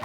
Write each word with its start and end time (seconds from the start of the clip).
Uh, 0.00 0.04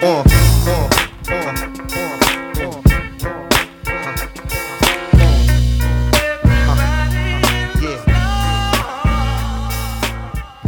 uh, 0.00 0.24
uh, 0.64 0.88
uh, 1.28 1.42
uh. 1.44 2.82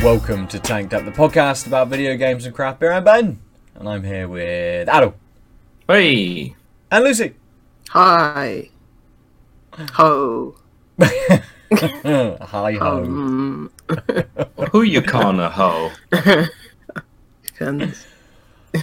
Welcome 0.03 0.47
to 0.49 0.59
Tanked 0.59 0.93
Up, 0.93 1.07
the 1.07 1.11
podcast 1.11 1.67
about 1.67 1.89
video 1.89 2.19
games 2.19 2.45
and 2.45 2.55
craft 2.55 2.81
beer. 2.81 2.93
I'm 2.93 3.05
Ben, 3.05 3.41
and 3.77 3.89
I'm 3.89 4.05
here 4.05 4.29
with 4.29 4.89
Aadil 4.89 5.15
Hey, 5.91 6.54
and 6.93 7.03
Lucy. 7.03 7.35
Hi. 7.89 8.71
Ho. 9.94 10.54
Hi 11.03 12.72
ho. 12.72 13.03
Um, 13.08 13.72
who 14.71 14.82
you 14.82 15.03
calling 15.03 15.40
a 15.40 15.50
hoe? 15.50 15.90
depends. 17.45 18.07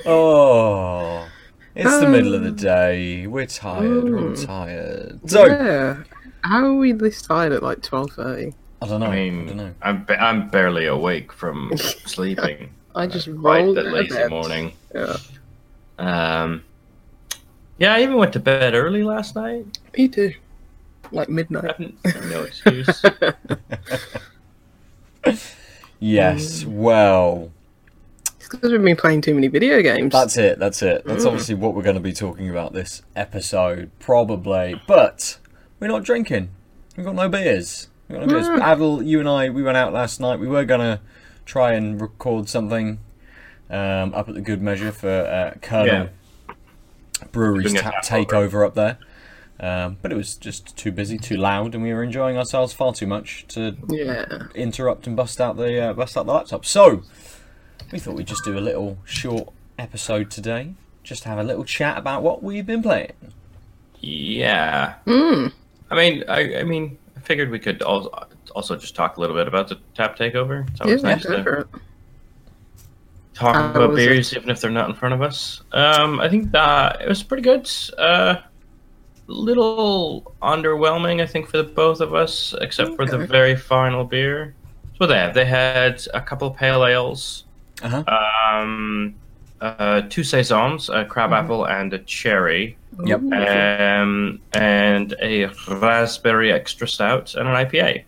Oh, 0.06 1.32
it's 1.76 1.98
the 1.98 2.10
middle 2.10 2.36
of 2.36 2.44
the 2.44 2.52
day. 2.52 3.26
We're 3.26 3.46
tired. 3.46 4.04
We're 4.04 4.20
all 4.30 4.36
tired. 4.36 5.22
So 5.28 5.46
yeah. 5.46 6.04
How 6.44 6.66
are 6.66 6.76
we 6.76 6.92
this 6.92 7.22
tired 7.22 7.54
at 7.54 7.64
like 7.64 7.84
twelve 7.84 8.12
thirty? 8.12 8.54
I 8.82 8.88
don't 8.88 9.00
know. 9.00 9.08
I 9.08 9.12
I, 9.12 9.16
don't 9.30 9.46
mean, 9.46 9.58
know. 9.58 9.76
I'm 9.82 10.04
ba- 10.04 10.22
I'm 10.22 10.50
barely 10.50 10.88
awake 10.88 11.32
from 11.32 11.72
sleeping. 12.06 12.76
I 12.96 13.08
just 13.08 13.30
Quite 13.40 13.64
rolled 13.64 13.78
the 13.78 13.86
out 13.88 13.88
of 13.88 13.94
lazy 13.94 14.10
bed. 14.10 14.30
morning. 14.30 14.74
Yeah. 14.94 15.18
Um, 16.00 16.67
yeah, 17.80 17.94
I 17.94 18.02
even 18.02 18.16
went 18.18 18.34
to 18.34 18.40
bed 18.40 18.74
early 18.74 19.04
last 19.04 19.36
night. 19.36 19.66
Me 19.98 20.08
too. 20.08 20.34
Like 21.12 21.30
I 21.30 21.32
midnight. 21.32 21.94
have 22.06 22.26
no 22.30 22.44
excuse. 22.44 23.04
Yes. 26.00 26.64
Well, 26.64 27.52
It's 28.40 28.48
because 28.50 28.72
we've 28.72 28.84
been 28.84 28.96
playing 28.96 29.22
too 29.22 29.34
many 29.34 29.48
video 29.48 29.82
games. 29.82 30.12
that's 30.12 30.38
it. 30.38 30.60
That's 30.60 30.82
it. 30.84 31.04
That's 31.06 31.26
obviously 31.26 31.56
what 31.56 31.74
we're 31.74 31.82
going 31.82 31.96
to 31.96 32.02
be 32.02 32.14
talking 32.14 32.50
about 32.50 32.74
this 32.74 33.02
episode, 33.16 33.90
probably. 34.00 34.80
But 34.88 35.40
we're 35.80 35.88
not 35.88 36.04
drinking. 36.04 36.50
We've 36.96 37.06
got 37.06 37.16
no 37.16 37.30
beers. 37.30 37.88
We've 38.08 38.20
got 38.20 38.28
no 38.28 38.34
beers. 38.34 38.48
Aadil, 38.48 39.06
you 39.08 39.20
and 39.20 39.28
I, 39.28 39.50
we 39.50 39.64
went 39.64 39.78
out 39.78 39.92
last 39.92 40.20
night. 40.20 40.40
We 40.40 40.48
were 40.48 40.66
going 40.66 40.82
to 40.82 41.00
try 41.46 41.74
and 41.74 42.00
record 42.00 42.48
something 42.48 43.00
um, 43.72 44.14
up 44.14 44.30
at 44.30 44.36
the 44.36 44.42
Good 44.42 44.62
Measure 44.62 44.92
for 44.92 45.10
uh, 45.10 45.58
Kernel 45.62 45.86
Brewery's 45.96 46.10
Doing 47.64 47.78
a 47.78 47.82
tap 47.82 48.02
tap 48.04 48.28
takeover 48.28 48.66
up 48.66 48.76
there. 48.76 48.98
Um, 49.60 49.98
but 50.02 50.12
it 50.12 50.16
was 50.16 50.36
just 50.36 50.78
too 50.78 50.92
busy, 50.92 51.18
too 51.18 51.36
loud, 51.36 51.74
and 51.74 51.84
we 51.84 51.92
were 51.92 52.04
enjoying 52.04 52.38
ourselves 52.38 52.74
far 52.74 52.94
too 52.94 53.08
much 53.08 53.46
to 53.50 53.76
yeah. 53.90 54.44
interrupt 54.54 55.08
and 55.08 55.16
bust 55.16 55.42
out 55.42 55.58
the 55.58 55.90
uh, 55.90 55.94
bust 55.94 56.16
out 56.16 56.28
the 56.28 56.34
laptop. 56.34 56.64
So 56.64 57.04
we 57.92 58.00
thought 58.00 58.16
we'd 58.16 58.28
just 58.28 58.44
do 58.44 58.58
a 58.58 58.62
little 58.62 59.00
short 59.04 59.50
episode 59.80 60.30
today, 60.30 60.76
just 61.04 61.24
have 61.24 61.40
a 61.40 61.44
little 61.44 61.64
chat 61.64 61.98
about 61.98 62.22
what 62.22 62.44
we've 62.44 62.66
been 62.66 62.84
playing. 62.84 63.14
yeah. 64.00 64.96
Mm. 65.08 65.52
I 65.90 65.96
mean, 65.96 66.24
I, 66.28 66.60
I 66.60 66.64
mean, 66.64 66.98
I 67.16 67.22
figured 67.22 67.50
we 67.50 67.60
could 67.60 67.82
also 67.82 68.28
also 68.56 68.76
just 68.76 68.96
talk 68.96 69.18
a 69.18 69.22
little 69.22 69.36
bit 69.36 69.48
about 69.48 69.70
the 69.70 69.80
tap 69.96 70.18
takeover. 70.18 70.70
It's 70.70 71.04
Yeah, 71.04 71.10
nice 71.10 71.26
go 71.26 71.38
to 71.38 71.44
for 71.44 71.58
it. 71.60 71.68
Talk 73.38 73.56
How 73.56 73.70
about 73.70 73.96
beers 73.96 74.36
even 74.36 74.50
if 74.50 74.60
they're 74.62 74.72
not 74.72 74.90
in 74.90 74.96
front 74.96 75.14
of 75.14 75.22
us. 75.22 75.62
Um, 75.72 76.20
I 76.20 76.28
think 76.30 76.52
that 76.52 77.02
it 77.02 77.08
was 77.08 77.22
pretty 77.24 77.44
good. 77.44 77.70
Uh, 77.98 78.38
little 79.28 80.34
underwhelming, 80.42 81.22
I 81.22 81.26
think, 81.26 81.50
for 81.50 81.58
the 81.58 81.64
both 81.64 82.00
of 82.02 82.14
us, 82.14 82.54
except 82.62 82.96
for 82.96 83.06
the 83.06 83.18
very 83.18 83.56
final 83.56 84.04
beer. 84.04 84.56
So 84.98 85.06
they 85.06 85.18
have 85.18 85.34
they 85.34 85.46
had 85.46 86.02
a 86.14 86.22
couple 86.22 86.50
pale 86.52 86.86
ales, 86.86 87.46
Uh 87.84 87.90
huh. 88.04 88.04
um, 88.60 89.14
uh, 89.62 90.02
two 90.10 90.24
saisons, 90.24 90.90
a 90.90 91.06
crab 91.06 91.32
apple 91.34 91.66
and 91.68 91.94
a 91.94 92.00
cherry, 92.00 92.78
Yep. 93.06 93.22
Um, 93.32 94.40
and 94.54 95.14
a 95.22 95.46
raspberry 95.68 96.52
extra 96.52 96.88
stout 96.88 97.36
and 97.36 97.48
an 97.48 97.54
IPA. 97.56 98.04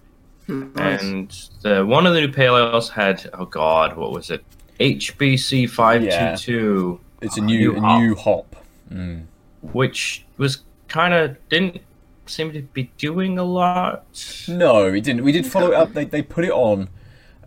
Nice. 0.47 1.01
And 1.03 1.49
the 1.61 1.85
one 1.85 2.07
of 2.07 2.15
the 2.15 2.21
new 2.21 2.31
pale 2.31 2.57
ales 2.57 2.89
had 2.89 3.29
oh 3.33 3.45
god, 3.45 3.95
what 3.95 4.11
was 4.11 4.31
it? 4.31 4.43
HBC 4.79 5.69
five 5.69 6.01
two 6.37 6.37
two, 6.37 6.99
It's 7.21 7.37
a 7.37 7.41
new 7.41 7.75
a 7.75 7.79
hop, 7.81 7.99
new 8.01 8.15
hop. 8.15 8.55
Mm. 8.91 9.25
which 9.61 10.25
was 10.37 10.59
kind 10.87 11.13
of 11.13 11.37
didn't 11.49 11.81
seem 12.25 12.51
to 12.53 12.61
be 12.61 12.91
doing 12.97 13.37
a 13.37 13.43
lot. 13.43 14.05
No, 14.47 14.91
we 14.91 15.01
didn't. 15.01 15.23
We 15.23 15.31
did 15.31 15.45
follow 15.45 15.71
it 15.71 15.75
up. 15.75 15.93
They, 15.93 16.05
they 16.05 16.21
put 16.21 16.45
it 16.45 16.51
on 16.51 16.89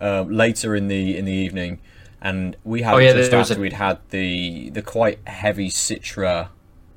uh, 0.01 0.23
later 0.23 0.75
in 0.77 0.89
the 0.89 1.17
in 1.17 1.25
the 1.25 1.33
evening, 1.33 1.81
and 2.21 2.57
we 2.65 2.83
had 2.83 2.95
Oh, 2.95 2.99
yeah, 2.99 3.13
just 3.15 3.33
after 3.33 3.55
a- 3.55 3.59
we'd 3.61 3.73
had 3.75 3.99
the 4.11 4.71
the 4.71 4.83
quite 4.83 5.19
heavy 5.27 5.69
Citra 5.69 6.49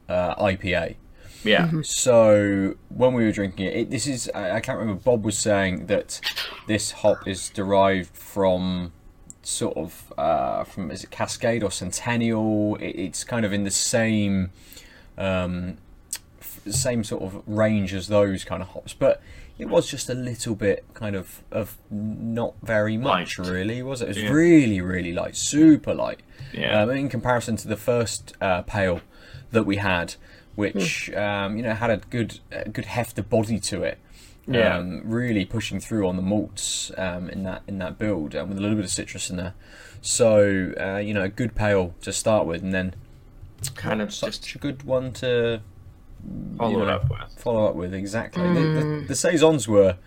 uh, 0.09 0.35
IPA. 0.35 0.95
Yeah, 1.43 1.69
So 1.83 2.73
when 2.89 3.13
we 3.13 3.23
were 3.23 3.31
drinking 3.31 3.67
it, 3.67 3.75
it 3.75 3.89
this 3.91 4.07
is 4.07 4.29
I, 4.33 4.57
I 4.57 4.59
can't 4.59 4.79
remember. 4.79 4.99
Bob 5.01 5.23
was 5.23 5.37
saying 5.37 5.85
that 5.85 6.19
this 6.67 6.89
hop 6.91 7.27
is 7.27 7.49
derived 7.49 8.15
from 8.17 8.91
sort 9.45 9.77
of 9.77 10.13
uh, 10.17 10.63
from 10.63 10.91
is 10.91 11.03
it 11.03 11.11
Cascade 11.11 11.63
or 11.63 11.71
Centennial? 11.71 12.75
It, 12.77 12.95
it's 12.95 13.23
kind 13.23 13.45
of 13.45 13.53
in 13.53 13.63
the 13.63 13.71
same 13.71 14.51
um, 15.17 15.77
f- 16.41 16.61
same 16.69 17.03
sort 17.03 17.23
of 17.23 17.41
range 17.47 17.93
as 17.93 18.07
those 18.07 18.43
kind 18.43 18.61
of 18.61 18.69
hops, 18.69 18.93
but 18.93 19.21
it 19.57 19.69
was 19.69 19.89
just 19.89 20.09
a 20.09 20.13
little 20.13 20.55
bit 20.55 20.83
kind 20.93 21.15
of 21.15 21.41
of 21.51 21.77
not 21.89 22.55
very 22.61 22.97
much 22.97 23.39
Light. 23.39 23.47
really, 23.49 23.81
was 23.81 24.01
it? 24.01 24.05
It 24.05 24.07
was 24.09 24.17
Yeah. 24.23 24.29
really 24.31 24.81
really 24.81 25.13
light, 25.13 25.35
super 25.35 25.93
light 25.93 26.21
yeah. 26.53 26.81
um, 26.81 26.89
in 26.89 27.07
comparison 27.09 27.55
to 27.57 27.67
the 27.67 27.77
first 27.77 28.33
uh, 28.41 28.63
pale 28.63 28.99
that 29.51 29.63
we 29.63 29.77
had, 29.77 30.15
which 30.55 31.09
um, 31.13 31.55
you 31.55 31.63
know 31.63 31.73
had 31.73 31.89
a 31.89 31.97
good 31.97 32.39
a 32.51 32.67
good 32.67 32.85
heft 32.85 33.17
of 33.19 33.29
body 33.29 33.59
to 33.59 33.83
it. 33.83 33.97
Yeah. 34.47 34.77
Um, 34.77 35.01
really 35.05 35.43
pushing 35.43 35.79
through 35.79 36.07
on 36.07 36.17
the 36.17 36.21
malts 36.21 36.91
um, 36.97 37.29
in 37.29 37.43
that 37.43 37.63
in 37.67 37.79
that 37.79 37.97
build 37.97 38.35
um, 38.35 38.49
with 38.49 38.57
a 38.59 38.61
little 38.61 38.75
bit 38.75 38.85
of 38.85 38.91
citrus 38.91 39.29
in 39.29 39.37
there. 39.37 39.55
So 40.01 40.73
uh, 40.79 40.97
you 40.97 41.13
know 41.13 41.23
a 41.23 41.29
good 41.29 41.55
pale 41.55 41.95
to 42.01 42.13
start 42.13 42.45
with, 42.45 42.61
and 42.61 42.73
then 42.73 42.95
kind 43.73 44.01
of 44.01 44.13
such 44.13 44.41
just 44.41 44.55
a 44.55 44.57
good 44.59 44.83
one 44.83 45.11
to 45.13 45.61
follow 46.57 46.71
you 46.71 46.77
know, 46.77 46.87
up 46.87 47.09
with. 47.09 47.39
follow 47.39 47.67
up 47.67 47.75
with. 47.75 47.93
Exactly. 47.93 48.43
The, 48.53 48.59
the, 48.59 49.05
the 49.07 49.15
saisons 49.15 49.67
were 49.67 49.97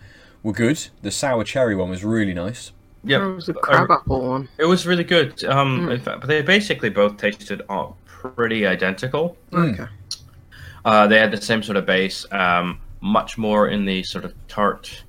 were 0.43 0.53
good. 0.53 0.87
The 1.01 1.11
sour 1.11 1.43
cherry 1.43 1.75
one 1.75 1.89
was 1.89 2.03
really 2.03 2.33
nice. 2.33 2.71
Yeah, 3.03 3.29
it 3.29 3.35
was 3.35 3.49
a 3.49 3.53
crab 3.53 3.91
apple 3.91 4.27
one. 4.27 4.49
It 4.57 4.65
was 4.65 4.85
really 4.85 5.05
good. 5.05 5.43
Um, 5.45 5.89
in 5.89 6.01
fact, 6.01 6.21
but 6.21 6.27
they 6.27 6.41
basically 6.41 6.89
both 6.89 7.17
tasted 7.17 7.61
uh, 7.69 7.87
pretty 8.05 8.65
identical. 8.65 9.37
Mm. 9.51 9.73
Okay. 9.73 9.91
Uh, 10.83 11.07
they 11.07 11.19
had 11.19 11.31
the 11.31 11.41
same 11.41 11.61
sort 11.61 11.77
of 11.77 11.85
base, 11.85 12.25
um, 12.31 12.79
much 13.01 13.37
more 13.37 13.67
in 13.69 13.85
the 13.85 14.03
sort 14.03 14.25
of 14.25 14.33
tart 14.47 15.03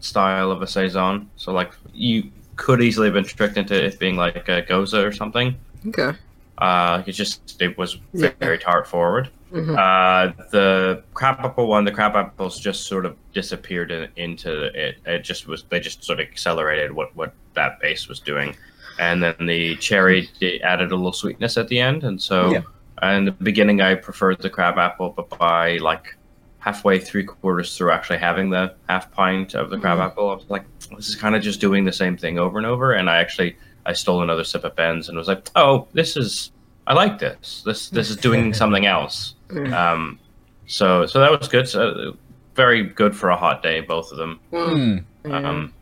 style 0.00 0.50
of 0.50 0.62
a 0.62 0.66
saison. 0.66 1.30
So 1.36 1.52
like 1.52 1.72
you 1.94 2.30
could 2.56 2.82
easily 2.82 3.06
have 3.06 3.14
been 3.14 3.24
tricked 3.24 3.56
into 3.56 3.74
it 3.84 3.98
being 3.98 4.16
like 4.16 4.48
a 4.48 4.62
gose 4.62 4.94
or 4.94 5.12
something. 5.12 5.56
Okay. 5.88 6.16
Uh, 6.58 7.02
it 7.06 7.12
just 7.12 7.60
it 7.60 7.76
was 7.78 7.98
Yeah. 8.12 8.30
very 8.40 8.58
tart 8.58 8.86
forward. 8.86 9.30
Mhm. 9.52 9.76
Uh, 9.76 10.32
the 10.50 11.02
crab 11.14 11.36
apple 11.40 11.66
one, 11.66 11.84
the 11.84 11.92
crab 11.92 12.14
apples 12.16 12.58
just 12.58 12.86
sort 12.86 13.04
of 13.06 13.16
disappeared 13.32 13.90
in, 13.90 14.08
into 14.16 14.64
it. 14.74 14.96
It 15.06 15.24
just 15.24 15.46
was 15.46 15.64
they 15.64 15.80
just 15.80 16.04
sort 16.04 16.20
of 16.20 16.26
accelerated 16.26 16.92
what 16.92 17.14
what 17.16 17.32
that 17.54 17.80
base 17.80 18.08
was 18.08 18.18
doing, 18.20 18.56
and 18.98 19.22
then 19.22 19.34
the 19.46 19.76
cherry 19.76 20.30
added 20.62 20.90
a 20.92 20.96
little 20.96 21.12
sweetness 21.12 21.56
at 21.56 21.68
the 21.68 21.80
end, 21.80 22.04
and 22.04 22.20
so. 22.20 22.52
Yeah. 22.52 22.62
In 23.02 23.24
the 23.24 23.32
beginning, 23.32 23.80
I 23.80 23.96
preferred 23.96 24.38
the 24.42 24.48
crab 24.50 24.78
apple, 24.78 25.10
but 25.10 25.28
by 25.36 25.78
like 25.78 26.16
halfway, 26.62 27.00
three 27.00 27.24
quarters 27.24 27.76
through 27.76 27.90
actually 27.90 28.18
having 28.18 28.48
the 28.48 28.72
half 28.88 29.10
pint 29.10 29.54
of 29.54 29.68
the 29.68 29.76
crab 29.78 29.98
apple, 29.98 30.30
I 30.30 30.34
was 30.34 30.44
like, 30.48 30.64
this 30.96 31.08
is 31.08 31.16
kind 31.16 31.34
of 31.34 31.42
just 31.42 31.60
doing 31.60 31.84
the 31.84 31.92
same 31.92 32.16
thing 32.16 32.38
over 32.38 32.56
and 32.56 32.66
over. 32.66 32.92
And 32.92 33.10
I 33.10 33.16
actually 33.16 33.56
I 33.84 33.92
stole 33.94 34.22
another 34.22 34.44
sip 34.44 34.62
of 34.62 34.76
Ben's 34.76 35.08
and 35.08 35.18
was 35.18 35.26
like, 35.26 35.50
oh, 35.56 35.88
this 35.92 36.16
is 36.16 36.52
I 36.86 36.94
like 36.94 37.18
this. 37.18 37.62
This 37.66 37.90
this 37.90 38.10
is 38.10 38.16
doing 38.16 38.54
something 38.62 38.86
else. 38.86 39.34
Um, 39.50 40.20
so 40.66 41.04
so 41.06 41.18
that 41.18 41.36
was 41.36 41.48
good. 41.48 41.68
So, 41.68 42.16
very 42.54 42.84
good 42.84 43.16
for 43.16 43.30
a 43.30 43.36
hot 43.36 43.62
day, 43.62 43.80
both 43.80 44.12
of 44.12 44.18
them. 44.18 44.38
Mm. 44.52 45.04
Um, 45.24 45.72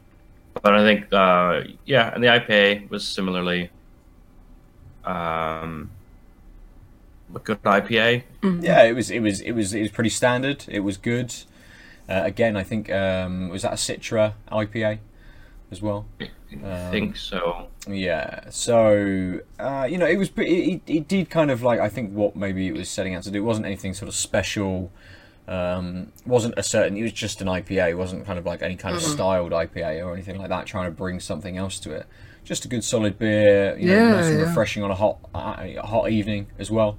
but 0.63 0.75
I 0.75 0.83
think 0.83 1.13
uh, 1.13 1.61
yeah, 1.85 2.15
and 2.15 2.25
the 2.25 2.29
IPA 2.29 2.89
was 2.89 3.07
similarly 3.07 3.71
um, 5.05 5.91
a 7.35 7.39
good 7.39 7.63
IPA. 7.63 8.23
Yeah, 8.43 8.83
it 8.85 8.95
was 8.95 9.11
it 9.11 9.21
was 9.21 9.41
it 9.41 9.53
was 9.53 9.75
it 9.75 9.81
was 9.83 9.91
pretty 9.91 10.11
standard. 10.11 10.65
It 10.69 10.81
was 10.81 10.97
good. 10.97 11.35
Uh, 12.09 12.23
again, 12.25 12.57
I 12.57 12.63
think 12.65 12.91
um, 12.91 13.49
was 13.51 13.63
that 13.63 13.73
a 13.73 13.77
Citra 13.77 14.33
IPA 14.51 14.99
as 15.71 15.81
well. 15.81 16.07
I 16.21 16.91
think 16.91 17.17
so. 17.17 17.69
Yeah, 17.89 18.51
so 18.51 19.41
uh, 19.59 19.87
you 19.89 19.97
know, 19.99 20.07
it 20.07 20.17
was 20.19 20.29
pretty. 20.29 20.73
It, 20.73 20.83
it 20.87 21.09
did 21.09 21.31
kind 21.31 21.51
of 21.51 21.63
like 21.63 21.79
I 21.81 21.89
think 21.89 22.13
what 22.13 22.35
maybe 22.35 22.67
it 22.67 22.73
was 22.75 22.89
setting 22.89 23.15
out 23.15 23.23
to 23.25 23.31
do. 23.31 23.39
It 23.39 23.43
wasn't 23.47 23.67
anything 23.67 23.95
sort 23.95 24.09
of 24.09 24.15
special. 24.15 24.91
Um, 25.49 26.13
wasn't 26.27 26.55
a 26.57 26.63
certain. 26.63 26.97
It 26.97 27.03
was 27.03 27.13
just 27.13 27.41
an 27.41 27.47
IPA. 27.49 27.91
It 27.91 27.99
wasn't 27.99 28.27
kind 28.27 28.39
of 28.39 28.47
like 28.47 28.63
any 28.63 28.77
kind 28.77 28.95
of 28.97 29.03
styled 29.03 29.53
IPA 29.53 30.05
or 30.05 30.13
anything 30.13 30.39
like 30.39 30.49
that. 30.49 30.67
Trying 30.67 30.87
to 30.87 30.91
bring 30.91 31.21
something 31.21 31.57
else 31.57 31.79
to 31.81 31.93
it. 31.93 32.07
Just 32.45 32.65
a 32.65 32.69
good 32.69 32.83
solid 32.85 33.19
beer. 33.19 33.77
You 33.79 33.89
know, 33.89 33.95
Yeah, 33.95 34.11
nice 34.11 34.27
and 34.27 34.39
yeah. 34.41 34.47
refreshing 34.47 34.83
on 34.83 34.91
a 34.91 34.95
hot 34.95 35.19
uh, 35.35 35.83
hot 35.87 36.11
evening 36.11 36.49
as 36.59 36.71
well. 36.71 36.99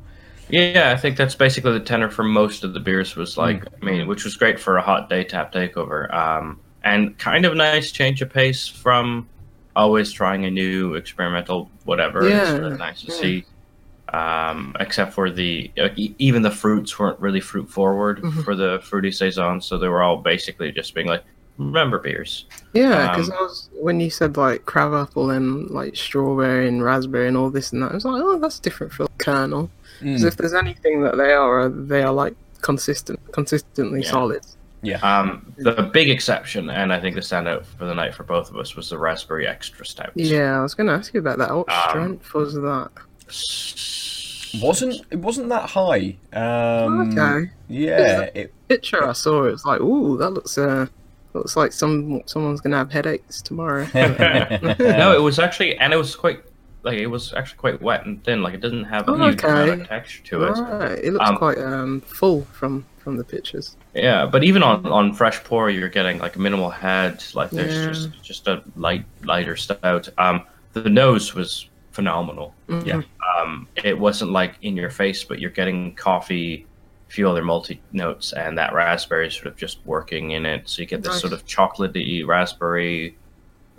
Yeah, 0.51 0.91
I 0.91 0.97
think 0.97 1.17
that's 1.17 1.35
basically 1.35 1.71
the 1.73 1.79
tenor 1.79 2.09
for 2.09 2.23
most 2.23 2.63
of 2.63 2.73
the 2.73 2.79
beers 2.79 3.15
was 3.15 3.37
like, 3.37 3.65
I 3.81 3.85
mean, 3.85 4.07
which 4.07 4.23
was 4.23 4.35
great 4.35 4.59
for 4.59 4.77
a 4.77 4.81
hot 4.81 5.09
day 5.09 5.23
tap 5.23 5.53
takeover. 5.53 6.13
Um, 6.13 6.59
and 6.83 7.17
kind 7.17 7.45
of 7.45 7.55
nice 7.55 7.91
change 7.91 8.21
of 8.21 8.29
pace 8.31 8.67
from 8.67 9.27
always 9.75 10.11
trying 10.11 10.45
a 10.45 10.51
new 10.51 10.95
experimental 10.95 11.69
whatever. 11.85 12.27
Yeah, 12.27 12.45
sort 12.49 12.63
of 12.63 12.77
nice 12.79 13.01
to 13.03 13.11
yeah. 13.11 13.21
see. 13.21 13.45
Um, 14.13 14.75
except 14.81 15.13
for 15.13 15.29
the 15.29 15.71
uh, 15.77 15.87
e- 15.95 16.13
even 16.17 16.41
the 16.41 16.51
fruits 16.51 16.99
weren't 16.99 17.17
really 17.21 17.39
fruit 17.39 17.69
forward 17.69 18.21
Mhm. 18.21 18.43
for 18.43 18.55
the 18.55 18.79
fruity 18.83 19.09
saison, 19.11 19.61
so 19.61 19.77
they 19.77 19.87
were 19.87 20.03
all 20.03 20.17
basically 20.17 20.69
just 20.73 20.93
being 20.93 21.07
like, 21.07 21.23
remember 21.65 21.99
beers. 21.99 22.45
Yeah, 22.73 23.11
because 23.11 23.29
Um, 23.29 23.35
I 23.37 23.41
was 23.41 23.69
when 23.79 23.99
you 23.99 24.09
said 24.09 24.37
like 24.37 24.65
crab 24.65 24.93
apple 24.93 25.29
and 25.31 25.69
like 25.69 25.95
strawberry 25.95 26.67
and 26.67 26.83
raspberry 26.83 27.27
and 27.27 27.37
all 27.37 27.49
this 27.49 27.71
and 27.73 27.81
that, 27.83 27.91
I 27.91 27.95
was 27.95 28.05
like, 28.05 28.21
oh, 28.23 28.37
that's 28.39 28.59
different 28.59 28.93
for 28.93 29.07
Kernel. 29.17 29.69
Because 29.99 30.23
Mm. 30.23 30.27
if 30.27 30.37
there's 30.37 30.53
anything 30.53 31.03
that 31.03 31.17
they 31.17 31.31
are, 31.33 31.69
they 31.69 32.01
are 32.03 32.11
like 32.13 32.35
consistent, 32.61 33.19
consistently 33.31 34.01
Yeah. 34.01 34.09
solid. 34.11 34.41
Yeah. 34.83 34.97
Um, 35.01 35.53
the 35.57 35.73
big 35.93 36.09
exception, 36.09 36.71
and 36.71 36.91
I 36.91 36.99
think 36.99 37.13
the 37.15 37.21
standout 37.21 37.65
for 37.65 37.85
the 37.85 37.93
night 37.93 38.15
for 38.15 38.23
both 38.23 38.49
of 38.49 38.57
us, 38.57 38.75
was 38.75 38.89
the 38.89 38.97
raspberry 38.97 39.45
extra 39.47 39.85
stout. 39.85 40.09
Yeah, 40.15 40.57
I 40.59 40.63
was 40.63 40.73
going 40.73 40.87
to 40.87 40.93
ask 40.93 41.13
you 41.13 41.19
about 41.19 41.37
that. 41.37 41.55
What 41.55 41.69
Um, 41.71 41.89
strength 41.89 42.33
was 42.33 42.55
that? 42.55 42.89
wasn't 44.61 45.01
it 45.11 45.19
wasn't 45.19 45.49
that 45.49 45.69
high? 45.69 46.15
Um, 46.33 47.11
okay. 47.17 47.51
Yeah, 47.67 48.21
it, 48.33 48.53
Picture 48.67 49.07
I 49.07 49.13
saw, 49.13 49.43
it 49.45 49.51
was 49.51 49.65
like, 49.65 49.81
ooh, 49.81 50.17
that 50.17 50.31
looks 50.31 50.57
uh, 50.57 50.87
looks 51.33 51.55
like 51.55 51.71
some 51.71 52.21
someone's 52.25 52.61
gonna 52.61 52.77
have 52.77 52.91
headaches 52.91 53.41
tomorrow. 53.41 53.87
no, 53.93 55.13
it 55.15 55.21
was 55.21 55.39
actually, 55.39 55.77
and 55.77 55.93
it 55.93 55.97
was 55.97 56.15
quite 56.15 56.39
like 56.83 56.97
it 56.97 57.07
was 57.07 57.33
actually 57.33 57.57
quite 57.57 57.81
wet 57.81 58.05
and 58.05 58.23
thin. 58.23 58.41
Like 58.43 58.53
it 58.53 58.61
doesn't 58.61 58.85
have 58.85 59.07
a 59.07 59.11
Oh, 59.11 59.15
huge 59.29 59.43
amount 59.43 59.69
okay. 59.69 59.81
of 59.81 59.87
texture 59.87 60.23
to 60.23 60.43
it. 60.43 60.51
right, 60.59 60.99
it 60.99 61.13
looks 61.13 61.29
Um, 61.29 61.37
quite 61.37 61.57
um 61.57 62.01
full 62.01 62.43
from 62.51 62.85
from 62.97 63.17
the 63.17 63.23
pictures. 63.23 63.75
Yeah, 63.93 64.25
but 64.25 64.43
even 64.43 64.63
on 64.63 64.85
on 64.85 65.13
fresh 65.13 65.43
pour, 65.43 65.69
you're 65.69 65.89
getting 65.89 66.19
like 66.19 66.35
a 66.35 66.39
minimal 66.39 66.69
head. 66.69 67.23
Like 67.33 67.49
there's 67.51 67.73
Yeah. 67.75 67.87
just 67.87 68.23
just 68.23 68.47
a 68.47 68.63
light 68.75 69.05
lighter 69.23 69.55
stout. 69.55 70.09
Um, 70.17 70.43
the 70.73 70.89
nose 70.89 71.33
was 71.35 71.67
phenomenal. 71.91 72.53
Mhm. 72.69 72.85
Yeah. 72.85 73.01
Um, 73.37 73.67
it 73.83 73.97
wasn't 73.99 74.31
like 74.31 74.55
in 74.61 74.75
your 74.77 74.89
face, 74.89 75.23
but 75.25 75.39
you're 75.39 75.49
getting 75.51 75.93
coffee, 75.95 76.65
a 76.70 76.70
few 77.11 77.29
other 77.29 77.43
multi 77.43 77.81
notes, 77.91 78.31
and 78.33 78.57
that 78.57 78.73
raspberry 78.73 79.27
is 79.27 79.33
sort 79.35 79.47
of 79.47 79.57
just 79.57 79.79
working 79.85 80.31
in 80.31 80.45
it. 80.45 80.69
So 80.69 80.81
you 80.81 80.87
get 80.87 81.03
this 81.03 81.11
Nice. 81.13 81.21
sort 81.21 81.33
of 81.33 81.45
chocolatey 81.45 82.25
raspberry, 82.25 83.17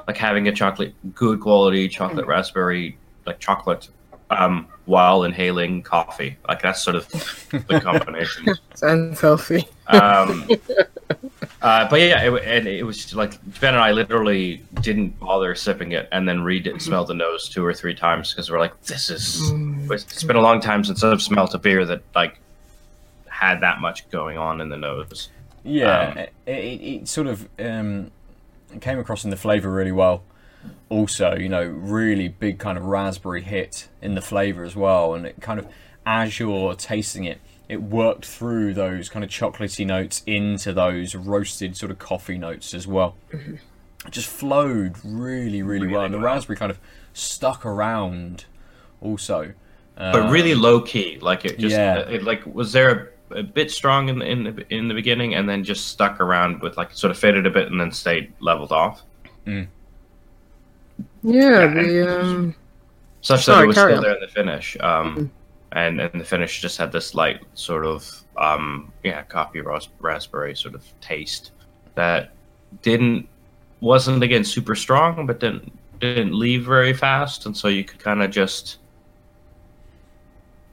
like 0.07 0.19
having 0.19 0.49
a 0.49 0.53
chocolate, 0.53 0.95
good 1.15 1.41
quality 1.41 1.89
chocolate 1.89 2.27
raspberry, 2.27 2.99
like 3.27 3.39
chocolate, 3.41 3.89
um, 4.31 4.67
while 4.85 5.25
inhaling 5.25 5.83
coffee. 5.83 6.37
Like 6.47 6.61
that's 6.61 6.83
sort 6.83 6.97
of 6.97 7.09
the 7.69 7.81
combination. 7.83 8.55
Sounds 8.75 9.21
healthy. 9.21 9.67
um, 9.87 10.47
uh, 11.63 11.89
but 11.89 12.01
yeah, 12.01 12.23
it, 12.23 12.43
and 12.45 12.67
it 12.69 12.85
was 12.85 12.99
just 12.99 13.15
like 13.15 13.39
Ben 13.61 13.73
and 13.75 13.83
I 13.83 13.93
literally 13.93 14.63
didn't 14.83 15.19
bother 15.21 15.55
sipping 15.55 15.93
it, 15.93 16.07
and 16.13 16.29
then 16.29 16.43
read 16.43 16.67
it 16.67 16.73
and 16.73 16.83
smell 16.83 17.07
the 17.07 17.15
nose 17.15 17.49
two 17.49 17.65
or 17.65 17.73
three 17.73 17.95
times 17.95 18.33
because 18.33 18.51
we're 18.51 18.61
like, 18.61 18.79
this 18.83 19.09
is. 19.09 19.41
Mm. 19.51 19.91
It's 19.91 20.23
been 20.25 20.37
a 20.37 20.41
long 20.43 20.61
time 20.61 20.85
since 20.85 21.03
I've 21.03 21.23
smelt 21.23 21.55
a 21.55 21.59
beer 21.59 21.87
that 21.87 22.03
like 22.15 22.39
had 23.43 23.61
that 23.61 23.81
much 23.81 24.09
going 24.11 24.39
on 24.39 24.61
in 24.61 24.69
the 24.69 24.77
nose. 24.77 25.29
Yeah, 25.65 26.11
Um, 26.11 26.19
it, 26.19 26.33
it, 26.47 26.83
it 26.83 27.09
sort 27.09 27.27
of 27.27 27.49
um, 27.59 28.11
came 28.81 28.99
across 28.99 29.25
in 29.25 29.31
the 29.31 29.37
flavour 29.37 29.71
really 29.71 29.93
well. 29.93 30.23
Also, 30.89 31.35
you 31.35 31.49
know, 31.49 31.65
really 31.65 32.29
big 32.29 32.59
kind 32.59 32.79
of 32.79 32.85
raspberry 32.85 33.43
hit 33.43 33.89
in 34.01 34.15
the 34.15 34.21
flavour 34.21 34.65
as 34.65 34.77
well, 34.77 35.15
and 35.15 35.27
it 35.27 35.41
kind 35.41 35.59
of 35.59 35.67
as 36.07 36.39
you're 36.39 36.75
tasting 36.75 37.25
it, 37.25 37.41
it 37.69 37.83
worked 37.83 38.27
through 38.27 38.75
those 38.75 39.09
kind 39.09 39.25
of 39.25 39.31
chocolatey 39.31 39.87
notes 39.87 40.23
into 40.27 40.73
those 40.73 41.15
roasted 41.15 41.77
sort 41.77 41.91
of 41.91 41.99
coffee 41.99 42.39
notes 42.39 42.75
as 42.75 42.87
well. 42.87 43.17
It 43.31 44.11
just 44.11 44.29
flowed 44.29 44.97
really, 45.05 45.63
really, 45.63 45.87
well, 45.89 46.05
and 46.05 46.13
the 46.13 46.19
well. 46.19 46.35
raspberry 46.35 46.57
kind 46.57 46.71
of 46.71 46.79
stuck 47.13 47.65
around 47.65 48.45
also. 49.01 49.55
But 49.97 50.31
really 50.31 50.55
low 50.55 50.81
key, 50.81 51.19
like 51.21 51.45
it 51.45 51.59
just, 51.59 51.73
yeah. 51.73 51.99
it, 51.99 52.25
like 52.25 52.45
was 52.47 52.73
there 52.73 52.91
a, 52.91 53.09
a 53.37 53.43
bit 53.43 53.71
strong 53.71 54.09
in 54.09 54.19
the, 54.19 54.25
in 54.27 54.45
the 54.45 54.67
in 54.75 54.89
the 54.89 54.95
beginning, 54.95 55.35
and 55.35 55.49
then 55.49 55.65
just 55.65 55.89
stuck 55.89 56.21
around 56.21 56.61
with 56.61 56.77
like 56.77 56.93
sort 56.93 57.11
of 57.11 57.19
faded 57.19 57.47
a 57.47 57.51
bit 57.51 57.71
and 57.71 57.81
then 57.81 57.91
stayed 57.91 58.33
leveled 58.41 58.73
off. 58.73 59.03
Yeah, 59.47 59.65
Yeah, 61.23 61.67
the 61.67 62.21
um, 62.21 62.55
such 63.21 63.47
that 63.47 63.63
it 63.63 63.67
was 63.67 63.77
still 63.77 63.97
on. 63.97 64.03
there 64.03 64.15
in 64.15 64.21
the 64.21 64.29
finish. 64.29 64.77
Um, 64.81 65.31
and 65.73 66.01
and 66.01 66.21
the 66.21 66.25
finish 66.25 66.61
just 66.61 66.77
had 66.77 66.93
this 66.93 67.15
light 67.15 67.41
sort 67.55 67.87
of 67.87 68.09
um, 68.37 68.93
yeah, 69.05 69.23
coffee 69.23 69.61
ras- 69.61 69.89
raspberry 70.01 70.55
sort 70.55 70.75
of 70.75 70.85
taste 71.01 71.53
that 71.95 72.33
didn't 72.83 73.29
wasn't 73.81 74.23
again 74.23 74.45
super 74.45 74.75
strong, 74.75 75.27
but 75.27 75.41
didn't 75.41 75.73
didn't 76.01 76.35
leave 76.35 76.65
very 76.65 76.93
fast, 76.93 77.47
and 77.47 77.57
so 77.57 77.69
you 77.69 77.85
could 77.85 78.01
kind 78.01 78.23
of 78.23 78.31
just 78.31 78.79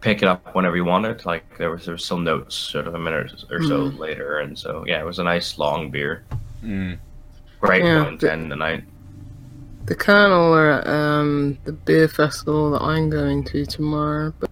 pick 0.01 0.22
it 0.22 0.28
up 0.28 0.54
whenever 0.56 0.75
you 0.75 0.86
wanted. 0.86 1.25
Like 1.25 1.44
there 1.57 1.72
was 1.72 1.86
there 1.86 1.94
was 1.94 2.06
some 2.06 2.24
notes 2.24 2.56
sort 2.56 2.88
of 2.88 2.96
a 2.96 3.00
minute 3.00 3.44
or 3.51 3.62
so 3.63 3.78
later, 3.78 4.40
and 4.40 4.57
so 4.57 4.84
yeah, 4.88 5.00
it 5.00 5.06
was 5.06 5.19
a 5.19 5.24
nice 5.24 5.57
long 5.57 5.90
beer. 5.92 6.24
Mm. 6.63 6.98
Great 7.62 7.84
Yeah, 7.84 8.04
one 8.04 8.18
the- 8.18 8.28
ten 8.28 8.50
tonight. 8.50 8.84
the 9.86 9.96
Kernel 9.96 10.54
are 10.54 10.72
at 10.72 10.88
um 10.88 11.57
the 11.66 11.72
beer 11.74 12.07
festival 12.07 12.72
that 12.72 12.81
I'm 12.81 13.10
going 13.10 13.44
to 13.46 13.66
tomorrow, 13.66 14.34
but 14.40 14.50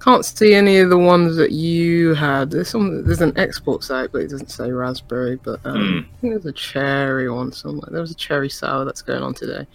can't 0.00 0.24
see 0.24 0.54
any 0.54 0.78
of 0.78 0.90
the 0.90 0.96
ones 0.98 1.36
that 1.36 1.50
you 1.52 2.14
had. 2.14 2.50
There's 2.52 2.68
some. 2.70 3.04
There's 3.04 3.20
an 3.20 3.36
export 3.36 3.82
site, 3.82 4.12
but 4.12 4.22
it 4.22 4.30
doesn't 4.30 4.50
say 4.50 4.70
raspberry. 4.70 5.36
But 5.42 5.60
um, 5.66 5.76
Mm. 5.76 6.04
I 6.04 6.20
think 6.20 6.32
there's 6.32 6.46
a 6.46 6.52
cherry 6.52 7.28
one 7.28 7.50
somewhere. 7.52 7.88
There 7.90 8.00
was 8.00 8.12
a 8.12 8.14
cherry 8.14 8.48
sour 8.48 8.84
that's 8.84 9.02
going 9.02 9.22
on 9.22 9.34
today. 9.34 9.66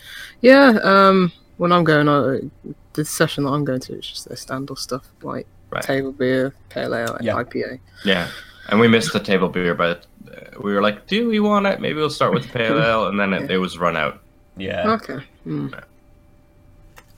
Yeah. 0.42 0.80
Um. 0.84 1.32
When 1.58 1.72
I'm 1.72 1.84
going 1.84 2.08
on 2.08 2.50
the 2.94 3.06
session 3.06 3.44
that 3.46 3.52
I'm 3.52 3.66
going 3.66 3.80
to, 3.82 3.94
it's 3.96 4.08
just 4.08 4.28
their 4.28 4.38
standard 4.38 4.78
stuff 4.78 5.08
like 5.22 5.48
Right. 5.72 5.84
table 5.84 6.12
beer, 6.12 6.54
pale 6.70 6.94
ale, 6.94 7.16
and 7.16 7.26
Yeah. 7.26 7.34
IPA. 7.36 7.80
Yeah, 8.06 8.28
and 8.70 8.80
we 8.80 8.88
missed 8.88 9.12
the 9.14 9.20
table 9.20 9.50
beer, 9.50 9.74
but 9.74 10.06
uh, 10.32 10.62
we 10.62 10.72
were 10.74 10.82
like, 10.84 11.08
"Do 11.08 11.28
we 11.28 11.40
want 11.40 11.66
it? 11.66 11.82
Maybe 11.82 11.96
we'll 11.96 12.12
start 12.12 12.32
with 12.34 12.44
the 12.44 12.50
pale 12.50 12.80
ale," 12.90 13.08
and 13.08 13.20
then 13.20 13.34
it, 13.34 13.50
it 13.50 13.58
was 13.58 13.78
run 13.80 13.98
out. 13.98 14.20
Yeah. 14.56 14.92
Okay. 14.92 15.18
Mm. 15.48 15.84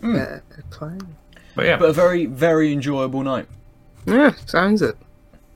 Mm. 0.02 0.42
Play. 0.70 0.98
But 1.56 1.66
yeah, 1.66 1.78
But 1.78 1.90
a 1.90 1.94
very, 1.94 2.26
very 2.28 2.72
enjoyable 2.72 3.24
night. 3.24 3.48
Yeah. 4.06 4.32
Sounds 4.46 4.82
it. 4.82 4.96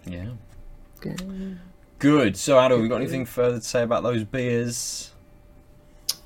Yeah. 0.06 0.30
Okay. 0.98 1.16
Good. 2.00 2.36
So, 2.38 2.58
Adam, 2.60 2.82
we 2.82 2.88
got 2.88 2.98
anything 3.02 3.26
further 3.26 3.60
to 3.60 3.64
say 3.66 3.84
about 3.84 4.04
those 4.04 4.24
beers? 4.24 5.12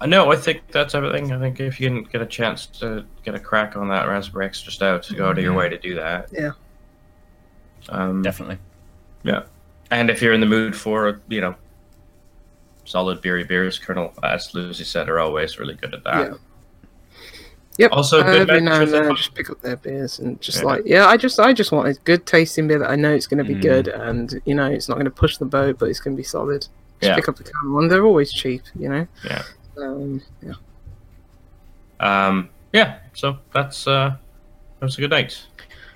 No, 0.05 0.31
I 0.31 0.35
think 0.35 0.61
that's 0.71 0.95
everything. 0.95 1.31
I 1.31 1.39
think 1.39 1.59
if 1.59 1.79
you 1.79 1.87
can 1.89 2.03
get 2.03 2.21
a 2.21 2.25
chance 2.25 2.65
to 2.79 3.05
get 3.23 3.35
a 3.35 3.39
crack 3.39 3.75
on 3.77 3.87
that 3.89 4.07
raspberry 4.07 4.45
extra 4.45 4.71
stout, 4.71 5.09
go 5.15 5.27
out 5.29 5.37
of 5.37 5.43
your 5.43 5.53
way 5.53 5.69
to 5.69 5.77
do 5.77 5.95
that. 5.95 6.29
Yeah. 6.31 6.51
Um, 7.89 8.21
Definitely. 8.21 8.57
yeah, 9.23 9.43
and 9.91 10.09
if 10.09 10.21
you're 10.21 10.33
in 10.33 10.39
the 10.39 10.45
mood 10.47 10.75
for 10.75 11.19
you 11.27 11.41
know 11.41 11.55
solid 12.85 13.21
beery 13.21 13.43
beers, 13.43 13.77
Kernel, 13.79 14.13
as 14.23 14.53
Lucy 14.53 14.83
said, 14.83 15.09
are 15.09 15.19
always 15.19 15.59
really 15.59 15.75
good 15.75 15.93
at 15.93 16.03
that. 16.03 16.31
Yeah. 16.31 16.33
Yep. 17.79 17.91
Also, 17.91 18.19
uh, 18.19 18.23
good 18.23 18.49
every 18.49 18.61
now 18.61 18.81
and 18.81 18.91
then 18.91 19.11
I 19.11 19.15
just 19.15 19.33
pick 19.33 19.49
up 19.49 19.59
their 19.61 19.75
beers 19.77 20.19
and 20.19 20.39
just 20.39 20.59
Yeah. 20.59 20.65
like 20.65 20.81
yeah, 20.85 21.07
I 21.07 21.17
just 21.17 21.39
I 21.39 21.53
just 21.53 21.71
want 21.71 21.87
a 21.87 21.93
good 22.03 22.25
tasting 22.25 22.67
beer 22.67 22.77
that 22.79 22.89
I 22.89 22.95
know 22.95 23.13
it's 23.13 23.25
going 23.27 23.39
to 23.39 23.43
be 23.43 23.55
Mm. 23.55 23.61
good 23.61 23.87
and 23.87 24.41
you 24.45 24.53
know 24.53 24.67
it's 24.67 24.87
not 24.87 24.95
going 24.95 25.05
to 25.05 25.11
push 25.11 25.37
the 25.37 25.45
boat, 25.45 25.79
but 25.79 25.89
it's 25.89 25.99
going 25.99 26.15
to 26.15 26.17
be 26.17 26.23
solid. 26.23 26.61
Just 26.61 26.69
Yeah. 27.01 27.15
pick 27.15 27.27
up 27.27 27.35
the 27.37 27.43
can 27.43 27.73
one. 27.73 27.87
They're 27.87 28.05
always 28.05 28.31
cheap, 28.31 28.61
you 28.77 28.87
know. 28.89 29.07
Yeah. 29.25 29.41
Um, 29.77 30.21
yeah. 30.41 30.53
Um, 31.99 32.49
yeah. 32.71 32.99
So 33.13 33.37
that's 33.53 33.87
uh, 33.87 34.15
that 34.79 34.85
was 34.85 34.97
a 34.97 35.01
good 35.01 35.09
night. 35.11 35.45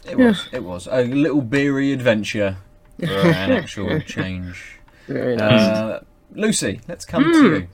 It 0.05 0.17
Yeah. 0.17 0.27
was. 0.27 0.47
It 0.51 0.63
was 0.63 0.87
a 0.91 1.03
little 1.03 1.41
beery 1.41 1.91
adventure 1.91 2.57
for 2.99 3.05
an 3.05 3.51
actual 3.51 3.99
change. 4.01 4.79
Very 5.07 5.35
nice. 5.35 5.61
Uh, 5.77 6.03
Lucy, 6.33 6.81
let's 6.87 7.05
come 7.05 7.23
to 7.23 7.29
Hmm. 7.39 7.45
you. 7.55 7.67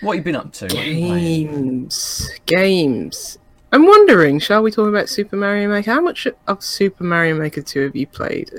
What 0.00 0.16
have 0.16 0.26
you 0.26 0.32
been 0.32 0.36
up 0.40 0.52
to? 0.54 0.64
What 0.66 0.86
you 0.86 0.94
been 0.94 1.06
playing? 1.08 1.46
Games, 1.46 2.30
games. 2.46 3.38
I'm 3.72 3.86
wondering, 3.86 4.38
shall 4.40 4.62
we 4.62 4.70
talk 4.70 4.88
about 4.88 5.08
Super 5.08 5.36
Mario 5.36 5.68
Maker? 5.68 5.92
How 5.92 6.00
much 6.00 6.26
of 6.48 6.62
Super 6.64 7.04
Mario 7.04 7.36
Maker 7.38 7.60
2 7.62 7.82
have 7.84 7.94
you 7.94 8.06
played? 8.06 8.50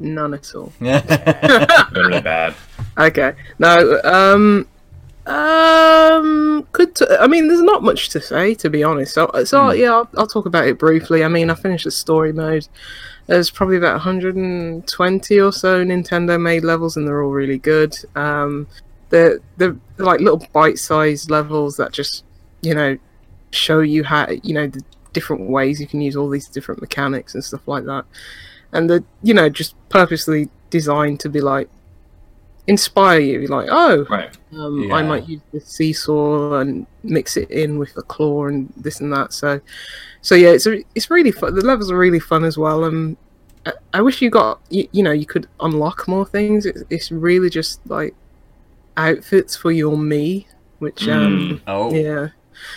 None 0.00 0.34
at 0.34 0.54
all. 0.54 0.72
Really 0.80 2.20
bad. 2.20 2.54
Okay. 2.98 3.34
No, 3.58 4.00
um 4.04 4.66
Um, 5.26 6.66
could 6.72 6.94
t- 6.94 7.06
I 7.18 7.26
mean, 7.26 7.48
there's 7.48 7.62
not 7.62 7.82
much 7.82 8.10
to 8.10 8.20
say 8.20 8.54
to 8.56 8.68
be 8.68 8.82
honest. 8.84 9.14
So, 9.14 9.30
so 9.44 9.70
Hmm. 9.70 9.76
yeah, 9.78 9.92
I'll, 9.92 10.08
I'll 10.18 10.26
talk 10.26 10.46
about 10.46 10.66
it 10.66 10.78
briefly. 10.78 11.24
I 11.24 11.28
mean, 11.28 11.48
I 11.50 11.54
finished 11.54 11.84
the 11.84 11.90
story 11.90 12.32
mode. 12.32 12.68
There's 13.26 13.48
probably 13.50 13.78
about 13.78 13.94
120 13.94 15.40
or 15.40 15.50
so 15.52 15.82
Nintendo-made 15.82 16.62
levels, 16.62 16.96
and 16.98 17.08
they're 17.08 17.22
all 17.22 17.30
really 17.32 17.56
good. 17.58 17.96
Um, 18.14 18.66
they're 19.08 19.38
they're 19.56 19.76
like 19.96 20.20
little 20.20 20.46
bite-sized 20.52 21.30
levels 21.30 21.76
that 21.78 21.92
just 21.92 22.24
you 22.60 22.74
know 22.74 22.98
show 23.50 23.80
you 23.80 24.04
how 24.04 24.28
you 24.42 24.52
know 24.52 24.66
the 24.66 24.82
different 25.14 25.48
ways 25.48 25.80
you 25.80 25.86
can 25.86 26.00
use 26.02 26.16
all 26.16 26.28
these 26.28 26.48
different 26.48 26.80
mechanics 26.82 27.34
and 27.34 27.42
stuff 27.42 27.66
like 27.66 27.84
that, 27.84 28.04
and 28.72 28.90
they're 28.90 29.04
you 29.22 29.32
know 29.32 29.48
just 29.48 29.74
purposely 29.88 30.50
designed 30.70 31.20
to 31.20 31.28
be 31.30 31.40
like 31.40 31.68
inspire 32.66 33.20
you. 33.20 33.46
Like, 33.46 33.68
oh, 33.70 34.04
Right. 34.08 34.36
um, 34.56 34.92
I 34.92 35.02
might 35.02 35.28
use 35.28 35.40
the 35.52 35.60
seesaw 35.60 36.58
and 36.58 36.86
mix 37.02 37.36
it 37.36 37.50
in 37.50 37.78
with 37.78 37.94
the 37.94 38.02
claw 38.02 38.46
and 38.46 38.72
this 38.76 39.00
and 39.00 39.12
that. 39.12 39.32
So, 39.32 39.60
so 40.22 40.34
yeah, 40.34 40.50
it's 40.50 40.66
a, 40.66 40.82
it's 40.94 41.10
really 41.10 41.32
fun. 41.32 41.54
The 41.54 41.64
levels 41.64 41.90
are 41.90 41.98
really 41.98 42.20
fun 42.20 42.44
as 42.44 42.56
well. 42.56 42.84
Um, 42.84 43.16
I, 43.66 43.72
I 43.94 44.00
wish 44.02 44.20
you 44.22 44.30
got 44.30 44.60
you, 44.70 44.88
you 44.92 45.02
know 45.02 45.12
you 45.12 45.26
could 45.26 45.46
unlock 45.60 46.06
more 46.08 46.26
things. 46.26 46.66
It's, 46.66 46.82
it's 46.90 47.10
really 47.12 47.50
just 47.50 47.80
like 47.86 48.14
outfits 48.96 49.56
for 49.56 49.72
your 49.72 49.96
me, 49.96 50.46
which 50.78 51.08
um 51.08 51.60
Oh, 51.66 51.94
yeah, 51.94 52.28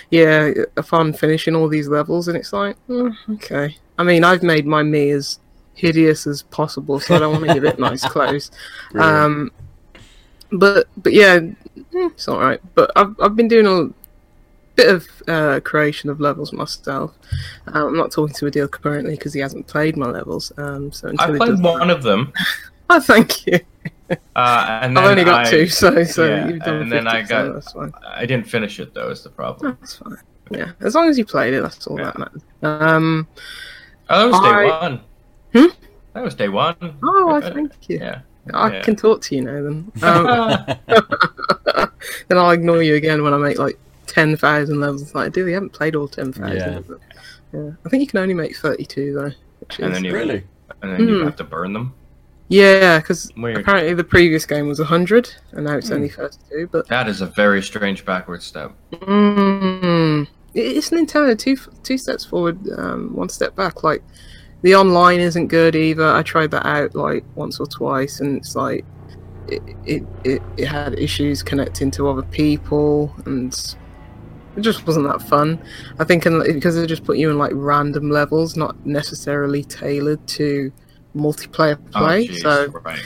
yeah, 0.09 0.51
a 0.75 0.83
fun 0.83 1.13
finishing 1.13 1.55
all 1.55 1.67
these 1.67 1.87
levels, 1.87 2.27
and 2.27 2.37
it's 2.37 2.53
like 2.53 2.75
mm, 2.87 3.13
okay. 3.35 3.75
I 3.97 4.03
mean, 4.03 4.23
I've 4.23 4.43
made 4.43 4.65
my 4.65 4.83
me 4.83 5.09
as 5.11 5.39
hideous 5.73 6.25
as 6.27 6.41
possible, 6.43 6.99
so 6.99 7.15
I 7.15 7.19
don't 7.19 7.33
want 7.33 7.47
to 7.47 7.53
give 7.53 7.63
it 7.65 7.79
nice 7.79 8.05
clothes. 8.09 8.51
Really? 8.93 9.07
Um, 9.07 9.51
but 10.51 10.87
but 10.97 11.13
yeah, 11.13 11.39
mm, 11.39 11.55
it's 11.93 12.27
all 12.27 12.39
right. 12.39 12.59
But 12.75 12.91
I've 12.95 13.15
I've 13.19 13.35
been 13.35 13.47
doing 13.47 13.65
a 13.67 13.93
bit 14.75 14.89
of 14.93 15.07
uh, 15.27 15.59
creation 15.61 16.09
of 16.09 16.19
levels 16.19 16.53
myself. 16.53 17.13
Uh, 17.67 17.87
I'm 17.87 17.97
not 17.97 18.11
talking 18.11 18.35
to 18.35 18.45
Aadil 18.45 18.69
currently 18.69 19.15
because 19.15 19.33
he 19.33 19.39
hasn't 19.39 19.67
played 19.67 19.97
my 19.97 20.07
levels. 20.07 20.51
Um, 20.57 20.91
so 20.91 21.07
until 21.09 21.33
I 21.33 21.37
played 21.37 21.49
does 21.49 21.61
one 21.61 21.87
that- 21.87 21.97
of 21.97 22.03
them. 22.03 22.31
Oh, 22.89 23.01
thank 23.01 23.45
you. 23.45 23.59
Uh, 24.09 24.79
and 24.81 24.97
I've 24.97 25.11
only 25.11 25.25
got 25.25 25.47
I, 25.47 25.49
two, 25.51 25.67
so 25.67 26.05
so 26.05 26.25
yeah, 26.25 26.47
you've 26.47 26.59
done 26.61 26.83
and 26.83 26.89
then 26.89 27.05
I 27.05 27.23
50%, 27.23 27.27
got- 27.27 27.53
That's 27.53 27.71
fine. 27.73 27.91
I 28.07 28.25
didn't 28.25 28.47
finish 28.47 28.79
it 28.79 28.93
though. 28.93 29.09
Is 29.09 29.23
the 29.23 29.29
problem? 29.29 29.77
That's 29.81 29.97
fine. 29.97 30.15
Yeah, 30.51 30.71
as 30.79 30.95
long 30.95 31.09
as 31.09 31.17
you 31.17 31.25
played 31.25 31.53
it, 31.53 31.61
that's 31.61 31.85
all 31.85 31.99
Yeah. 31.99 32.05
that 32.05 32.17
matters. 32.17 32.41
Um, 32.63 33.27
Oh, 34.09 34.19
that 34.19 34.31
was 34.31 34.41
day 34.41 34.47
I- 34.71 34.79
one. 34.79 34.99
Hmm? 35.53 35.65
That 36.13 36.23
was 36.23 36.35
day 36.35 36.47
one. 36.47 36.75
oh, 37.03 37.29
I 37.35 37.41
thank 37.51 37.73
you. 37.89 37.97
Yeah. 37.97 38.21
I 38.53 38.73
yeah. 38.73 38.81
can 38.81 38.95
talk 38.95 39.21
to 39.23 39.35
you 39.35 39.41
now 39.41 39.61
then. 39.63 39.91
Um, 40.03 40.65
then 42.27 42.37
I'll 42.37 42.51
ignore 42.51 42.81
you 42.83 42.95
again 42.95 43.23
when 43.23 43.33
I 43.33 43.37
make 43.37 43.57
like 43.59 43.77
ten 44.05 44.35
thousand 44.37 44.79
levels. 44.79 45.13
Like, 45.15 45.33
dude, 45.33 45.47
you 45.47 45.53
haven't 45.53 45.73
played 45.73 45.95
all 45.95 46.07
ten 46.07 46.31
thousand. 46.33 46.85
Yeah. 46.89 46.95
Yeah, 47.53 47.71
I 47.85 47.89
think 47.89 48.01
you 48.01 48.07
can 48.07 48.19
only 48.19 48.33
make 48.33 48.55
thirty-two 48.57 49.13
though. 49.13 49.31
Which 49.59 49.79
And 49.79 49.87
is... 49.87 49.93
then 49.93 50.03
you 50.03 50.13
really? 50.13 50.43
and 50.81 50.91
then 50.93 51.07
you 51.07 51.19
Hmm. 51.19 51.25
have 51.25 51.35
to 51.37 51.43
burn 51.43 51.73
them. 51.73 51.93
Yeah, 52.49 52.99
because 52.99 53.29
apparently 53.37 53.93
the 53.93 54.03
previous 54.03 54.45
game 54.45 54.67
was 54.67 54.79
hundred, 54.79 55.33
and 55.51 55.65
now 55.65 55.75
it's 55.77 55.87
Hmm. 55.89 55.95
only 55.95 56.09
thirty-two. 56.09 56.69
But 56.71 56.87
That 56.87 57.07
is 57.07 57.21
a 57.21 57.25
very 57.27 57.61
strange 57.61 58.05
backward 58.05 58.41
step. 58.43 58.73
mm, 58.91 60.27
it- 60.53 60.59
it's 60.77 60.89
Nintendo 60.89 61.37
two 61.37 61.57
two 61.83 61.97
steps 61.97 62.25
forward, 62.25 62.57
um, 62.77 63.15
one 63.15 63.29
step 63.29 63.55
back. 63.55 63.83
Like 63.83 64.03
the 64.61 64.75
online 64.75 65.19
isn't 65.19 65.47
good 65.47 65.75
either. 65.75 66.07
I 66.07 66.23
tried 66.23 66.51
that 66.51 66.65
out 66.65 66.95
like 66.95 67.23
once 67.35 67.59
or 67.59 67.67
twice, 67.67 68.19
and 68.19 68.37
it's 68.37 68.55
like 68.55 68.85
it 69.47 69.61
it, 69.85 70.03
it, 70.23 70.41
it 70.57 70.67
had 70.67 70.97
issues 70.97 71.43
connecting 71.43 71.91
to 71.91 72.09
other 72.09 72.23
people, 72.23 73.13
and 73.25 73.53
it 74.55 74.61
just 74.61 74.85
wasn't 74.87 75.07
that 75.07 75.21
fun. 75.21 75.61
I 75.99 76.03
think 76.03 76.25
in, 76.25 76.41
because 76.41 76.75
they 76.75 76.85
just 76.87 77.03
put 77.03 77.17
you 77.17 77.29
in 77.29 77.37
like 77.37 77.51
random 77.53 78.09
levels, 78.09 78.57
not 78.57 78.85
necessarily 78.85 79.63
tailored 79.63 80.25
to 80.27 80.71
multiplayer 81.15 81.77
play. 81.91 82.27
oh, 82.29 82.33
jeez. 82.33 82.39
so 82.39 82.67
right. 82.83 82.99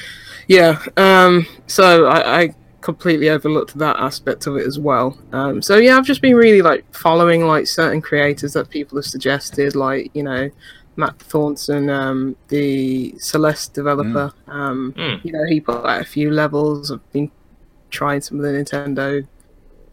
yeah, 0.47 0.81
um, 0.97 1.45
so 1.67 2.05
I, 2.05 2.41
I 2.41 2.55
completely 2.81 3.29
overlooked 3.29 3.77
that 3.77 3.97
aspect 3.97 4.47
of 4.47 4.57
it 4.57 4.65
as 4.65 4.79
well. 4.79 5.17
Um, 5.31 5.61
so 5.61 5.77
yeah, 5.77 5.97
I've 5.97 6.05
just 6.05 6.21
been 6.21 6.35
really 6.35 6.61
like 6.61 6.83
following 6.93 7.45
like 7.45 7.67
certain 7.67 8.01
creators 8.01 8.53
that 8.53 8.69
people 8.69 8.97
have 8.97 9.05
suggested, 9.05 9.75
like 9.75 10.09
you 10.13 10.23
know 10.23 10.49
Matt 10.95 11.19
Thorson, 11.19 11.89
um, 11.89 12.35
the 12.49 13.15
Celeste 13.17 13.73
developer. 13.73 14.33
Um, 14.47 14.93
Mm. 14.97 15.23
You 15.23 15.31
know, 15.31 15.45
he 15.45 15.61
put 15.61 15.85
out 15.85 16.01
a 16.01 16.05
few 16.05 16.31
levels. 16.31 16.91
I've 16.91 17.11
been 17.11 17.31
trying 17.89 18.21
some 18.21 18.39
of 18.39 18.43
the 18.43 18.51
Nintendo 18.51 19.25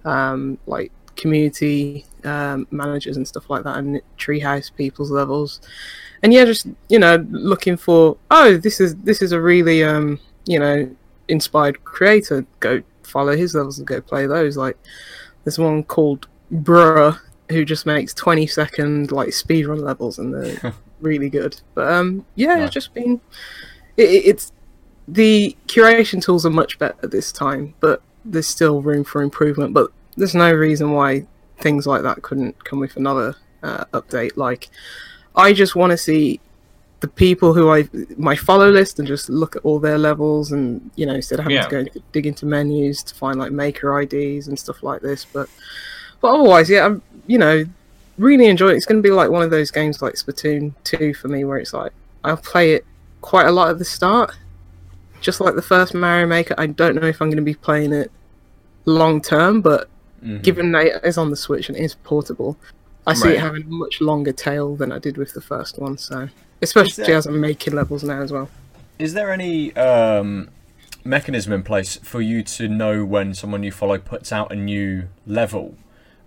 um, 0.05 0.59
like 0.67 0.93
community 1.17 2.07
um, 2.25 2.67
managers 2.71 3.17
and 3.17 3.27
stuff 3.27 3.51
like 3.51 3.65
that, 3.65 3.77
and 3.77 4.01
Treehouse 4.19 4.75
people's 4.75 5.11
levels. 5.11 5.61
And 6.23 6.33
yeah, 6.33 6.45
just 6.45 6.67
you 6.89 6.99
know, 6.99 7.25
looking 7.31 7.77
for 7.77 8.17
oh, 8.31 8.57
this 8.57 8.81
is 8.81 8.97
this 8.97 9.23
is 9.23 9.33
a 9.33 9.41
really 9.41 9.85
um, 9.85 10.19
you 10.47 10.59
know 10.59 10.91
inspired 11.29 11.85
creator. 11.85 12.47
Go 12.61 12.83
follow 13.03 13.37
his 13.37 13.55
levels 13.55 13.79
and 13.79 13.87
go 13.87 14.01
play 14.01 14.27
those. 14.27 14.57
Like 14.57 14.77
there's 15.45 15.59
one 15.59 15.85
called 15.85 16.27
Bruh 16.53 17.19
who 17.51 17.65
just 17.65 17.87
makes 17.87 18.13
20 18.13 18.47
second 18.47 19.11
like 19.11 19.31
speedrun 19.31 19.81
levels 19.81 20.19
and 20.19 20.35
they're 20.35 20.75
really 21.01 21.29
good. 21.31 21.61
But 21.75 21.93
um, 21.93 22.25
yeah, 22.35 22.59
it's 22.65 22.75
just 22.75 22.95
been 22.95 23.21
it, 23.97 24.09
it- 24.11 24.27
it's 24.27 24.53
the 25.07 25.57
curation 25.67 26.23
tools 26.23 26.45
are 26.45 26.51
much 26.51 26.79
better 26.79 27.07
this 27.07 27.33
time, 27.33 27.75
but 27.81 28.03
there's 28.25 28.47
still 28.47 28.83
room 28.83 29.05
for 29.05 29.23
improvement. 29.23 29.73
But 29.73 29.91
there's 30.17 30.35
no 30.35 30.53
reason 30.53 30.93
why 30.93 31.27
things 31.59 31.87
like 31.87 32.03
that 32.03 32.23
couldn't 32.23 32.63
come 32.65 32.79
with 32.81 32.97
another 32.97 33.35
uh, 33.63 33.85
update. 33.95 34.37
Like, 34.37 34.69
I 35.35 35.53
just 35.53 35.75
want 35.77 35.91
to 35.93 35.97
see 35.97 36.41
the 37.01 37.09
people 37.09 37.55
who 37.55 37.71
I 37.71 37.89
my 38.17 38.35
follow 38.35 38.69
list 38.71 38.99
and 38.99 39.07
just 39.07 39.29
look 39.31 39.55
at 39.57 39.63
all 39.65 39.79
their 39.79 39.99
levels 39.99 40.51
and 40.51 40.91
you 40.97 41.07
know 41.07 41.15
instead 41.15 41.39
of 41.39 41.45
having 41.45 41.57
Yeah. 41.57 41.63
to 41.69 41.85
go 41.85 42.01
dig 42.11 42.27
into 42.27 42.45
menus 42.45 43.05
to 43.05 43.15
find 43.15 43.39
like 43.39 43.53
maker 43.53 44.01
IDs 44.01 44.49
and 44.49 44.59
stuff 44.59 44.83
like 44.83 45.01
this. 45.01 45.25
But 45.25 45.49
but 46.21 46.35
otherwise, 46.35 46.69
yeah, 46.69 46.85
I'm 46.87 47.01
you 47.29 47.39
know 47.39 47.65
really 48.19 48.47
enjoy 48.47 48.71
it. 48.71 48.77
It's 48.77 48.87
going 48.87 49.03
to 49.03 49.07
be 49.07 49.13
like 49.13 49.31
one 49.31 49.43
of 49.43 49.51
those 49.51 49.71
games 49.71 50.03
like 50.03 50.15
Splatoon 50.15 50.75
two 50.85 51.15
for 51.15 51.29
me, 51.29 51.45
where 51.45 51.59
it's 51.59 51.73
like 51.73 51.93
I'll 52.25 52.37
play 52.37 52.73
it 52.75 52.85
quite 53.21 53.47
a 53.47 53.53
lot 53.53 53.71
at 53.71 53.79
the 53.79 53.85
start, 53.85 54.33
just 55.21 55.41
like 55.41 55.55
the 55.55 55.63
first 55.63 55.95
Mario 55.95 56.27
Maker. 56.27 56.55
I 56.59 56.67
don't 56.67 56.95
know 56.97 57.07
if 57.07 57.21
I'm 57.23 57.29
going 57.29 57.37
to 57.37 57.43
be 57.43 57.55
playing 57.55 57.93
it 57.93 58.11
long 58.85 59.21
term, 59.21 59.61
but 59.61 59.89
Mhm. 60.25 60.43
given 60.43 60.73
that 60.73 60.87
it 60.87 61.05
is 61.05 61.17
on 61.17 61.31
the 61.31 61.37
Switch 61.37 61.69
and 61.69 61.77
it 61.79 61.83
is 61.83 61.95
portable, 61.95 62.57
I 63.07 63.15
see 63.15 63.29
Right. 63.29 63.37
it 63.37 63.41
having 63.41 63.63
a 63.63 63.67
much 63.67 64.01
longer 64.01 64.33
tail 64.33 64.75
than 64.77 64.91
I 64.93 64.99
did 64.99 65.17
with 65.17 65.33
the 65.33 65.41
first 65.41 65.79
one. 65.79 65.97
So, 65.97 66.29
especially 66.61 67.05
there- 67.05 67.17
as 67.17 67.27
I'm 67.27 67.41
making 67.41 67.75
levels 67.75 68.03
now 68.03 68.21
as 68.23 68.33
well. 68.33 68.49
Is 68.99 69.15
there 69.15 69.31
any 69.33 69.75
um, 69.77 70.49
mechanism 71.05 71.53
in 71.53 71.63
place 71.63 72.01
for 72.03 72.21
you 72.21 72.43
to 72.43 72.67
know 72.69 73.05
when 73.05 73.33
someone 73.33 73.63
you 73.63 73.71
follow 73.71 73.97
puts 73.99 74.33
out 74.33 74.51
a 74.53 74.57
new 74.57 75.05
level 75.27 75.77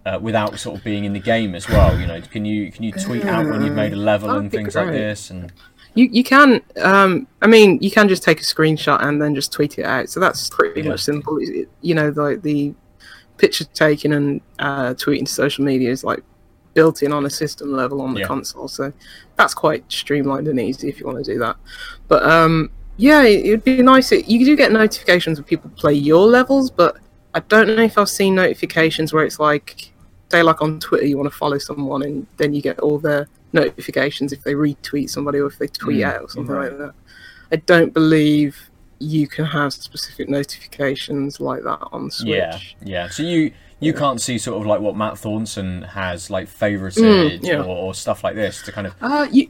uh, 0.05 0.17
without 0.21 0.59
sort 0.59 0.77
of 0.77 0.83
being 0.83 1.05
in 1.05 1.13
the 1.13 1.19
game 1.19 1.55
as 1.55 1.67
well? 1.69 1.99
You 1.99 2.07
know, 2.07 2.21
can 2.21 2.45
you 2.45 2.71
can 2.71 2.83
you 2.83 2.91
tweet 2.91 3.25
out 3.25 3.45
when 3.49 3.63
you've 3.63 3.75
made 3.75 3.93
a 3.93 3.97
level 3.97 4.27
That'd 4.29 4.43
and 4.43 4.51
be 4.51 4.57
things 4.57 4.75
like 4.75 4.91
this? 4.91 5.29
And 5.29 5.51
You 5.93 6.05
you 6.11 6.23
can 6.23 6.61
um 6.77 7.27
I 7.41 7.47
mean 7.47 7.77
you 7.81 7.91
can 7.91 8.07
just 8.07 8.23
take 8.23 8.39
a 8.39 8.43
screenshot 8.43 9.03
and 9.05 9.21
then 9.21 9.35
just 9.35 9.51
tweet 9.51 9.77
it 9.77 9.85
out. 9.85 10.09
So 10.09 10.19
that's 10.19 10.49
pretty 10.49 10.81
Yeah. 10.81 10.89
much 10.89 11.01
simple. 11.01 11.37
It- 11.37 11.49
it- 11.49 11.69
You 11.81 11.95
know 11.95 12.09
the 12.11 12.39
the 12.41 12.73
picture 13.37 13.65
taking 13.65 14.13
and 14.13 14.39
uh, 14.59 14.93
tweeting 14.93 15.25
to 15.25 15.31
social 15.31 15.65
media 15.65 15.89
is 15.89 16.03
like 16.03 16.21
built 16.75 17.01
in 17.03 17.11
on 17.11 17.25
a 17.25 17.29
system 17.29 17.73
level 17.73 17.99
on 18.01 18.13
the 18.13 18.21
Yeah. 18.21 18.27
console. 18.27 18.67
So 18.67 18.93
that's 19.35 19.53
quite 19.53 19.83
streamlined 19.91 20.47
and 20.47 20.59
easy 20.59 20.87
if 20.89 20.99
you 20.99 21.05
want 21.07 21.23
to 21.25 21.33
do 21.33 21.39
that. 21.39 21.57
But 22.07 22.23
um 22.23 22.69
yeah, 22.97 23.23
it- 23.23 23.45
it'd 23.45 23.63
be 23.63 23.81
nice. 23.81 24.11
It, 24.11 24.27
you 24.27 24.45
do 24.45 24.55
get 24.55 24.71
notifications 24.71 25.39
when 25.39 25.45
people 25.45 25.71
play 25.75 25.93
your 25.93 26.25
levels, 26.27 26.69
but 26.69 26.97
I 27.33 27.39
don't 27.39 27.67
know 27.75 27.81
if 27.83 27.97
I've 27.97 28.09
seen 28.09 28.35
notifications 28.35 29.11
where 29.13 29.23
it's 29.23 29.39
like, 29.39 29.90
say, 30.31 30.43
like 30.43 30.61
on 30.61 30.79
Twitter, 30.79 31.05
you 31.05 31.17
want 31.17 31.29
to 31.31 31.35
follow 31.37 31.57
someone 31.57 32.01
and 32.03 32.25
then 32.37 32.53
you 32.53 32.61
get 32.61 32.79
all 32.79 32.97
their 32.99 33.27
notifications 33.53 34.31
if 34.33 34.41
they 34.43 34.53
retweet 34.53 35.09
somebody 35.09 35.39
or 35.39 35.47
if 35.47 35.57
they 35.57 35.67
tweet 35.67 35.97
Mm, 36.01 36.11
out 36.13 36.21
or 36.21 36.29
something 36.29 36.55
right. 36.55 36.69
like 36.71 36.79
that. 36.79 36.93
I 37.51 37.57
don't 37.57 37.93
believe 37.93 38.69
you 38.99 39.27
can 39.27 39.45
have 39.45 39.73
specific 39.73 40.29
notifications 40.29 41.39
like 41.39 41.63
that 41.63 41.79
on 41.91 42.09
Switch. 42.11 42.27
yeah, 42.29 42.57
yeah. 42.83 43.09
So 43.09 43.23
you 43.23 43.51
you 43.79 43.93
can't 43.93 44.21
see 44.21 44.37
sort 44.37 44.61
of 44.61 44.67
like 44.67 44.79
what 44.79 44.95
Matt 44.95 45.17
Thorson 45.17 45.81
has 45.81 46.29
like 46.29 46.47
favorited 46.47 47.39
Mm, 47.39 47.43
yeah. 47.43 47.61
or, 47.63 47.75
or 47.75 47.93
stuff 47.95 48.23
like 48.23 48.35
this 48.35 48.61
to 48.63 48.71
kind 48.71 48.85
of 48.85 48.93
Uh, 49.01 49.27
you, 49.31 49.49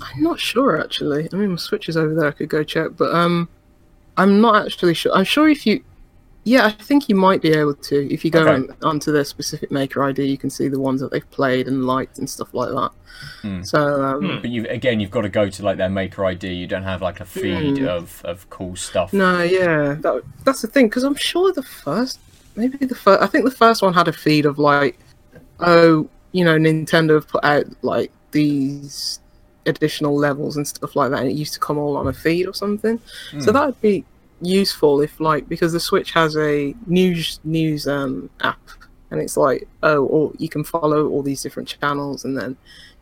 I'm 0.00 0.22
not 0.22 0.40
sure 0.40 0.82
actually. 0.82 1.28
I 1.30 1.36
mean, 1.36 1.50
my 1.50 1.56
Switch 1.56 1.88
is 1.90 1.96
over 1.96 2.14
there. 2.14 2.28
I 2.28 2.30
could 2.32 2.48
go 2.48 2.62
check, 2.64 2.92
but 2.96 3.14
um, 3.14 3.48
I'm 4.16 4.40
not 4.40 4.64
actually 4.64 4.94
sure. 4.94 5.12
I'm 5.14 5.24
sure 5.24 5.46
if 5.50 5.66
you, 5.66 5.84
yeah, 6.46 6.64
I 6.64 6.70
think 6.70 7.08
you 7.08 7.16
might 7.16 7.42
be 7.42 7.50
able 7.50 7.74
to. 7.74 7.96
If 8.14 8.24
you 8.24 8.30
go 8.30 8.42
Okay. 8.42 8.52
on, 8.52 8.76
onto 8.82 9.10
their 9.10 9.24
specific 9.24 9.70
maker 9.72 10.02
ID, 10.04 10.24
you 10.24 10.38
can 10.38 10.48
see 10.48 10.68
the 10.68 10.78
ones 10.80 11.00
that 11.00 11.10
they've 11.10 11.30
played 11.32 11.66
and 11.66 11.84
liked 11.86 12.18
and 12.18 12.30
stuff 12.30 12.54
like 12.54 12.70
that. 12.70 12.90
Hmm. 13.42 13.62
So 13.62 13.80
um, 14.04 14.20
Hmm. 14.28 14.40
But 14.42 14.50
you 14.50 14.64
again, 14.68 15.00
you've 15.00 15.10
got 15.10 15.22
to 15.22 15.28
go 15.28 15.50
to 15.50 15.62
like 15.64 15.76
their 15.76 15.90
maker 15.90 16.24
ID. 16.24 16.46
You 16.54 16.66
don't 16.68 16.84
have 16.84 17.02
like 17.02 17.18
a 17.20 17.24
feed 17.24 17.76
Mm. 17.78 17.88
of, 17.88 18.22
of 18.24 18.48
cool 18.50 18.76
stuff. 18.76 19.12
no, 19.12 19.42
yeah, 19.42 19.96
that, 20.00 20.22
that's 20.44 20.62
the 20.62 20.68
thing 20.68 20.86
because 20.88 21.02
I'm 21.02 21.16
sure 21.16 21.52
the 21.52 21.62
first 21.62 22.20
maybe 22.54 22.78
the 22.86 22.94
first. 22.94 23.20
I 23.22 23.26
think 23.26 23.44
the 23.44 23.50
first 23.64 23.82
one 23.82 23.92
had 23.92 24.06
a 24.08 24.12
feed 24.12 24.46
of 24.46 24.58
like, 24.58 24.98
oh, 25.60 26.08
you 26.32 26.44
know, 26.44 26.56
Nintendo 26.56 27.14
have 27.14 27.28
put 27.28 27.44
out 27.44 27.64
like 27.82 28.12
these 28.30 29.18
additional 29.66 30.16
levels 30.16 30.56
and 30.56 30.66
stuff 30.68 30.94
like 30.94 31.10
that, 31.10 31.20
and 31.22 31.28
it 31.28 31.34
used 31.34 31.54
to 31.54 31.60
come 31.60 31.76
all 31.76 31.96
on 31.96 32.06
a 32.06 32.12
feed 32.12 32.46
or 32.46 32.54
something. 32.54 33.00
So 33.40 33.46
Hmm. 33.50 33.52
that 33.54 33.66
would 33.66 33.80
be 33.80 34.04
useful 34.40 35.00
if 35.00 35.18
like 35.20 35.48
because 35.48 35.72
the 35.72 35.80
Switch 35.80 36.12
has 36.12 36.36
a 36.36 36.74
news 36.86 37.40
news 37.44 37.86
um 37.86 38.30
app, 38.40 38.60
and 39.10 39.20
it's 39.20 39.36
like 39.36 39.66
oh, 39.82 40.04
or 40.06 40.32
you 40.38 40.48
can 40.48 40.64
follow 40.64 41.08
all 41.08 41.22
these 41.22 41.42
different 41.42 41.68
channels, 41.68 42.24
and 42.24 42.36
then 42.36 42.56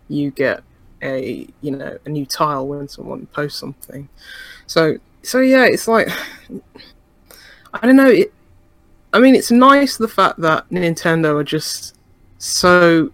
you 0.08 0.30
get 0.30 0.62
a 1.02 1.46
you 1.60 1.70
know 1.70 1.98
a 2.04 2.08
new 2.08 2.26
tile 2.26 2.66
when 2.66 2.88
someone 2.88 3.26
posts 3.26 3.58
something. 3.58 4.08
So 4.66 4.98
so 5.22 5.40
yeah, 5.40 5.64
it's 5.64 5.88
like 5.88 6.08
I 7.74 7.86
don't 7.86 7.96
know. 7.96 8.10
It, 8.10 8.32
I 9.12 9.20
mean, 9.20 9.34
it's 9.34 9.50
nice 9.50 9.96
the 9.96 10.08
fact 10.08 10.40
that 10.40 10.68
Nintendo 10.70 11.38
are 11.38 11.44
just 11.44 11.96
so 12.38 13.12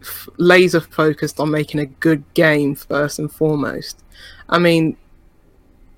f- 0.00 0.28
laser 0.36 0.80
focused 0.80 1.38
on 1.38 1.50
making 1.50 1.80
a 1.80 1.86
good 1.86 2.24
game 2.34 2.74
first 2.74 3.18
and 3.18 3.30
foremost. 3.30 4.02
I 4.48 4.58
mean, 4.58 4.96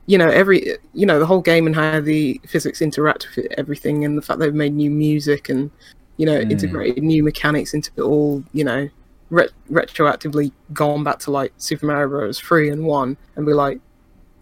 you 0.07 0.19
know, 0.19 0.29
every 0.29 0.77
you 0.93 1.07
know 1.07 1.19
the 1.19 1.27
whole 1.27 1.41
game 1.41 1.67
and 1.67 1.75
how 1.75 2.01
the 2.01 2.41
physics 2.47 2.83
interact 2.83 3.29
with 3.37 3.47
everything, 3.57 4.05
and 4.05 4.17
the 4.19 4.23
fact 4.23 4.39
they've 4.39 4.55
made 4.55 4.75
new 4.75 4.91
music 4.91 5.49
and 5.49 5.71
you 6.17 6.27
know 6.27 6.39
Mm. 6.41 6.51
integrated 6.51 7.03
new 7.03 7.23
mechanics 7.23 7.75
into 7.75 7.91
it 7.97 8.03
all. 8.03 8.45
You 8.53 8.65
know, 8.65 8.89
re- 9.31 9.49
retroactively 9.71 10.53
gone 10.73 11.05
back 11.05 11.19
to 11.21 11.31
like 11.31 11.53
Super 11.59 11.87
Mario 11.87 12.09
Bros. 12.09 12.39
three 12.39 12.69
and 12.71 12.85
one, 12.85 13.17
and 13.37 13.47
be 13.47 13.55
like, 13.55 13.81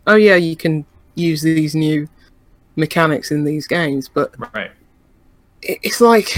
oh 0.06 0.16
yeah, 0.16 0.36
you 0.36 0.56
can 0.56 0.84
use 1.14 1.42
these 1.42 1.74
new 1.74 2.08
mechanics 2.76 3.30
in 3.30 3.44
these 3.44 3.66
games, 3.66 4.08
but 4.08 4.34
Right. 4.54 4.70
it- 5.62 5.78
it's 5.82 6.00
like 6.00 6.36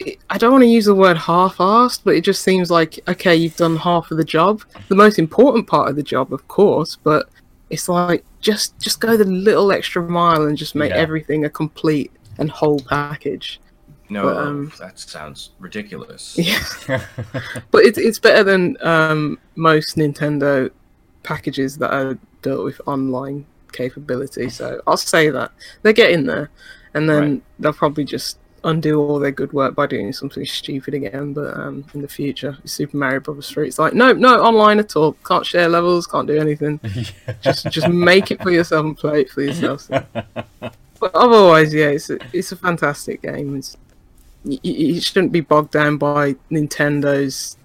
it- 0.00 0.18
I 0.28 0.36
don't 0.38 0.52
want 0.52 0.62
to 0.62 0.68
use 0.68 0.84
the 0.84 0.94
word 0.94 1.16
half-assed, 1.16 2.00
but 2.04 2.14
it 2.14 2.22
just 2.22 2.42
seems 2.42 2.70
like 2.70 3.00
okay, 3.08 3.34
you've 3.34 3.56
done 3.56 3.76
half 3.76 4.10
of 4.10 4.18
the 4.18 4.24
job, 4.24 4.62
the 4.88 4.94
most 4.94 5.18
important 5.18 5.66
part 5.66 5.88
of 5.88 5.96
the 5.96 6.02
job, 6.02 6.32
of 6.32 6.46
course, 6.48 6.96
but 7.02 7.28
it's 7.70 7.88
like 7.88 8.24
just 8.40 8.78
just 8.78 9.00
go 9.00 9.16
the 9.16 9.24
little 9.24 9.72
extra 9.72 10.02
mile 10.02 10.42
and 10.46 10.56
just 10.56 10.74
make 10.74 10.90
Yeah. 10.90 10.96
everything 10.98 11.44
a 11.44 11.50
complete 11.50 12.10
and 12.38 12.50
whole 12.50 12.80
package. 12.80 13.60
No, 14.10 14.24
But, 14.24 14.36
um, 14.36 14.72
that 14.78 14.98
sounds 14.98 15.50
ridiculous. 15.58 16.36
Yeah, 16.38 16.62
but 17.70 17.84
it's 17.84 17.98
it's 17.98 18.18
better 18.18 18.44
than 18.44 18.76
um, 18.82 19.38
most 19.56 19.96
Nintendo 19.96 20.70
packages 21.22 21.78
that 21.78 21.90
are 21.92 22.18
dealt 22.42 22.64
with 22.64 22.80
online 22.86 23.46
capability. 23.72 24.50
So 24.50 24.82
I'll 24.86 24.96
say 24.98 25.30
that 25.30 25.52
they're 25.82 25.92
getting 25.94 26.26
there, 26.26 26.50
and 26.92 27.08
then 27.08 27.22
Right. 27.22 27.42
they'll 27.58 27.72
probably 27.72 28.04
just 28.04 28.38
undo 28.64 28.98
all 29.00 29.18
their 29.18 29.30
good 29.30 29.52
work 29.52 29.74
by 29.74 29.86
doing 29.86 30.12
something 30.12 30.44
stupid 30.44 30.94
again. 30.94 31.32
But 31.32 31.56
um, 31.56 31.84
in 31.94 32.02
the 32.02 32.08
future, 32.08 32.56
Super 32.64 32.96
Mario 32.96 33.20
Brothers 33.20 33.50
3, 33.50 33.68
it's 33.68 33.78
like 33.78 33.94
no, 33.94 34.12
no 34.12 34.42
online 34.42 34.78
at 34.78 34.96
all. 34.96 35.12
Can't 35.24 35.46
share 35.46 35.68
levels. 35.68 36.06
Can't 36.06 36.26
do 36.26 36.38
anything. 36.38 36.80
Just 37.42 37.70
just 37.70 37.88
make 37.88 38.30
it 38.30 38.42
for 38.42 38.50
yourself 38.50 38.84
and 38.86 38.96
play 38.96 39.20
it 39.22 39.30
for 39.30 39.42
yourself. 39.42 39.88
But 41.00 41.14
otherwise, 41.16 41.74
yeah, 41.74 41.88
it's 41.88 42.08
a, 42.08 42.18
it's 42.32 42.52
a 42.52 42.56
fantastic 42.56 43.20
game. 43.20 43.56
It's, 43.56 43.76
you, 44.44 44.58
you 44.62 45.00
shouldn't 45.02 45.32
be 45.32 45.40
bogged 45.42 45.72
down 45.72 45.98
by 45.98 46.34
Nintendo's 46.50 47.58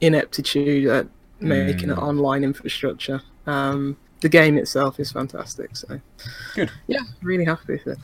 ineptitude 0.00 0.86
at 0.88 1.06
making 1.38 1.90
Mm. 1.90 1.92
an 1.92 1.98
online 1.98 2.42
infrastructure. 2.42 3.20
Um, 3.46 3.96
the 4.20 4.28
game 4.28 4.56
itself 4.58 4.98
is 4.98 5.12
fantastic, 5.12 5.76
so 5.76 6.00
Good. 6.54 6.70
Yeah, 6.88 7.00
really 7.22 7.44
happy 7.44 7.74
with 7.74 7.86
it. 7.86 7.98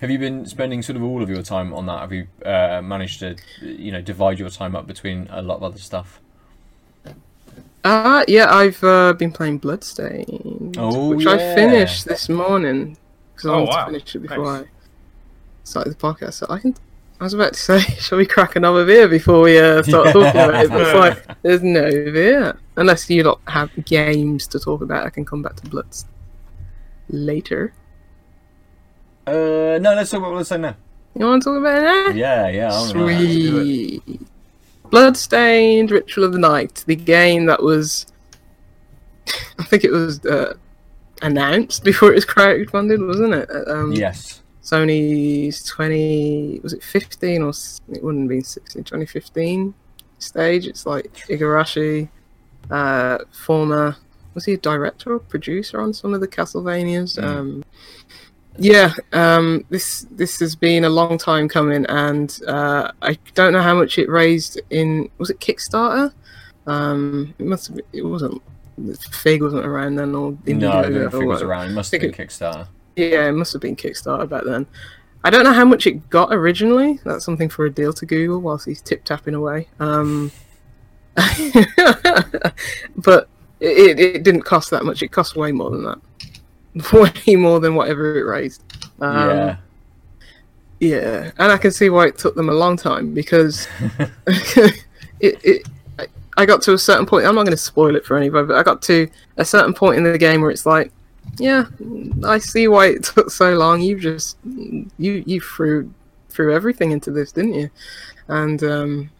Have 0.00 0.10
you 0.10 0.18
been 0.18 0.46
spending 0.46 0.82
sort 0.82 0.96
of 0.96 1.02
all 1.02 1.22
of 1.22 1.28
your 1.28 1.42
time 1.42 1.74
on 1.74 1.86
that? 1.86 2.00
Have 2.00 2.12
you 2.12 2.28
uh, 2.44 2.80
managed 2.82 3.18
to, 3.20 3.36
you 3.60 3.90
know, 3.90 4.00
divide 4.00 4.38
your 4.38 4.48
time 4.50 4.76
up 4.76 4.86
between 4.86 5.26
a 5.30 5.42
lot 5.42 5.56
of 5.56 5.62
other 5.64 5.78
stuff? 5.78 6.20
Uh 7.84 8.24
yeah, 8.26 8.52
I've 8.52 8.82
uh, 8.82 9.12
been 9.12 9.30
playing 9.32 9.58
Bloodstained, 9.58 10.76
Oh, 10.78 11.14
which 11.14 11.24
yeah. 11.24 11.32
I 11.32 11.38
finished 11.38 12.06
this 12.06 12.28
morning 12.28 12.96
because 13.34 13.46
I 13.50 13.54
Oh, 13.54 13.58
wanted 13.62 13.68
wow. 13.70 13.84
to 13.84 13.90
finish 13.92 14.14
it 14.16 14.18
before 14.18 14.44
Nice. 14.44 14.64
I 14.64 14.68
started 15.64 15.90
the 15.94 15.96
podcast. 15.96 16.32
So 16.34 16.46
I 16.50 16.58
can. 16.58 16.74
I 17.20 17.24
was 17.24 17.34
about 17.34 17.54
to 17.54 17.58
say, 17.58 17.80
shall 17.98 18.18
we 18.18 18.26
crack 18.26 18.56
another 18.56 18.84
beer 18.84 19.08
before 19.08 19.40
we 19.42 19.58
uh, 19.58 19.82
start 19.84 20.08
talking 20.08 20.28
about 20.40 20.64
it? 20.64 20.70
But 20.70 20.80
it's 20.82 20.94
like 20.94 21.42
there's 21.42 21.62
no 21.62 21.88
beer 21.88 22.58
unless 22.76 23.08
you 23.08 23.22
don't 23.22 23.40
have 23.48 23.70
games 23.84 24.46
to 24.48 24.58
talk 24.58 24.80
about. 24.82 25.06
I 25.06 25.10
can 25.10 25.24
come 25.24 25.42
back 25.42 25.54
to 25.56 25.68
Bloods 25.70 26.04
later. 27.08 27.72
Uh, 29.28 29.78
no, 29.78 29.94
let's 29.94 30.10
talk 30.10 30.22
about 30.22 30.46
say 30.46 30.58
now. 30.58 30.76
You 31.14 31.26
want 31.26 31.42
to 31.42 31.50
talk 31.50 31.58
about 31.58 31.78
it 31.78 31.84
now? 31.84 32.14
Yeah, 32.14 32.48
yeah. 32.48 32.72
I. 32.72 32.86
Sweet. 32.86 34.20
Bloodstained 34.90 35.90
Ritual 35.90 36.24
of 36.24 36.32
the 36.32 36.38
Night, 36.38 36.84
the 36.86 36.96
game 36.96 37.46
that 37.46 37.62
was, 37.62 38.06
I 39.58 39.64
think 39.64 39.84
it 39.84 39.90
was 39.90 40.24
uh, 40.24 40.54
announced 41.22 41.84
before 41.84 42.12
it 42.12 42.14
was 42.14 42.26
crowdfunded, 42.26 43.06
wasn't 43.06 43.34
it? 43.34 43.50
Um, 43.68 43.92
Yes. 43.92 44.42
Sony's 44.62 45.64
20, 45.64 46.60
was 46.62 46.74
it 46.74 46.82
15 46.82 47.42
or 47.42 47.52
it 47.90 48.02
wouldn't 48.02 48.24
have 48.24 48.28
been 48.28 48.44
16, 48.44 48.84
2015 48.84 49.74
stage. 50.18 50.66
It's 50.66 50.84
like 50.84 51.12
Igarashi, 51.28 52.08
uh, 52.70 53.18
former, 53.32 53.96
was 54.34 54.44
he 54.44 54.54
a 54.54 54.58
director 54.58 55.14
or 55.14 55.18
producer 55.20 55.80
on 55.80 55.92
some 55.92 56.12
of 56.14 56.20
the 56.20 56.28
Castlevanias? 56.28 57.18
Mm. 57.18 57.24
Um, 57.24 57.64
yeah, 58.58 58.92
um, 59.12 59.64
this 59.70 60.06
this 60.10 60.40
has 60.40 60.54
been 60.54 60.84
a 60.84 60.88
long 60.88 61.16
time 61.16 61.48
coming, 61.48 61.86
and 61.86 62.38
uh, 62.46 62.90
I 63.02 63.18
don't 63.34 63.52
know 63.52 63.62
how 63.62 63.74
much 63.74 63.98
it 63.98 64.08
raised 64.08 64.60
in. 64.70 65.10
Was 65.18 65.30
it 65.30 65.40
Kickstarter? 65.40 66.12
Um, 66.66 67.34
it 67.38 67.46
must 67.46 67.68
have. 67.68 67.76
Been, 67.76 67.86
it 67.92 68.02
wasn't. 68.02 68.42
Fig 69.10 69.42
wasn't 69.42 69.66
around 69.66 69.96
then, 69.96 70.14
or 70.14 70.32
No, 70.32 70.38
Indiegogo 70.46 70.72
I 70.72 70.82
don't 70.90 71.10
think 71.10 71.22
it 71.22 71.26
was 71.26 71.42
around. 71.42 71.70
It 71.70 71.74
must 71.74 71.92
have 71.92 72.00
been 72.00 72.12
Kickstarter. 72.12 72.68
Yeah, 72.96 73.28
it 73.28 73.32
must 73.32 73.52
have 73.52 73.62
been 73.62 73.76
Kickstarter 73.76 74.28
back 74.28 74.44
then. 74.44 74.66
I 75.24 75.30
don't 75.30 75.44
know 75.44 75.52
how 75.52 75.64
much 75.64 75.86
it 75.86 76.08
got 76.10 76.32
originally. 76.32 77.00
That's 77.04 77.24
something 77.24 77.48
for 77.48 77.68
Aadil 77.68 77.94
to 77.96 78.06
Google 78.06 78.40
whilst 78.40 78.66
he's 78.66 78.80
tip 78.80 79.04
tapping 79.04 79.34
away. 79.34 79.68
Um, 79.80 80.30
but 82.96 83.28
it, 83.60 83.98
it 83.98 84.22
didn't 84.22 84.42
cost 84.42 84.70
that 84.70 84.84
much. 84.84 85.02
It 85.02 85.08
cost 85.08 85.36
way 85.36 85.50
more 85.50 85.70
than 85.70 85.84
that. 85.84 85.98
Way 86.92 87.36
more 87.36 87.60
than 87.60 87.74
whatever 87.74 88.18
it 88.18 88.22
raised. 88.22 88.62
Um, 89.00 89.28
yeah. 89.28 89.56
Yeah, 90.80 91.32
and 91.38 91.50
I 91.50 91.58
can 91.58 91.72
see 91.72 91.90
why 91.90 92.06
it 92.06 92.18
took 92.18 92.36
them 92.36 92.48
a 92.48 92.52
long 92.54 92.76
time 92.76 93.12
because 93.12 93.66
it, 94.28 94.84
it 95.20 95.68
I- 96.36 96.46
got 96.46 96.62
to 96.62 96.72
a 96.74 96.78
certain 96.78 97.04
point. 97.04 97.26
I'm 97.26 97.34
not 97.34 97.42
going 97.44 97.56
to 97.56 97.62
spoil 97.62 97.96
it 97.96 98.06
for 98.06 98.16
anybody, 98.16 98.46
but 98.46 98.56
I 98.56 98.62
got 98.62 98.80
to 98.82 99.08
a 99.38 99.44
certain 99.44 99.74
point 99.74 99.96
in 99.96 100.04
the 100.04 100.16
game 100.16 100.40
where 100.40 100.52
it's 100.52 100.66
like, 100.66 100.92
yeah, 101.38 101.64
I 102.24 102.38
see 102.38 102.68
why 102.68 102.86
it 102.86 103.02
took 103.14 103.30
so 103.30 103.54
long. 103.54 103.80
You 103.80 103.98
just 103.98 104.36
you 104.44 105.24
you 105.26 105.40
threw 105.40 105.92
threw 106.28 106.54
everything 106.54 106.92
into 106.92 107.10
this, 107.10 107.32
didn't 107.32 107.54
you? 107.54 107.70
And 108.28 108.62
um, 108.62 109.10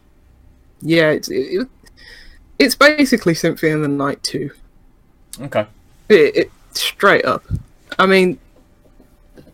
yeah, 0.81 1.09
it's 1.09 1.29
it, 1.29 1.67
it's 2.57 2.75
basically 2.75 3.33
Symphony 3.35 3.73
of 3.73 3.81
the 3.81 3.89
Night 3.89 4.23
two. 4.23 4.51
Okay. 5.41 5.67
It, 6.07 6.35
it 6.37 6.51
straight 6.79 7.25
up. 7.25 7.43
I 7.97 8.05
mean, 8.05 8.39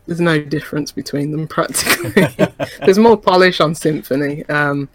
there's 0.06 0.22
no 0.22 0.40
difference 0.42 0.92
between 0.92 1.32
them 1.32 1.48
practically. 1.48 2.28
there's 2.80 3.00
more 3.00 3.18
polish 3.18 3.60
on 3.60 3.74
Symphony. 3.74 4.46
Um, 4.46 4.88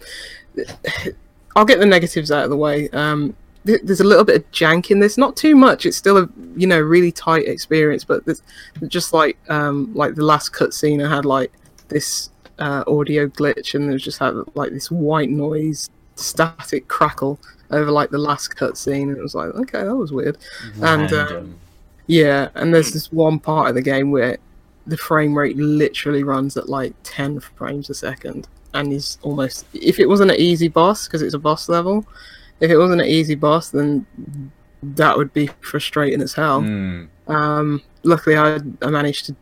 I'll 1.56 1.64
get 1.64 1.80
the 1.80 1.86
negatives 1.86 2.30
out 2.30 2.44
of 2.44 2.50
the 2.50 2.56
way. 2.56 2.88
Um, 2.90 3.34
th- 3.66 3.80
there's 3.82 4.00
a 4.00 4.04
little 4.04 4.24
bit 4.24 4.36
of 4.36 4.50
jank 4.52 4.90
in 4.90 5.00
this, 5.00 5.18
not 5.18 5.36
too 5.36 5.56
much. 5.56 5.86
It's 5.86 5.96
still 5.96 6.18
a 6.18 6.28
you 6.56 6.66
know 6.66 6.80
really 6.80 7.12
tight 7.12 7.46
experience, 7.46 8.04
but 8.04 8.24
there's 8.24 8.42
just 8.86 9.12
like 9.12 9.36
um, 9.48 9.92
like 9.94 10.14
the 10.14 10.24
last 10.24 10.52
cutscene, 10.52 11.04
I 11.04 11.14
had 11.14 11.24
like 11.24 11.52
this 11.88 12.30
uh, 12.58 12.84
audio 12.86 13.26
glitch, 13.26 13.74
and 13.74 13.88
there's 13.88 14.04
just 14.04 14.18
had 14.18 14.34
like 14.54 14.70
this 14.70 14.90
white 14.90 15.30
noise, 15.30 15.90
static 16.14 16.86
crackle 16.88 17.40
over 17.70 17.90
like 17.90 18.10
the 18.10 18.18
last 18.18 18.54
cutscene, 18.56 19.04
and 19.04 19.16
it 19.16 19.22
was 19.22 19.34
like 19.34 19.50
okay, 19.54 19.82
that 19.82 19.96
was 19.96 20.12
weird. 20.12 20.38
And, 20.82 21.12
uh, 21.12 21.16
Random. 21.16 21.58
Yeah, 22.10 22.48
and 22.56 22.74
there's 22.74 22.92
this 22.92 23.12
one 23.12 23.38
part 23.38 23.68
of 23.68 23.74
the 23.74 23.82
game 23.82 24.10
where 24.10 24.38
the 24.86 24.96
frame 24.96 25.36
rate 25.38 25.56
literally 25.56 26.24
runs 26.24 26.56
at 26.56 26.68
like 26.68 26.94
10 27.04 27.38
frames 27.40 27.88
a 27.90 27.94
second 27.94 28.48
and 28.74 28.92
is 28.92 29.18
almost 29.22 29.66
if 29.74 29.98
it 30.00 30.08
wasn't 30.08 30.30
an 30.30 30.36
easy 30.38 30.68
boss 30.68 31.06
because 31.06 31.22
it's 31.22 31.34
a 31.34 31.38
boss 31.38 31.68
level 31.68 32.04
if 32.60 32.70
it 32.70 32.76
wasn't 32.78 33.00
an 33.00 33.06
easy 33.06 33.34
boss 33.36 33.70
then 33.70 34.04
that 34.82 35.16
would 35.16 35.32
be 35.32 35.48
frustrating 35.60 36.22
as 36.22 36.32
hell 36.32 36.60
Hmm. 36.62 37.04
um 37.28 37.82
luckily 38.02 38.36
I, 38.36 38.58
I 38.82 38.90
managed 38.90 39.26
to 39.26 39.36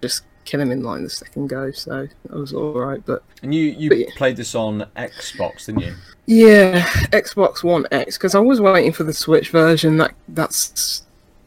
just 0.00 0.22
kill 0.44 0.60
him 0.60 0.70
in 0.70 0.82
like 0.82 1.02
the 1.02 1.10
second 1.10 1.48
go 1.48 1.70
so 1.72 2.06
that 2.26 2.32
was 2.38 2.52
all 2.54 2.72
right 2.74 3.02
but 3.04 3.22
And 3.42 3.54
you 3.54 3.64
you 3.76 3.90
yeah. 3.92 4.06
played 4.16 4.36
this 4.36 4.54
on 4.54 4.86
Xbox, 4.96 5.66
didn't 5.66 5.82
you? 5.82 5.94
Yeah, 6.26 6.80
Xbox 7.12 7.62
One 7.64 7.86
X 7.90 8.16
because 8.16 8.34
I 8.34 8.40
was 8.40 8.60
waiting 8.60 8.92
for 8.92 9.04
the 9.04 9.12
Switch 9.12 9.50
version. 9.50 9.98
That 9.98 10.14
that's, 10.28 11.03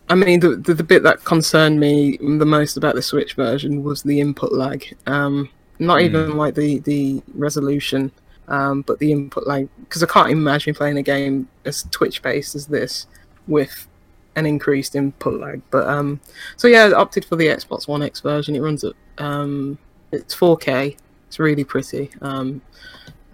I 0.09 0.15
mean, 0.15 0.39
the, 0.39 0.55
the 0.55 0.73
the 0.73 0.83
bit 0.83 1.03
that 1.03 1.23
concerned 1.25 1.79
me 1.79 2.17
the 2.17 2.45
most 2.45 2.77
about 2.77 2.95
the 2.95 3.01
Switch 3.01 3.33
version 3.33 3.83
was 3.83 4.03
the 4.03 4.19
input 4.21 4.53
lag. 4.53 4.95
Um, 5.05 5.49
not 5.79 6.01
even 6.01 6.37
like 6.37 6.55
the 6.55 6.79
the 6.79 7.21
resolution, 7.33 8.11
um, 8.47 8.81
but 8.83 8.99
the 8.99 9.11
input 9.11 9.45
lag. 9.47 9.67
Because 9.81 10.03
I 10.03 10.07
can't 10.07 10.29
imagine 10.29 10.73
playing 10.73 10.97
a 10.97 11.03
game 11.03 11.47
as 11.65 11.83
Twitch 11.91 12.21
based 12.21 12.55
as 12.55 12.67
this 12.67 13.07
with 13.47 13.87
an 14.35 14.45
increased 14.45 14.95
input 14.95 15.41
lag. 15.41 15.61
But 15.71 15.87
um, 15.87 16.21
so 16.55 16.67
yeah, 16.67 16.85
I 16.85 16.93
opted 16.93 17.25
for 17.25 17.35
the 17.35 17.47
Xbox 17.47 17.87
One 17.87 18.01
X 18.01 18.21
version. 18.21 18.55
It 18.55 18.61
runs 18.61 18.83
at 18.83 18.93
um, 19.17 19.77
it's 20.11 20.35
4K. 20.35 20.95
It's 21.27 21.39
really 21.39 21.65
pretty. 21.65 22.09
Um, 22.21 22.61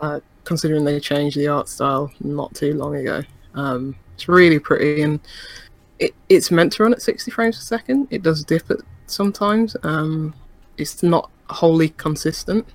uh, 0.02 0.22
considering 0.44 0.84
they 0.84 1.00
changed 1.00 1.38
the 1.38 1.48
art 1.48 1.70
style 1.70 2.12
not 2.20 2.56
too 2.56 2.74
long 2.74 2.96
ago, 2.96 3.22
um, 3.54 3.96
it's 4.16 4.28
really 4.28 4.60
pretty 4.60 5.02
and 5.02 5.20
it, 6.00 6.14
it's 6.30 6.52
meant 6.52 6.74
to 6.74 6.84
run 6.84 6.94
at 6.94 7.02
60 7.02 7.32
frames 7.32 7.58
per 7.58 7.64
second. 7.64 8.08
It 8.10 8.24
does 8.24 8.44
dip 8.44 8.70
at 8.70 8.78
sometimes. 9.06 9.76
Um, 9.84 10.34
it's 10.78 11.04
not 11.04 11.30
wholly 11.50 11.90
consistent. 11.90 12.68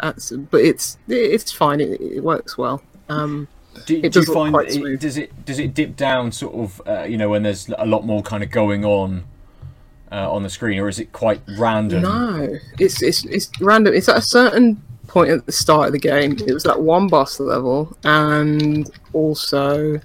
That's, 0.00 0.32
but 0.32 0.60
it's 0.60 0.98
it's 1.08 1.52
fine. 1.52 1.80
It, 1.80 2.00
it 2.00 2.24
works 2.24 2.58
well. 2.58 2.82
Um, 3.08 3.46
Do, 3.86 4.00
do 4.02 4.20
you 4.20 4.26
find 4.26 4.52
quite 4.52 4.74
it, 4.74 5.00
does 5.00 5.16
it 5.16 5.44
does 5.44 5.58
it 5.58 5.74
dip 5.74 5.96
down 5.96 6.32
sort 6.32 6.54
of 6.54 6.82
uh, 6.86 7.04
you 7.04 7.16
know 7.16 7.28
when 7.28 7.42
there's 7.44 7.68
a 7.78 7.86
lot 7.86 8.04
more 8.04 8.22
kind 8.22 8.42
of 8.42 8.50
going 8.50 8.84
on 8.84 9.24
uh, 10.10 10.30
on 10.30 10.42
the 10.42 10.50
screen, 10.50 10.78
or 10.78 10.88
is 10.88 10.98
it 10.98 11.12
quite 11.12 11.40
random? 11.56 12.02
No, 12.02 12.58
it's 12.78 13.00
it's 13.02 13.24
it's 13.26 13.48
random. 13.60 13.94
It's 13.94 14.08
at 14.08 14.18
a 14.18 14.22
certain 14.22 14.82
point 15.06 15.30
at 15.30 15.46
the 15.46 15.52
start 15.52 15.86
of 15.86 15.92
the 15.92 15.98
game. 15.98 16.32
It 16.32 16.52
was 16.52 16.64
that 16.64 16.80
one 16.80 17.06
boss 17.06 17.38
level, 17.38 17.96
and 18.04 18.90
also 19.12 20.00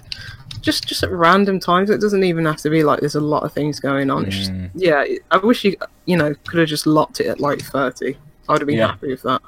just 0.68 0.86
just 0.86 1.02
at 1.02 1.10
random 1.10 1.58
times. 1.58 1.90
It 1.90 2.00
doesn't 2.00 2.24
even 2.24 2.44
have 2.44 2.58
to 2.58 2.70
be 2.70 2.82
like 2.84 3.00
there's 3.00 3.14
a 3.14 3.20
lot 3.20 3.42
of 3.42 3.52
things 3.52 3.80
going 3.80 4.10
on. 4.10 4.26
It's 4.26 4.36
just 4.36 4.52
Mm. 4.52 4.70
yeah. 4.74 5.04
I 5.30 5.36
wish 5.38 5.64
you 5.64 5.76
you 6.06 6.16
know 6.16 6.34
could 6.46 6.60
have 6.60 6.68
just 6.68 6.86
locked 6.86 7.20
it 7.20 7.26
at 7.26 7.40
like 7.40 7.60
thirty. 7.62 8.16
I 8.48 8.52
would 8.52 8.60
have 8.62 8.66
been 8.68 8.78
Yeah. 8.78 8.88
happy 8.88 9.08
with 9.08 9.22
that. 9.22 9.40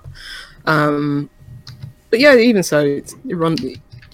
Um, 0.66 1.30
but 2.10 2.18
yeah, 2.20 2.34
even 2.36 2.62
so, 2.62 2.80
it's, 2.84 3.14
it 3.28 3.34
run. 3.34 3.56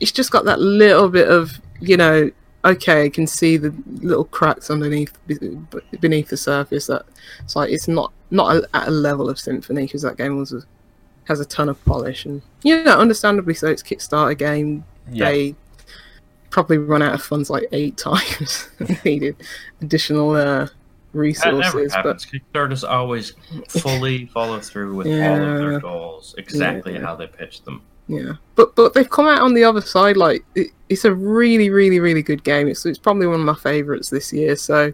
It's 0.00 0.12
just 0.12 0.30
got 0.30 0.44
that 0.44 0.60
little 0.60 1.08
bit 1.08 1.28
of 1.28 1.60
you 1.80 1.96
know. 1.96 2.30
Okay, 2.64 3.04
I 3.04 3.08
can 3.10 3.26
see 3.28 3.56
the 3.56 3.72
little 4.02 4.24
cracks 4.24 4.70
underneath 4.70 5.16
beneath 6.00 6.28
the 6.28 6.36
surface. 6.36 6.86
That 6.88 7.04
it's 7.44 7.54
like 7.56 7.70
it's 7.70 7.88
not 7.88 8.12
not 8.30 8.56
a, 8.56 8.68
at 8.74 8.88
a 8.88 8.90
level 8.90 9.28
of 9.30 9.38
Symphony 9.38 9.82
because 9.82 10.02
that 10.02 10.16
game 10.16 10.36
was 10.36 10.52
a, 10.52 10.62
has 11.24 11.38
a 11.40 11.44
ton 11.44 11.68
of 11.68 11.82
polish 11.84 12.24
and 12.26 12.42
you 12.64 12.82
know 12.82 12.98
understandably 12.98 13.54
so. 13.54 13.68
It's 13.68 13.82
Kickstarter 13.82 14.36
game. 14.36 14.84
Yeah. 15.10 15.30
They 15.30 15.54
probably 16.56 16.78
run 16.78 17.02
out 17.02 17.12
of 17.12 17.22
funds 17.22 17.50
like 17.50 17.68
eight 17.72 17.96
times. 18.08 18.70
Needed 19.04 19.36
additional 19.82 20.30
uh, 20.30 20.64
That 20.64 20.70
never 21.12 21.18
resources, 21.20 21.92
but 21.92 21.96
happens. 22.06 22.26
Kickstarters 22.26 22.88
always 22.88 23.34
fully 23.68 24.24
follow 24.34 24.58
through 24.60 24.94
with 24.94 25.06
all 25.06 25.12
of 25.12 25.58
their 25.58 25.80
goals 25.80 26.34
exactly 26.38 26.94
Yeah. 26.94 27.02
how 27.02 27.14
they 27.14 27.26
pitched 27.26 27.66
them. 27.66 27.82
Yeah, 28.08 28.34
but 28.54 28.74
but 28.74 28.94
they've 28.94 29.10
come 29.10 29.26
out 29.26 29.40
on 29.40 29.52
the 29.52 29.64
other 29.64 29.82
side. 29.82 30.16
Like 30.16 30.44
it, 30.54 30.68
it's 30.88 31.04
a 31.04 31.12
really, 31.14 31.68
really, 31.68 32.00
really 32.00 32.22
good 32.22 32.42
game. 32.42 32.68
It's 32.68 32.86
it's 32.86 32.98
probably 32.98 33.26
one 33.26 33.40
of 33.40 33.44
my 33.46 33.54
favorites 33.54 34.08
this 34.08 34.32
year. 34.32 34.56
So, 34.56 34.92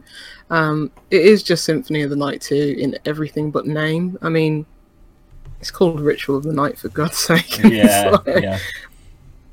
um, 0.50 0.90
it 1.12 1.20
is 1.22 1.42
just 1.44 1.64
Symphony 1.64 2.02
of 2.02 2.10
the 2.10 2.16
Night 2.16 2.40
two 2.40 2.74
in 2.78 2.98
everything 3.04 3.50
but 3.52 3.66
name. 3.66 4.18
I 4.22 4.30
mean, 4.30 4.64
it's 5.60 5.70
called 5.70 6.00
Ritual 6.00 6.38
of 6.38 6.42
the 6.44 6.54
Night 6.54 6.76
for 6.78 6.88
God's 6.88 7.18
sake. 7.28 7.58
Yeah, 7.62 8.18
like- 8.26 8.42
yeah. 8.42 8.58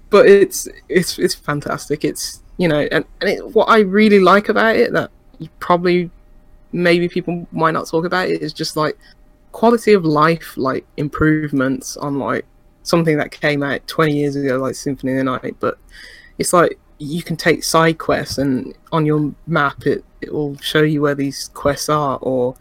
But 0.09 0.25
it's 0.27 0.67
it's 0.87 1.19
it's 1.19 1.35
fantastic. 1.35 2.03
It's 2.03 2.41
you 2.57 2.67
know, 2.67 2.87
and, 2.91 3.05
and 3.21 3.29
it, 3.29 3.55
what 3.55 3.65
I 3.65 3.79
really 3.79 4.19
like 4.19 4.49
about 4.49 4.75
it 4.75 4.91
that 4.93 5.11
you 5.39 5.49
probably 5.59 6.09
maybe 6.71 7.07
people 7.07 7.47
might 7.51 7.71
not 7.71 7.87
talk 7.87 8.05
about 8.05 8.29
it 8.29 8.41
is 8.41 8.53
just 8.53 8.75
like 8.75 8.97
quality 9.51 9.93
of 9.93 10.05
life, 10.05 10.55
like 10.57 10.85
improvements 10.97 11.97
on 11.97 12.19
like 12.19 12.45
something 12.83 13.17
that 13.17 13.31
came 13.31 13.63
out 13.63 13.85
20 13.87 14.15
years 14.15 14.35
ago, 14.35 14.57
like 14.57 14.75
Symphony 14.75 15.13
of 15.13 15.17
the 15.19 15.23
Night. 15.23 15.55
But 15.59 15.77
it's 16.37 16.53
like 16.53 16.79
you 16.99 17.23
can 17.23 17.37
take 17.37 17.63
side 17.63 17.97
quests 17.97 18.37
and 18.37 18.75
on 18.91 19.05
your 19.05 19.33
map 19.47 19.85
it 19.85 20.03
it 20.21 20.33
will 20.33 20.57
show 20.57 20.81
you 20.81 21.01
where 21.01 21.15
these 21.15 21.47
quests 21.53 21.87
are 21.87 22.17
or 22.21 22.53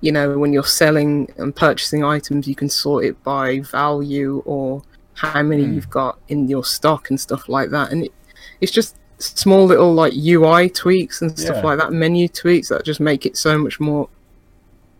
you 0.00 0.10
know 0.10 0.38
when 0.38 0.50
you're 0.50 0.64
selling 0.64 1.30
and 1.36 1.54
purchasing 1.54 2.02
items 2.02 2.48
you 2.48 2.54
can 2.54 2.70
sort 2.70 3.04
it 3.04 3.22
by 3.22 3.60
value 3.60 4.42
or 4.46 4.82
how 5.14 5.42
many 5.42 5.64
Hmm. 5.64 5.74
you've 5.74 5.90
got 5.90 6.18
in 6.28 6.48
your 6.48 6.64
stock 6.64 7.10
and 7.10 7.20
stuff 7.20 7.48
like 7.48 7.70
that 7.70 7.92
and 7.92 8.04
it, 8.04 8.12
it's 8.60 8.72
just 8.72 8.96
small 9.18 9.66
little 9.66 9.92
like 9.94 10.12
ui 10.14 10.68
tweaks 10.70 11.22
and 11.22 11.38
stuff 11.38 11.56
Yeah. 11.56 11.62
like 11.62 11.78
that 11.78 11.92
menu 11.92 12.26
tweaks 12.28 12.68
that 12.70 12.84
just 12.84 12.98
make 12.98 13.24
it 13.26 13.36
so 13.36 13.56
much 13.58 13.78
more 13.78 14.08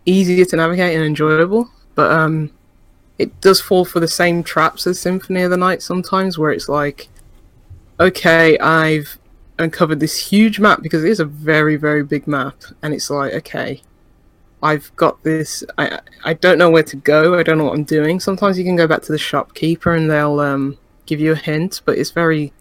easier 0.05 0.45
to 0.45 0.55
navigate 0.55 0.95
and 0.95 1.03
enjoyable 1.03 1.69
but 1.95 2.11
um 2.11 2.51
it 3.19 3.39
does 3.41 3.59
fall 3.61 3.85
for 3.85 3.99
the 3.99 4.07
same 4.07 4.43
traps 4.43 4.87
as 4.87 4.99
symphony 4.99 5.41
of 5.43 5.51
the 5.51 5.57
night 5.57 5.81
sometimes 5.81 6.37
where 6.37 6.51
it's 6.51 6.69
like 6.69 7.09
okay 7.99 8.57
i've 8.59 9.17
uncovered 9.59 9.99
this 9.99 10.17
huge 10.17 10.59
map 10.59 10.81
because 10.81 11.03
it 11.03 11.09
is 11.09 11.19
a 11.19 11.25
very 11.25 11.75
very 11.75 12.03
big 12.03 12.25
map 12.27 12.55
and 12.81 12.93
it's 12.93 13.09
like 13.09 13.33
okay 13.33 13.81
I've 14.63 14.95
got 14.95 15.21
this. 15.23 15.63
I 15.77 15.99
I 16.23 16.33
don't 16.33 16.57
know 16.57 16.69
where 16.69 16.83
to 16.83 16.95
go. 16.95 17.37
I 17.37 17.43
don't 17.43 17.57
know 17.57 17.65
what 17.65 17.75
I'm 17.75 17.83
doing. 17.83 18.19
Sometimes 18.19 18.57
you 18.57 18.63
can 18.63 18.77
go 18.77 18.87
back 18.87 19.01
to 19.03 19.11
the 19.11 19.17
shopkeeper 19.17 19.93
and 19.93 20.09
they'll 20.09 20.39
um, 20.39 20.77
give 21.05 21.19
you 21.19 21.33
a 21.33 21.35
hint, 21.35 21.81
but 21.85 21.97
it's 21.97 22.11
very 22.11 22.53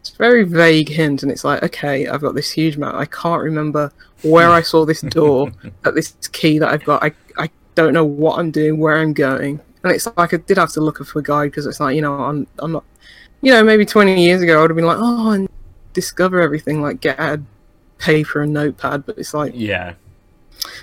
it's 0.00 0.10
very 0.10 0.42
vague 0.42 0.88
hint, 0.88 1.22
and 1.22 1.30
it's 1.30 1.44
like 1.44 1.62
okay, 1.62 2.08
I've 2.08 2.20
got 2.20 2.34
this 2.34 2.50
huge 2.50 2.76
map. 2.76 2.94
I 2.94 3.06
can't 3.06 3.42
remember 3.42 3.92
where 4.22 4.50
I 4.50 4.62
saw 4.62 4.84
this 4.84 5.00
door, 5.00 5.52
at 5.84 5.94
this 5.94 6.14
key 6.32 6.58
that 6.58 6.70
I've 6.70 6.84
got. 6.84 7.02
I 7.04 7.12
I 7.38 7.50
don't 7.76 7.94
know 7.94 8.04
what 8.04 8.38
I'm 8.38 8.50
doing, 8.50 8.78
where 8.78 8.98
I'm 8.98 9.12
going, 9.12 9.60
and 9.84 9.92
it's 9.92 10.08
like 10.16 10.34
I 10.34 10.38
did 10.38 10.58
have 10.58 10.72
to 10.72 10.80
look 10.80 11.04
for 11.04 11.20
a 11.20 11.22
guide 11.22 11.52
because 11.52 11.66
it's 11.66 11.78
like 11.78 11.94
you 11.94 12.02
know 12.02 12.14
I'm 12.14 12.48
I'm 12.58 12.72
not, 12.72 12.84
you 13.42 13.52
know 13.52 13.62
maybe 13.62 13.86
20 13.86 14.24
years 14.24 14.42
ago 14.42 14.58
I 14.58 14.62
would 14.62 14.70
have 14.70 14.76
been 14.76 14.86
like 14.86 14.98
oh 15.00 15.30
and 15.30 15.48
discover 15.92 16.40
everything 16.40 16.82
like 16.82 17.00
get 17.00 17.18
out 17.20 17.40
paper 17.98 18.42
and 18.42 18.52
notepad, 18.52 19.06
but 19.06 19.18
it's 19.18 19.34
like 19.34 19.52
Yeah. 19.54 19.94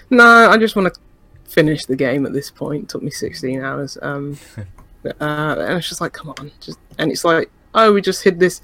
No, 0.09 0.49
I 0.49 0.57
just 0.57 0.75
want 0.75 0.93
to 0.93 0.99
finish 1.45 1.85
the 1.85 1.95
game 1.95 2.25
at 2.25 2.33
this 2.33 2.51
point. 2.51 2.83
It 2.83 2.89
took 2.89 3.03
me 3.03 3.11
16 3.11 3.61
hours. 3.63 3.97
Um, 4.01 4.37
uh, 5.05 5.55
and 5.59 5.77
it's 5.77 5.89
just 5.89 6.01
like, 6.01 6.13
come 6.13 6.29
on. 6.37 6.51
just 6.59 6.79
And 6.97 7.11
it's 7.11 7.23
like, 7.23 7.49
oh, 7.73 7.93
we 7.93 8.01
just 8.01 8.23
hid 8.23 8.39
this, 8.39 8.61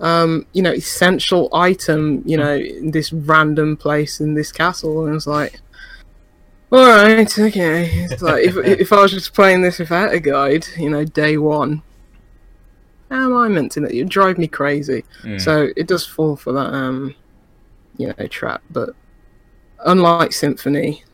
um, 0.00 0.46
you 0.52 0.62
know, 0.62 0.72
essential 0.72 1.48
item, 1.52 2.22
you 2.26 2.36
know, 2.36 2.54
in 2.54 2.90
this 2.90 3.12
random 3.12 3.76
place 3.76 4.20
in 4.20 4.34
this 4.34 4.52
castle. 4.52 5.06
And 5.06 5.14
it's 5.14 5.26
like, 5.26 5.60
all 6.72 6.86
right, 6.86 7.38
okay. 7.38 7.88
It's 8.10 8.22
like, 8.22 8.44
if, 8.44 8.56
if 8.80 8.92
I 8.92 9.00
was 9.00 9.12
just 9.12 9.34
playing 9.34 9.62
this 9.62 9.78
without 9.78 10.12
a 10.12 10.20
guide, 10.20 10.66
you 10.76 10.90
know, 10.90 11.04
day 11.04 11.36
one, 11.36 11.82
how 13.10 13.26
am 13.26 13.36
I 13.36 13.48
meant 13.48 13.72
to 13.72 13.80
know? 13.80 14.04
Drive 14.04 14.36
me 14.36 14.48
crazy. 14.48 15.04
Mm. 15.22 15.40
So 15.40 15.68
it 15.76 15.86
does 15.86 16.04
fall 16.04 16.34
for 16.34 16.52
that, 16.52 16.74
um, 16.74 17.14
you 17.96 18.08
know, 18.08 18.26
trap. 18.26 18.62
But 18.70 18.90
unlike 19.84 20.32
Symphony, 20.32 21.04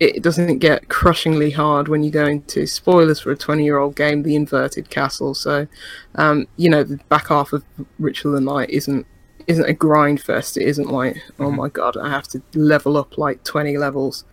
it 0.00 0.22
doesn't 0.22 0.58
get 0.58 0.88
crushingly 0.88 1.50
hard 1.50 1.88
when 1.88 2.02
you 2.02 2.10
go 2.10 2.26
into 2.26 2.66
spoilers 2.66 3.20
for 3.20 3.30
a 3.30 3.36
20 3.36 3.64
year 3.64 3.78
old 3.78 3.96
game, 3.96 4.22
the 4.22 4.36
inverted 4.36 4.90
castle. 4.90 5.34
So, 5.34 5.66
um, 6.16 6.46
you 6.56 6.68
know, 6.68 6.82
the 6.82 6.96
back 7.08 7.28
half 7.28 7.52
of 7.52 7.64
Ritual 7.98 8.34
of 8.34 8.40
the 8.40 8.52
Night 8.52 8.70
isn't 8.70 9.06
isn't 9.46 9.68
a 9.68 9.72
grind 9.72 10.20
fest. 10.20 10.56
It 10.56 10.64
isn't 10.64 10.90
like, 10.90 11.22
oh 11.38 11.50
my 11.50 11.68
god, 11.68 11.96
I 11.96 12.08
have 12.08 12.26
to 12.28 12.42
level 12.54 12.96
up 12.96 13.18
like 13.18 13.44
20 13.44 13.76
levels 13.76 14.24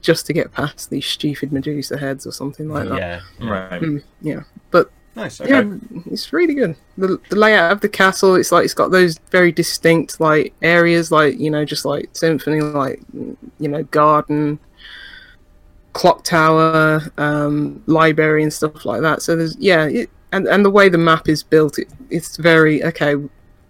just 0.00 0.26
to 0.26 0.32
get 0.32 0.52
past 0.52 0.90
these 0.90 1.06
stupid 1.06 1.52
Medusa 1.52 1.98
heads 1.98 2.26
or 2.26 2.32
something 2.32 2.68
like 2.68 2.88
that. 2.88 2.98
yeah. 2.98 3.20
Right. 3.40 3.82
Mm, 3.82 4.02
yeah. 4.22 4.42
But 4.70 4.90
Nice. 5.16 5.40
Okay. 5.40 5.50
yeah, 5.50 5.74
it's 6.10 6.32
really 6.32 6.54
good. 6.54 6.76
The, 6.96 7.18
the 7.30 7.36
layout 7.36 7.72
of 7.72 7.80
the 7.80 7.88
castle, 7.88 8.36
it's 8.36 8.52
like 8.52 8.64
it's 8.64 8.74
got 8.74 8.90
those 8.92 9.18
very 9.30 9.50
distinct 9.52 10.20
like 10.20 10.54
areas, 10.62 11.10
like 11.10 11.38
you 11.38 11.50
know, 11.50 11.64
just 11.64 11.84
like 11.84 12.08
symphony, 12.12 12.60
like 12.60 13.00
you 13.12 13.68
know, 13.68 13.82
garden, 13.84 14.58
clock 15.92 16.24
tower, 16.24 17.00
um, 17.18 17.82
library, 17.86 18.42
and 18.42 18.52
stuff 18.52 18.84
like 18.84 19.02
that. 19.02 19.22
So 19.22 19.36
there's 19.36 19.56
yeah, 19.58 19.86
it, 19.86 20.10
and 20.32 20.46
and 20.46 20.64
the 20.64 20.70
way 20.70 20.88
the 20.88 20.98
map 20.98 21.28
is 21.28 21.42
built, 21.42 21.78
it, 21.78 21.88
it's 22.10 22.36
very 22.36 22.84
okay. 22.84 23.14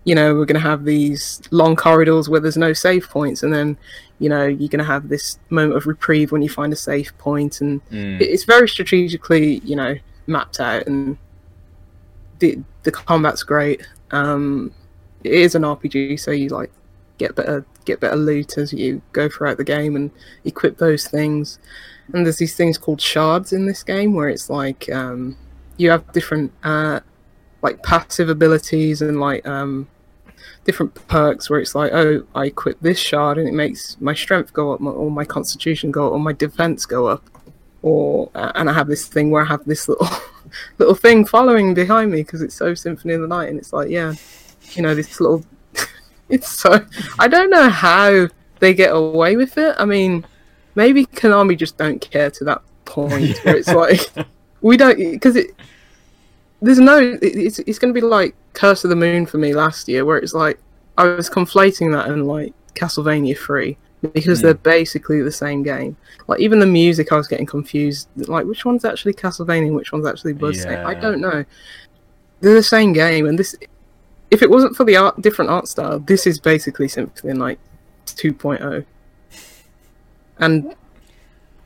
You 0.05 0.15
know, 0.15 0.35
we're 0.35 0.47
gonna 0.47 0.61
have 0.61 0.85
these 0.85 1.41
long 1.51 1.77
corridors 1.77 2.29
where 2.29 2.41
there's 2.41 2.57
no 2.57 2.73
save 2.73 3.09
points, 3.09 3.43
and 3.43 3.53
then 3.53 3.77
you 4.19 4.29
know 4.29 4.47
you're 4.47 4.69
gonna 4.69 4.85
have 4.85 5.09
this 5.09 5.39
moment 5.51 5.77
of 5.77 5.87
reprieve 5.87 6.33
when 6.33 6.43
you 6.43 6.49
find 6.49 6.73
a 6.73 6.77
safe 6.77 7.17
point, 7.19 7.61
and 7.61 7.81
Mm. 7.91 8.21
it- 8.21 8.25
it's 8.31 8.45
very 8.45 8.69
strategically, 8.69 9.59
you 9.65 9.77
know, 9.77 9.95
mapped 10.27 10.61
out, 10.61 10.87
and 10.87 11.17
the 12.41 12.59
the 12.83 12.91
combat's 12.93 13.43
great. 13.43 13.87
Um, 14.11 14.73
it 15.23 15.33
is 15.33 15.55
an 15.55 15.63
RPG, 15.63 16.19
so 16.19 16.31
you 16.31 16.49
like 16.49 16.71
get 17.19 17.35
better 17.35 17.65
get 17.85 18.01
better 18.01 18.17
loot 18.17 18.59
as 18.59 18.73
you 18.73 19.03
go 19.13 19.29
throughout 19.29 19.59
the 19.59 19.65
game 19.65 19.95
and 19.97 20.11
equip 20.45 20.79
those 20.79 21.07
things. 21.07 21.59
And 22.13 22.27
there's 22.27 22.39
these 22.39 22.57
things 22.57 22.77
called 22.77 23.01
shards 23.01 23.53
in 23.53 23.67
this 23.67 23.83
game 23.83 24.15
where 24.15 24.29
it's 24.29 24.51
like 24.51 24.91
um, 24.91 25.37
you 25.77 25.91
have 25.91 26.11
different 26.13 26.53
uh, 26.65 27.01
like 27.63 27.83
passive 27.83 28.29
abilities 28.29 29.03
and 29.03 29.21
like 29.21 29.47
um, 29.47 29.87
different 30.65 30.95
perks 31.09 31.49
where 31.49 31.61
it's 31.61 31.75
like 31.75 31.93
oh 31.93 32.27
I 32.35 32.47
equip 32.47 32.81
this 32.81 32.99
shard 32.99 33.39
and 33.39 33.49
it 33.49 33.55
makes 33.55 34.01
my 34.01 34.15
strength 34.15 34.53
go 34.53 34.73
up 34.73 34.81
or 34.81 35.11
my 35.11 35.25
constitution 35.25 35.91
go 35.91 36.09
up 36.09 36.13
or 36.13 36.21
my 36.21 36.33
defense 36.33 36.87
go 36.87 37.07
up 37.07 37.23
or 37.83 38.31
and 38.35 38.69
I 38.69 38.73
have 38.73 38.89
this 38.89 39.07
thing 39.07 39.31
where 39.31 39.43
I 39.43 39.47
have 39.47 39.65
this 39.65 39.89
little 39.89 40.09
little 40.79 40.95
thing 40.95 41.25
following 41.25 41.75
behind 41.75 42.11
me 42.11 42.23
because 42.23 42.43
it's 42.43 42.55
so 42.55 42.75
Symphony 42.75 43.15
of 43.15 43.23
the 43.23 43.29
Night, 43.29 43.49
and 43.49 43.59
it's 43.59 43.73
like, 43.73 43.91
yeah, 43.91 44.15
you 44.73 44.83
know, 44.83 44.95
this 44.95 45.21
little. 45.21 45.45
it's 46.29 46.49
so. 46.49 46.85
I 47.19 47.29
don't 47.29 47.51
know 47.51 47.69
how 47.69 48.29
they 48.59 48.75
get 48.75 48.95
away 48.95 49.37
with 49.37 49.57
it. 49.57 49.75
I 49.79 49.85
mean, 49.85 50.27
maybe 50.75 51.07
Konami 51.07 51.57
just 51.57 51.79
don't 51.79 52.01
care 52.01 52.31
to 52.31 52.45
that 52.45 52.63
point 52.85 53.39
where 53.45 53.57
it's 53.57 53.69
like 53.69 54.01
we 54.61 54.77
don't 54.77 54.99
because 54.99 55.37
it. 55.37 55.55
There's 56.63 56.79
no. 56.79 56.99
It, 56.99 57.23
it's 57.23 57.59
it's 57.61 57.79
going 57.79 57.95
to 57.95 57.99
be 57.99 58.07
like 58.07 58.35
Curse 58.53 58.85
of 58.85 58.91
the 58.91 58.97
Moon 58.97 59.25
for 59.25 59.39
me 59.39 59.55
last 59.55 59.89
year, 59.89 60.05
where 60.05 60.19
it's 60.19 60.35
like 60.35 60.59
I 60.99 61.05
was 61.05 61.31
conflating 61.31 61.93
that 61.93 62.11
and 62.11 62.27
like 62.27 62.53
Castlevania 62.75 63.39
Three 63.39 63.79
because 64.13 64.41
Mm. 64.41 64.43
they're 64.43 64.55
basically 64.55 65.23
the 65.23 65.33
same 65.33 65.63
game. 65.63 65.97
Like 66.27 66.41
even 66.41 66.59
the 66.59 66.67
music, 66.67 67.13
I 67.13 67.17
was 67.17 67.29
getting 67.29 67.47
confused. 67.47 68.09
Like 68.17 68.47
which 68.47 68.65
one's 68.65 68.85
actually 68.85 69.15
Castlevania, 69.15 69.67
and 69.67 69.77
which 69.77 69.93
one's 69.93 70.07
actually 70.07 70.33
Bloodstained? 70.33 70.83
I 70.87 70.95
don't 70.95 71.21
know. 71.21 71.45
They're 72.41 72.55
the 72.55 72.63
same 72.63 72.93
game, 72.93 73.27
and 73.27 73.39
this. 73.39 73.55
If 74.31 74.43
it 74.43 74.51
wasn't 74.51 74.77
for 74.77 74.85
the 74.85 74.97
art, 74.97 75.21
different 75.21 75.51
art 75.51 75.67
style, 75.67 75.99
this 75.99 76.27
is 76.27 76.39
basically 76.39 76.87
Symphony 76.89 77.33
Night 77.35 77.59
2.0. 78.07 78.85
And 80.39 80.75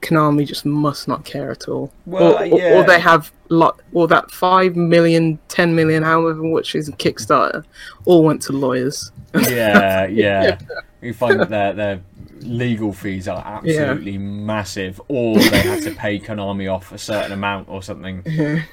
Konami 0.04 0.46
just 0.46 0.64
must 0.66 1.08
not 1.08 1.24
care 1.24 1.50
at 1.50 1.68
all. 1.68 1.92
Well, 2.06 2.34
or, 2.34 2.40
or- 2.40 2.58
yeah. 2.58 2.78
or 2.80 2.84
they 2.84 3.00
have 3.00 3.32
lot, 3.48 3.80
or 3.92 4.06
that 4.08 4.30
5 4.30 4.76
million, 4.76 5.38
10 5.48 5.74
million, 5.74 6.02
however 6.02 6.42
much 6.42 6.74
is 6.74 6.90
Kickstarter, 6.90 7.64
all 8.04 8.22
went 8.24 8.42
to 8.42 8.52
lawyers. 8.52 9.10
yeah, 9.48 10.06
yeah. 10.06 10.58
You 11.00 11.12
find 11.14 11.40
that 11.40 11.50
their 11.50 11.72
their 11.72 12.00
legal 12.40 12.92
fees 12.92 13.26
are 13.28 13.42
absolutely 13.44 14.18
massive, 14.18 15.00
or 15.08 15.38
they 15.38 15.60
have 15.62 15.82
to 15.84 15.94
pay 15.94 16.18
Konami 16.18 16.72
off 16.72 16.92
a 16.92 16.98
certain 16.98 17.32
amount 17.32 17.68
or 17.68 17.82
something. 17.82 18.22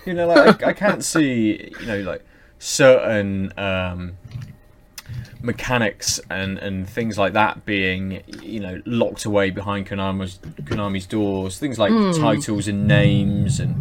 You 0.05 0.13
know, 0.13 0.27
like 0.27 0.63
I, 0.63 0.69
I 0.69 0.73
can't 0.73 1.03
see, 1.03 1.71
you 1.79 1.85
know, 1.85 2.01
like 2.01 2.23
certain 2.59 3.51
um, 3.57 4.17
mechanics 5.41 6.19
and 6.29 6.57
and 6.59 6.87
things 6.89 7.17
like 7.17 7.33
that 7.33 7.65
being, 7.65 8.21
you 8.41 8.59
know, 8.59 8.81
locked 8.85 9.25
away 9.25 9.49
behind 9.49 9.87
Konami's 9.87 10.37
Konami's 10.63 11.05
doors. 11.05 11.57
Things 11.59 11.77
like 11.79 11.91
titles 12.19 12.67
and 12.67 12.87
names 12.87 13.59
and 13.59 13.75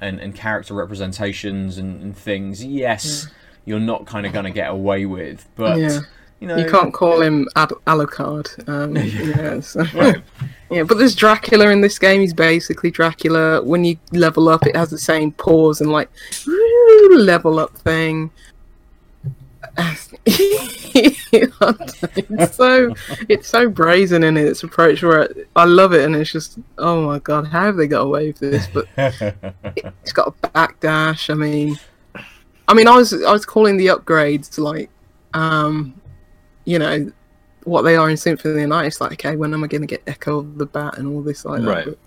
and, 0.00 0.20
and 0.20 0.34
character 0.34 0.74
representations 0.74 1.78
and, 1.78 2.02
and 2.02 2.16
things. 2.16 2.64
Yes, 2.64 3.28
you're 3.64 3.80
not 3.80 4.06
kind 4.06 4.26
of 4.26 4.32
going 4.32 4.44
to 4.44 4.50
get 4.50 4.70
away 4.70 5.06
with, 5.06 5.46
but. 5.56 5.78
Yeah. 5.78 6.00
You 6.40 6.46
know, 6.46 6.56
You 6.56 6.70
can't 6.70 6.94
call 6.94 7.20
him 7.20 7.48
Ad- 7.56 7.70
Alucard. 7.88 8.68
Um, 8.68 8.94
yeah, 8.96 9.58
so- 9.58 9.82
yeah, 10.70 10.84
but 10.84 10.96
there's 10.98 11.16
Dracula 11.16 11.68
in 11.70 11.80
this 11.80 11.98
game. 11.98 12.20
He's 12.20 12.32
basically 12.32 12.92
Dracula. 12.92 13.60
When 13.64 13.84
you 13.84 13.96
level 14.12 14.48
up, 14.48 14.64
it 14.64 14.76
has 14.76 14.88
the 14.90 14.98
same 14.98 15.32
pause 15.32 15.80
and 15.80 15.90
like 15.90 16.08
level 17.10 17.58
up 17.58 17.76
thing. 17.78 18.30
It's 22.32 22.56
so 22.56 22.92
it's 23.28 23.48
so 23.48 23.68
brazen 23.68 24.24
in 24.24 24.36
its 24.36 24.62
approach 24.64 25.02
where 25.02 25.30
I 25.54 25.64
love 25.64 25.92
it 25.92 26.04
and 26.04 26.16
it's 26.16 26.30
just 26.32 26.58
oh 26.78 27.06
my 27.06 27.20
god 27.20 27.46
how 27.46 27.62
have 27.66 27.76
they 27.76 27.86
got 27.86 28.02
away 28.02 28.28
with 28.28 28.38
this 28.38 28.66
but 28.66 28.86
it's 28.96 30.12
got 30.12 30.28
a 30.28 30.32
backdash 30.48 31.30
I 31.30 31.34
mean 31.34 31.78
I 32.66 32.74
mean 32.74 32.88
I 32.88 32.96
was 32.96 33.12
I 33.12 33.32
was 33.32 33.46
calling 33.46 33.76
the 33.76 33.86
upgrades 33.86 34.58
like 34.58 34.90
um 35.34 35.94
you 36.64 36.78
know 36.78 37.12
what 37.64 37.82
they 37.82 37.96
are 37.96 38.10
in 38.10 38.16
Symphony 38.16 38.62
the 38.62 38.66
Night 38.66 38.86
it's 38.86 39.00
like 39.00 39.12
okay 39.12 39.36
when 39.36 39.54
am 39.54 39.62
I 39.62 39.68
going 39.68 39.82
to 39.82 39.86
get 39.86 40.02
Echo 40.06 40.38
of 40.38 40.58
the 40.58 40.66
Bat 40.66 40.98
and 40.98 41.06
all 41.06 41.22
this 41.22 41.44
like 41.44 41.62
that 41.62 41.68
Right. 41.68 41.84
But, 41.84 41.98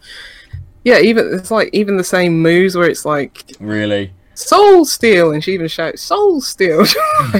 yeah 0.83 0.99
even 0.99 1.33
it's 1.33 1.51
like 1.51 1.69
even 1.73 1.95
the 1.95 2.03
same 2.03 2.41
moves 2.41 2.75
where 2.75 2.89
it's 2.89 3.05
like 3.05 3.53
really. 3.59 4.13
Soul 4.33 4.85
Steal, 4.85 5.31
and 5.33 5.43
she 5.43 5.53
even 5.53 5.67
shouts 5.67 6.01
Soul 6.01 6.41
Steal. 6.41 6.85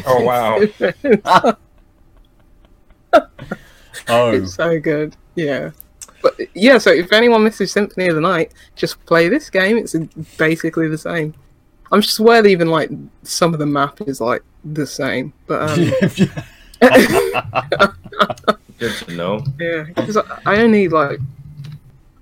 Oh 0.06 0.21
wow! 0.23 0.60
Oh, 4.08 4.32
it's 4.32 4.56
so 4.56 4.80
good. 4.80 5.15
Yeah. 5.36 5.71
But 6.21 6.36
yeah, 6.54 6.77
so 6.77 6.91
if 6.91 7.12
anyone 7.13 7.43
misses 7.43 7.71
Symphony 7.71 8.08
of 8.08 8.15
the 8.15 8.21
Night, 8.21 8.54
just 8.75 9.04
play 9.06 9.27
this 9.30 9.49
game. 9.49 9.77
It's 9.77 9.95
basically 10.38 10.88
the 10.88 10.97
same. 10.97 11.34
I'm 11.91 12.01
just 12.01 12.19
aware 12.19 12.41
that 12.41 12.47
even 12.49 12.69
like 12.69 12.89
some 13.23 13.54
of 13.54 13.60
the 13.60 13.65
map 13.65 14.01
is 14.01 14.21
like 14.21 14.43
the 14.63 14.86
same, 14.88 15.34
but 15.47 15.69
um, 15.69 15.91
Good 18.80 18.93
to 19.06 19.13
know. 19.15 19.43
yeah, 19.60 19.84
because 19.95 20.17
I, 20.17 20.23
I 20.45 20.58
only 20.62 20.88
like 20.88 21.19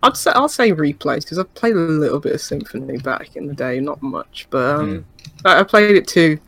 I'd 0.01 0.15
say 0.15 0.31
I'll 0.33 0.49
say 0.49 0.71
replays 0.71 1.23
because 1.23 1.39
I've 1.39 1.53
played 1.55 1.75
a 1.75 1.79
little 1.79 2.19
bit 2.19 2.33
of 2.33 2.41
Symphony 2.41 2.97
back 2.97 3.35
in 3.35 3.47
the 3.47 3.53
day, 3.53 3.79
not 3.79 4.01
much, 4.01 4.47
but 4.49 4.79
um, 4.79 5.05
I, 5.45 5.59
I 5.59 5.63
played 5.63 5.95
it 5.95 6.07
to 6.09 6.39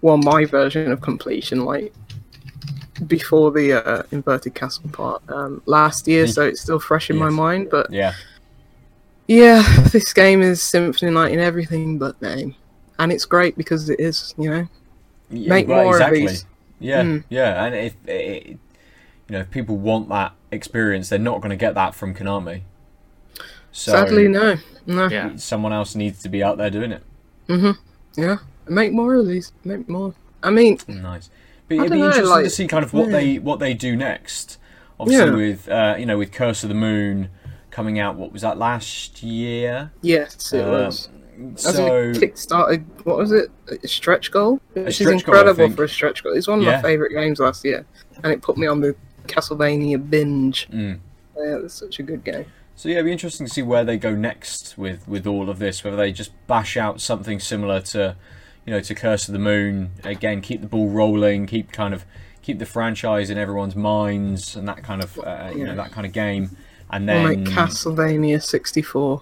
well 0.00 0.16
my 0.16 0.44
version 0.44 0.90
of 0.92 1.00
completion 1.00 1.64
like 1.64 1.92
before 3.06 3.50
the 3.50 3.86
uh, 3.86 4.02
inverted 4.10 4.54
castle 4.54 4.88
part 4.90 5.22
um, 5.28 5.62
last 5.66 6.08
year, 6.08 6.26
so 6.26 6.42
it's 6.42 6.62
still 6.62 6.78
fresh 6.78 7.10
in 7.10 7.16
my 7.16 7.28
mind. 7.28 7.68
But 7.70 7.92
yeah. 7.92 8.14
yeah, 9.26 9.62
this 9.92 10.12
game 10.12 10.40
is 10.40 10.62
Symphony 10.62 11.12
Night 11.12 11.32
in 11.32 11.38
everything 11.40 11.98
but 11.98 12.20
name, 12.22 12.54
and 12.98 13.12
it's 13.12 13.26
great 13.26 13.56
because 13.58 13.90
it 13.90 14.00
is, 14.00 14.34
you 14.38 14.50
know. 14.50 14.68
Yeah, 15.28 15.48
Make 15.48 15.68
well, 15.68 15.84
more 15.84 16.00
of 16.00 16.12
these. 16.12 16.46
Yeah, 16.78 17.02
Mm. 17.02 17.24
yeah, 17.30 17.64
and 17.64 17.74
if 17.74 17.94
it, 18.06 18.46
you 18.46 18.58
know 19.30 19.40
if 19.40 19.50
people 19.50 19.76
want 19.76 20.08
that 20.10 20.32
experience, 20.50 21.08
they're 21.08 21.18
not 21.18 21.40
going 21.40 21.50
to 21.50 21.56
get 21.56 21.74
that 21.74 21.94
from 21.94 22.14
Konami. 22.14 22.62
So 23.76 23.92
Sadly, 23.92 24.26
no, 24.26 24.56
no. 24.86 25.06
Yeah. 25.08 25.36
someone 25.36 25.70
else 25.74 25.94
needs 25.94 26.22
to 26.22 26.30
be 26.30 26.42
out 26.42 26.56
there 26.56 26.70
doing 26.70 26.92
it. 26.92 27.02
Mhm. 27.46 27.76
Yeah, 28.16 28.38
make 28.66 28.90
more 28.92 29.14
of 29.16 29.26
these. 29.26 29.52
Make 29.64 29.86
more. 29.86 30.14
I 30.42 30.48
mean, 30.50 30.78
Nice, 30.88 31.28
but 31.68 31.74
I 31.74 31.80
it'd 31.80 31.92
be 31.92 31.98
know, 31.98 32.06
interesting 32.06 32.44
to 32.44 32.50
see 32.50 32.66
kind 32.68 32.82
of 32.82 32.94
what 32.94 33.06
yeah. 33.08 33.12
they 33.12 33.38
what 33.38 33.58
they 33.60 33.74
do 33.74 33.94
next. 33.94 34.56
Obviously, 34.98 35.26
Yeah. 35.28 35.34
with 35.36 35.68
uh, 35.68 35.94
you 35.98 36.06
know 36.06 36.16
with 36.16 36.32
Curse 36.32 36.62
of 36.62 36.70
the 36.70 36.74
Moon 36.74 37.28
coming 37.70 37.98
out, 37.98 38.16
what 38.16 38.32
was 38.32 38.40
that 38.40 38.56
last 38.56 39.22
year? 39.22 39.90
yes, 40.00 40.54
it 40.54 40.64
Uh, 40.64 40.70
was. 40.70 41.08
As 41.56 41.74
So 41.74 41.86
a 41.86 42.12
Kickstarter, 42.14 42.82
what 43.04 43.18
was 43.18 43.30
it? 43.30 43.50
A 43.84 43.86
stretch 43.86 44.30
goal, 44.30 44.58
which 44.72 44.86
is 44.86 44.94
stretch 44.94 45.08
goal, 45.26 45.34
incredible 45.34 45.64
think. 45.66 45.76
for 45.76 45.84
a 45.84 45.88
stretch 45.88 46.24
goal. 46.24 46.32
It's 46.32 46.48
one 46.48 46.60
of 46.60 46.64
Yeah. 46.64 46.76
my 46.76 46.82
favorite 46.82 47.12
games 47.12 47.40
last 47.40 47.62
year, 47.62 47.84
and 48.24 48.32
it 48.32 48.40
put 48.40 48.56
me 48.56 48.66
on 48.66 48.80
the 48.80 48.96
Castlevania 49.28 49.98
binge. 50.08 50.66
Mm. 50.72 50.98
Yeah, 51.36 51.58
it's 51.62 51.74
such 51.74 51.98
a 51.98 52.02
good 52.02 52.24
game. 52.24 52.46
So 52.76 52.90
yeah, 52.90 52.96
it'd 52.96 53.06
be 53.06 53.12
interesting 53.12 53.46
to 53.46 53.52
see 53.52 53.62
where 53.62 53.84
they 53.84 53.96
go 53.96 54.14
next 54.14 54.76
with 54.76 55.08
with 55.08 55.26
all 55.26 55.48
of 55.48 55.58
this. 55.58 55.82
Whether 55.82 55.96
they 55.96 56.12
just 56.12 56.30
bash 56.46 56.76
out 56.76 57.00
something 57.00 57.40
similar 57.40 57.80
to, 57.80 58.16
you 58.66 58.72
know, 58.72 58.80
to 58.80 58.94
Curse 58.94 59.28
of 59.28 59.32
the 59.32 59.38
Moon 59.38 59.92
again, 60.04 60.42
keep 60.42 60.60
the 60.60 60.66
ball 60.68 60.90
rolling, 60.90 61.46
keep 61.46 61.72
kind 61.72 61.94
of 61.94 62.04
keep 62.42 62.58
the 62.58 62.66
franchise 62.66 63.30
in 63.30 63.38
everyone's 63.38 63.74
minds, 63.74 64.54
and 64.56 64.68
that 64.68 64.82
kind 64.82 65.02
of 65.02 65.18
uh, 65.18 65.50
you 65.54 65.64
know 65.64 65.74
that 65.74 65.90
kind 65.90 66.06
of 66.06 66.12
game. 66.12 66.56
And 66.90 67.04
Or 67.04 67.14
then 67.14 67.44
like 67.44 67.54
Castlevania 67.54 68.40
64, 68.42 69.20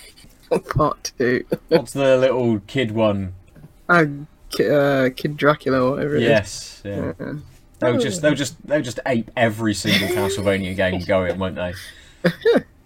part 0.68 1.12
two. 1.18 1.44
what's 1.68 1.92
the 1.92 2.16
little 2.18 2.60
kid 2.66 2.92
one? 2.92 3.34
Uh, 3.88 4.04
uh, 4.60 5.08
Kid 5.16 5.36
Dracula, 5.36 5.80
or 5.80 5.90
whatever 5.92 6.16
it 6.16 6.22
is. 6.22 6.28
Yes, 6.28 6.82
yeah. 6.84 7.12
Yeah. 7.18 7.32
They'll 7.78 7.98
just 7.98 8.20
they'll 8.20 8.34
just 8.34 8.64
they'll 8.66 8.82
just 8.82 9.00
ape 9.06 9.30
every 9.36 9.72
single 9.72 10.08
Castlevania 10.08 10.76
game 10.76 11.00
going, 11.00 11.38
won't 11.38 11.56
they? 11.56 11.72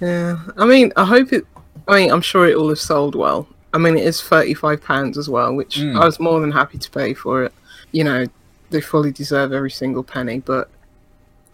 Yeah, 0.00 0.38
I 0.56 0.64
mean, 0.66 0.92
I 0.96 1.04
hope 1.04 1.32
it. 1.32 1.46
I 1.88 1.96
mean, 2.00 2.10
I'm 2.10 2.20
sure 2.20 2.46
it 2.48 2.58
will 2.58 2.68
have 2.68 2.78
sold 2.78 3.14
well. 3.14 3.48
I 3.72 3.78
mean, 3.78 3.96
it 3.96 4.04
is 4.04 4.20
thirty-five 4.22 4.82
pounds 4.82 5.16
as 5.18 5.28
well, 5.28 5.54
which 5.54 5.76
Mm. 5.78 6.00
I 6.00 6.04
was 6.04 6.18
more 6.20 6.40
than 6.40 6.52
happy 6.52 6.78
to 6.78 6.90
pay 6.90 7.14
for 7.14 7.44
it. 7.44 7.52
You 7.92 8.04
know, 8.04 8.26
they 8.70 8.80
fully 8.80 9.12
deserve 9.12 9.52
every 9.52 9.70
single 9.70 10.02
penny, 10.02 10.40
but 10.40 10.68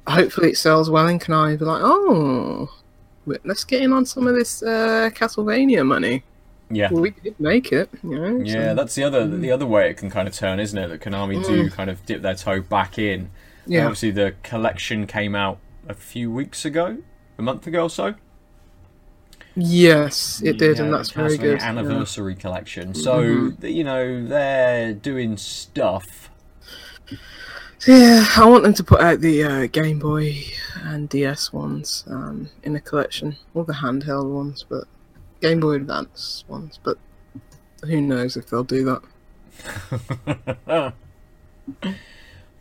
hopefully 0.07 0.51
it 0.51 0.57
sells 0.59 0.91
well 0.91 1.07
and 1.07 1.21
Konami 1.21 1.59
be 1.59 1.65
like, 1.65 1.83
oh, 1.85 2.69
let's 3.45 3.65
get 3.65 3.83
in 3.83 3.93
on 3.93 4.05
some 4.07 4.27
of 4.27 4.35
this 4.35 4.63
uh, 4.63 5.11
Castlevania 5.15 5.87
money. 5.87 6.23
Yeah. 6.71 6.91
Well, 6.91 7.03
we 7.03 7.11
did 7.11 7.39
make 7.39 7.71
it, 7.71 7.91
you 8.03 8.19
know. 8.19 8.39
Yeah, 8.45 8.71
so- 8.71 8.75
that's 8.75 8.95
the 8.95 9.05
other 9.05 9.27
the 9.29 9.51
other 9.53 9.67
way 9.67 9.91
it 9.91 9.97
can 9.99 10.11
kind 10.11 10.27
of 10.27 10.35
turn, 10.35 10.59
isn't 10.59 10.77
it? 10.79 10.89
That 10.89 11.01
Konami 11.01 11.45
do 11.47 11.69
kind 11.71 11.91
of 11.91 12.05
dip 12.07 12.23
their 12.23 12.35
toe 12.35 12.61
back 12.63 12.99
in. 12.99 13.31
yeah. 13.67 13.85
Obviously, 13.85 14.11
the 14.11 14.35
collection 14.43 15.07
came 15.07 15.35
out 15.35 15.59
a 15.89 15.95
few 15.95 16.31
weeks 16.31 16.65
ago, 16.65 16.99
a 17.39 17.43
month 17.43 17.67
ago 17.67 17.83
or 17.85 17.91
so. 17.91 18.15
Yes, 19.55 20.41
it 20.45 20.57
did, 20.59 20.79
Yeah, 20.79 20.85
and 20.85 20.95
that's 20.95 21.11
very 21.11 21.37
Castlevania 21.37 21.41
good. 21.41 21.61
yeah. 21.61 21.69
Anniversary 21.69 22.35
collection. 22.35 22.95
So 22.95 23.23
Mhm. 23.23 23.75
you 23.75 23.85
know 23.85 24.27
they're 24.27 24.95
doing 24.95 25.37
stuff. 25.37 26.31
Yeah, 27.87 28.25
I 28.37 28.45
want 28.47 28.63
them 28.63 28.75
to 28.75 28.85
put 28.85 29.01
out 29.01 29.21
the 29.21 29.43
uh, 29.45 29.67
Game 29.67 29.99
Boy 29.99 30.45
and 30.83 31.09
DS 31.09 31.53
ones 31.53 32.05
um, 32.07 32.49
in 32.63 32.77
a 32.77 32.81
collection, 32.81 33.37
all 33.55 33.65
the 33.65 33.73
handheld 33.75 34.33
ones, 34.33 34.65
but 34.69 34.85
Game 35.41 35.59
Boy 35.61 35.73
Advance 35.75 36.45
ones. 36.47 36.79
But 36.83 36.97
who 37.85 38.01
knows 38.01 38.37
if 38.37 38.49
they'll 38.49 38.63
do 38.65 39.01
that? 40.65 40.93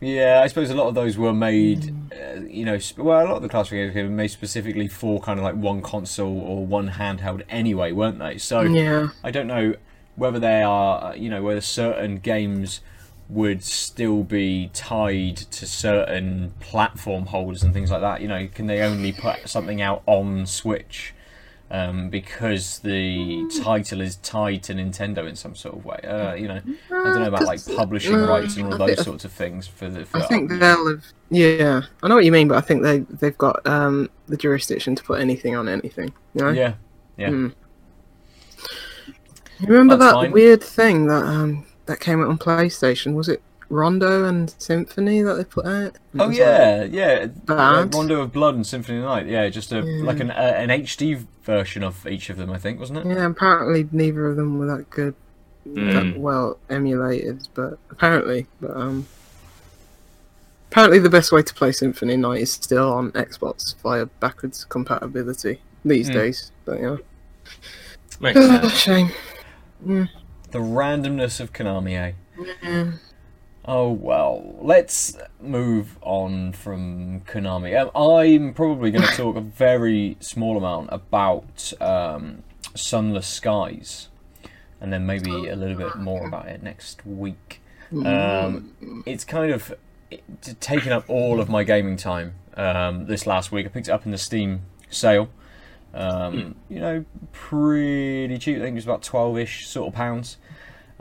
yeah, 0.02 0.40
I 0.42 0.48
suppose 0.48 0.68
a 0.70 0.74
lot 0.74 0.88
of 0.88 0.94
those 0.94 1.16
were 1.16 1.32
made, 1.32 1.82
Mm. 1.82 2.44
uh, 2.44 2.46
you 2.46 2.64
know, 2.64 2.76
sp- 2.82 2.98
well, 2.98 3.24
a 3.24 3.28
lot 3.28 3.36
of 3.36 3.42
the 3.42 3.48
classic 3.48 3.72
games 3.72 3.94
were 3.94 4.08
made 4.14 4.28
specifically 4.28 4.88
for 4.88 5.20
kind 5.20 5.38
of 5.38 5.44
like 5.44 5.54
one 5.54 5.80
console 5.80 6.40
or 6.40 6.66
one 6.66 6.90
handheld 6.90 7.42
anyway, 7.48 7.92
weren't 7.92 8.18
they? 8.18 8.36
So 8.38 8.62
Yeah. 8.62 9.08
I 9.24 9.30
don't 9.30 9.46
know 9.46 9.74
whether 10.16 10.38
they 10.38 10.62
are, 10.62 11.04
uh, 11.04 11.14
you 11.14 11.30
know, 11.30 11.42
whether 11.42 11.60
certain 11.60 12.16
games 12.18 12.80
would 13.28 13.62
still 13.62 14.24
be 14.24 14.68
tied 14.74 15.36
to 15.36 15.64
certain 15.66 16.52
platform 16.60 17.26
holders 17.26 17.62
and 17.62 17.72
things 17.72 17.90
like 17.90 18.00
that. 18.02 18.20
You 18.20 18.28
know, 18.28 18.46
can 18.52 18.66
they 18.66 18.82
only 18.82 19.12
put 19.12 19.48
something 19.48 19.80
out 19.80 20.02
on 20.06 20.44
Switch 20.46 21.14
um, 21.72 22.10
because 22.10 22.80
the 22.80 23.50
title 23.64 24.02
is 24.02 24.16
tied 24.16 24.62
to 24.64 24.74
Nintendo 24.74 25.26
in 25.26 25.34
some 25.34 25.56
sort 25.56 25.74
of 25.74 25.84
way? 25.86 25.96
Uh, 26.04 26.34
you 26.34 26.46
know, 26.46 26.60
I 26.90 26.90
don't 26.90 27.20
know 27.20 27.28
about 27.28 27.44
like 27.44 27.64
publishing 27.64 28.14
uh, 28.14 28.28
rights 28.28 28.56
and 28.56 28.70
all 28.70 28.78
those 28.78 29.02
sorts 29.02 29.24
of 29.24 29.32
things 29.32 29.66
for 29.66 29.88
the. 29.88 30.04
For 30.04 30.18
I 30.18 30.26
think 30.26 30.50
they'll 30.50 30.86
have. 30.86 31.04
Yeah, 31.30 31.80
I 32.02 32.08
know 32.08 32.14
what 32.14 32.26
you 32.26 32.30
mean, 32.30 32.46
but 32.46 32.58
I 32.58 32.60
think 32.60 32.82
they 32.82 32.98
they've 32.98 33.38
got 33.38 33.66
um, 33.66 34.10
the 34.26 34.36
jurisdiction 34.36 34.94
to 34.96 35.02
put 35.02 35.18
anything 35.18 35.56
on 35.56 35.66
anything. 35.66 36.12
You 36.34 36.42
know? 36.42 36.50
yeah, 36.50 36.74
yeah. 37.16 37.30
Mm. 37.30 37.54
You 39.60 39.68
remember 39.68 39.96
That's 39.96 40.12
that 40.12 40.20
fine. 40.20 40.32
weird 40.32 40.62
thing 40.62 41.06
that 41.06 41.24
um 41.24 41.64
that 41.86 42.00
came 42.00 42.20
out 42.20 42.28
on 42.28 42.36
PlayStation? 42.36 43.14
Was 43.14 43.30
it 43.30 43.40
Rondo 43.72 44.24
and 44.26 44.54
Symphony 44.58 45.22
that 45.22 45.34
they 45.34 45.44
put 45.44 45.64
out? 45.64 45.96
Oh 46.18 46.28
was 46.28 46.36
yeah, 46.36 46.84
yeah. 46.84 47.24
Uh, 47.24 47.26
Bad. 47.26 47.94
Rondo 47.94 48.20
of 48.20 48.30
Blood 48.32 48.54
and 48.54 48.66
Symphony 48.66 48.98
of 48.98 49.04
Night. 49.04 49.26
Yeah, 49.26 49.48
just 49.48 49.72
a 49.72 49.76
Yeah. 49.80 50.04
like 50.04 50.20
an 50.20 50.30
uh, 50.30 50.34
an 50.34 50.68
HD 50.68 51.24
version 51.42 51.82
of 51.82 52.06
each 52.06 52.28
of 52.28 52.36
them, 52.36 52.50
I 52.50 52.58
think, 52.58 52.78
wasn't 52.78 52.98
it? 52.98 53.06
Yeah, 53.06 53.24
apparently 53.26 53.88
neither 53.90 54.26
of 54.26 54.36
them 54.36 54.58
were 54.58 54.66
that 54.66 54.90
good, 54.90 55.14
Mm. 55.66 55.92
that 56.14 56.20
well 56.20 56.58
emulated, 56.68 57.48
but 57.54 57.78
apparently, 57.90 58.46
but 58.60 58.76
um. 58.76 59.06
Apparently, 60.70 60.98
the 60.98 61.10
best 61.10 61.32
way 61.32 61.42
to 61.42 61.52
play 61.54 61.70
Symphony 61.70 62.16
Night 62.16 62.40
is 62.40 62.50
still 62.52 62.92
on 62.94 63.12
Xbox 63.12 63.74
via 63.82 64.06
backwards 64.06 64.64
compatibility 64.64 65.60
these 65.84 66.08
Hmm. 66.08 66.14
days. 66.14 66.50
But 66.64 66.80
yeah, 66.80 66.96
Makes 68.20 68.40
sense. 68.40 68.72
shame. 68.72 69.10
The 69.84 70.08
randomness 70.58 71.40
of 71.40 71.52
Konami, 71.52 71.92
eh? 71.98 72.12
Yeah. 72.62 72.92
Oh 73.64 73.92
well, 73.92 74.56
let's 74.60 75.16
move 75.40 75.96
on 76.02 76.52
from 76.52 77.20
Konami. 77.20 77.80
Um, 77.80 77.90
I'm 77.94 78.54
probably 78.54 78.90
going 78.90 79.06
to 79.08 79.16
talk 79.16 79.36
a 79.36 79.40
very 79.40 80.16
small 80.20 80.56
amount 80.56 80.88
about 80.90 81.72
um, 81.80 82.42
Sunless 82.74 83.26
Skies, 83.28 84.08
and 84.80 84.92
then 84.92 85.06
maybe 85.06 85.46
a 85.48 85.54
little 85.54 85.76
bit 85.76 85.96
more 85.96 86.26
about 86.26 86.46
it 86.48 86.62
next 86.62 87.06
week. 87.06 87.60
Um, 88.06 89.02
it's 89.06 89.22
kind 89.24 89.52
of 89.52 89.74
taken 90.60 90.92
up 90.92 91.08
all 91.08 91.40
of 91.40 91.48
my 91.48 91.62
gaming 91.62 91.96
time 91.96 92.34
um, 92.56 93.06
this 93.06 93.26
last 93.26 93.52
week. 93.52 93.66
I 93.66 93.68
picked 93.68 93.88
it 93.88 93.92
up 93.92 94.06
in 94.06 94.12
the 94.12 94.18
Steam 94.18 94.62
sale. 94.90 95.28
Um, 95.94 96.56
You 96.70 96.80
know, 96.80 97.04
pretty 97.32 98.38
cheap. 98.38 98.56
I 98.56 98.60
think 98.60 98.72
it 98.72 98.76
was 98.76 98.84
about 98.84 99.02
twelve-ish 99.02 99.68
sort 99.68 99.88
of 99.88 99.94
pounds. 99.94 100.38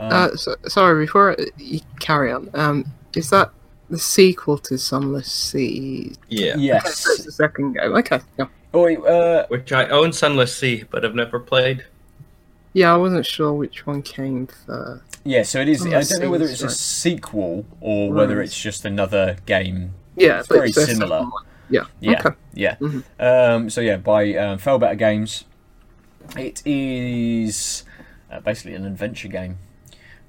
Um, 0.02 0.12
Uh, 0.12 0.36
so, 0.36 0.56
sorry, 0.68 1.06
before 1.06 1.36
you 1.58 1.80
carry 2.00 2.32
on, 2.32 2.50
um, 2.54 2.86
is 3.16 3.30
that 3.30 3.52
the 3.90 4.00
sequel 4.00 4.58
to 4.60 4.78
Sunless 4.78 5.32
Sea? 5.32 6.14
Yeah. 6.30 6.56
yes. 6.58 7.00
So 7.00 7.12
it's 7.12 7.26
the 7.26 7.32
second 7.32 7.74
game. 7.74 7.94
Okay, 7.96 8.20
yeah. 8.40 8.46
Oh, 8.74 8.84
wait, 8.84 9.00
uh, 9.00 9.46
Which 9.50 9.72
I 9.72 9.88
own 9.90 10.12
Sunless 10.14 10.56
Sea, 10.56 10.86
but 10.90 11.04
I've 11.06 11.14
never 11.16 11.40
played. 11.40 11.86
Yeah, 12.74 12.94
I 12.94 12.98
wasn't 12.98 13.26
sure 13.26 13.52
which 13.54 13.86
one 13.86 14.02
came 14.02 14.48
first. 14.48 15.04
yeah. 15.26 15.44
So 15.44 15.60
it 15.60 15.68
is. 15.68 15.86
I 15.86 16.02
don't 16.02 16.22
know 16.22 16.32
whether 16.32 16.46
it's 16.46 16.64
it's 16.64 16.74
a 16.74 16.78
sequel 16.78 17.66
or 17.82 18.12
whether 18.14 18.42
it's 18.42 18.58
just 18.58 18.86
another 18.86 19.36
game. 19.46 19.94
Yeah, 20.16 20.40
It's 20.40 20.48
very 20.48 20.72
the 20.72 20.86
similar. 20.86 21.26
Yeah. 21.70 21.86
Yeah, 22.00 22.20
Okay. 22.26 22.36
yeah. 22.54 22.76
Mhm. 22.78 23.04
Um, 23.20 23.70
so 23.70 23.82
yeah, 23.82 23.98
by 23.98 24.34
um, 24.36 24.58
Failbetter 24.58 24.98
Games, 24.98 25.44
it 26.38 26.62
is 26.66 27.84
uh, 28.32 28.40
basically 28.40 28.74
an 28.76 28.86
adventure 28.86 29.28
game 29.28 29.58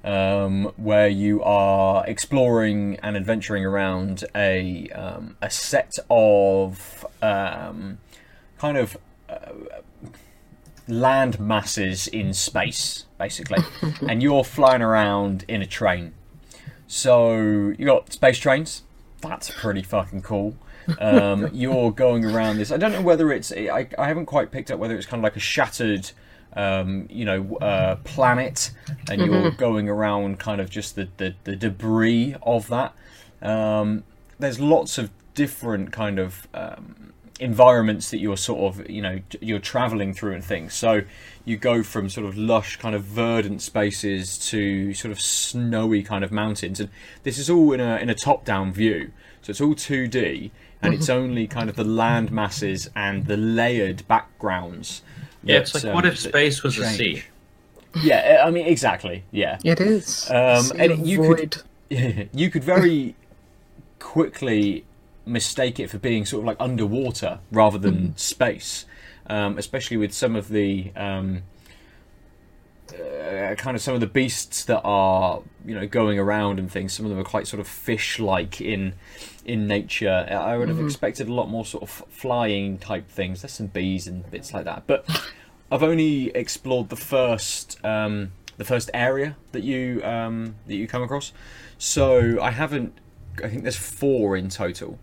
um, 0.03 0.65
where 0.75 1.07
you 1.07 1.41
are 1.43 2.05
exploring 2.05 2.97
and 3.01 3.15
adventuring 3.15 3.65
around 3.65 4.25
a 4.35 4.89
um, 4.89 5.37
a 5.41 5.49
set 5.49 5.93
of 6.09 7.05
um, 7.21 7.99
kind 8.57 8.77
of 8.77 8.97
uh, 9.29 9.51
land 10.87 11.39
masses 11.39 12.07
in 12.07 12.33
space, 12.33 13.05
basically, 13.17 13.63
and 14.07 14.21
you're 14.21 14.43
flying 14.43 14.81
around 14.81 15.45
in 15.47 15.61
a 15.61 15.65
train. 15.65 16.13
So 16.87 17.73
you 17.77 17.85
got 17.85 18.11
space 18.11 18.37
trains. 18.37 18.83
That's 19.21 19.49
pretty 19.49 19.83
fucking 19.83 20.21
cool. 20.21 20.55
Um, 20.99 21.49
you're 21.53 21.91
going 21.91 22.25
around 22.25 22.57
this. 22.57 22.71
I 22.71 22.77
don't 22.77 22.91
know 22.91 23.01
whether 23.01 23.31
it's. 23.31 23.51
I, 23.51 23.87
I 23.97 24.07
haven't 24.07 24.25
quite 24.25 24.51
picked 24.51 24.69
up 24.69 24.79
whether 24.79 24.95
it's 24.95 25.05
kind 25.05 25.21
of 25.21 25.23
like 25.23 25.35
a 25.35 25.39
shattered, 25.39 26.11
um, 26.55 27.07
you 27.09 27.25
know, 27.25 27.57
uh, 27.57 27.95
planet, 28.03 28.71
and 29.09 29.21
you're 29.21 29.51
going 29.51 29.89
around 29.89 30.39
kind 30.39 30.61
of 30.61 30.69
just 30.69 30.95
the, 30.95 31.09
the, 31.17 31.35
the 31.43 31.55
debris 31.55 32.35
of 32.43 32.67
that. 32.67 32.93
Um, 33.41 34.03
there's 34.39 34.59
lots 34.59 34.97
of 34.97 35.11
different 35.33 35.91
kind 35.91 36.19
of 36.19 36.47
um, 36.53 37.13
environments 37.39 38.11
that 38.11 38.19
you're 38.19 38.37
sort 38.37 38.75
of 38.75 38.89
you 38.89 39.01
know 39.01 39.19
you're 39.41 39.59
traveling 39.59 40.13
through 40.13 40.33
and 40.33 40.43
things. 40.43 40.73
So 40.73 41.01
you 41.45 41.57
go 41.57 41.83
from 41.83 42.09
sort 42.09 42.25
of 42.25 42.37
lush 42.37 42.77
kind 42.77 42.95
of 42.95 43.03
verdant 43.03 43.61
spaces 43.61 44.37
to 44.49 44.93
sort 44.93 45.11
of 45.11 45.19
snowy 45.19 46.03
kind 46.03 46.23
of 46.23 46.31
mountains. 46.31 46.79
And 46.79 46.89
this 47.23 47.37
is 47.37 47.49
all 47.49 47.73
in 47.73 47.79
a 47.79 47.97
in 47.97 48.09
a 48.09 48.15
top 48.15 48.45
down 48.45 48.71
view. 48.71 49.11
So 49.41 49.49
it's 49.49 49.59
all 49.59 49.75
2D 49.75 50.51
and 50.81 50.93
it's 50.93 51.09
only 51.09 51.47
kind 51.47 51.69
of 51.69 51.75
the 51.75 51.83
land 51.83 52.31
masses 52.31 52.89
and 52.95 53.25
the 53.25 53.35
layered 53.35 54.07
backgrounds 54.07 55.01
Yeah, 55.43 55.57
it's 55.59 55.73
like 55.73 55.85
um, 55.85 55.93
what 55.93 56.05
if 56.05 56.17
space 56.19 56.63
was 56.63 56.77
a 56.77 56.85
sea? 56.89 57.23
yeah 58.01 58.43
I 58.45 58.49
mean 58.49 58.65
exactly 58.65 59.23
yeah 59.31 59.59
It 59.63 59.79
is. 59.79 60.27
Um, 60.29 60.71
and 60.79 60.91
of 60.93 61.07
you 61.07 61.17
could- 61.35 61.61
you 62.33 62.49
could 62.49 62.63
very 62.63 63.15
quickly 63.99 64.85
mistake 65.25 65.79
it 65.79 65.89
for 65.89 65.97
being 65.99 66.25
sort 66.25 66.41
of 66.41 66.45
like 66.47 66.57
underwater 66.59 67.39
rather 67.51 67.77
than 67.77 68.17
space, 68.17 68.85
um, 69.27 69.57
especially 69.57 69.95
with 69.97 70.11
some 70.11 70.35
of 70.35 70.49
the 70.49 70.91
um, 70.95 71.43
uh, 72.93 73.55
kind 73.55 73.75
of 73.75 73.81
some 73.81 73.93
of 73.93 73.99
the 74.01 74.07
beasts 74.07 74.65
that 74.65 74.81
are 74.83 75.41
you 75.65 75.73
know 75.75 75.87
going 75.87 76.19
around 76.19 76.59
and 76.59 76.71
things. 76.71 76.93
Some 76.93 77.05
of 77.05 77.09
them 77.11 77.19
are 77.19 77.23
quite 77.23 77.47
sort 77.47 77.59
of 77.59 77.67
fish-like 77.67 78.59
in 78.59 78.93
in 79.45 79.67
nature. 79.67 80.27
I 80.29 80.57
would 80.57 80.69
have 80.69 80.79
expected 80.79 81.27
a 81.27 81.33
lot 81.33 81.49
more 81.49 81.65
sort 81.65 81.83
of 81.83 81.89
flying 82.09 82.77
type 82.77 83.09
things. 83.09 83.41
There's 83.41 83.53
some 83.53 83.67
bees 83.67 84.07
and 84.07 84.29
bits 84.31 84.53
like 84.53 84.65
that, 84.65 84.83
but 84.87 85.05
I've 85.71 85.83
only 85.83 86.29
explored 86.35 86.89
the 86.89 86.95
first 86.95 87.83
um, 87.83 88.31
the 88.57 88.65
first 88.65 88.89
area 88.93 89.35
that 89.51 89.63
you 89.63 90.01
um, 90.03 90.55
that 90.67 90.75
you 90.75 90.87
come 90.87 91.03
across. 91.03 91.33
So 91.77 92.41
I 92.41 92.51
haven't. 92.51 92.97
I 93.43 93.49
think 93.49 93.63
there's 93.63 93.75
four 93.75 94.37
in 94.37 94.49
total. 94.49 94.99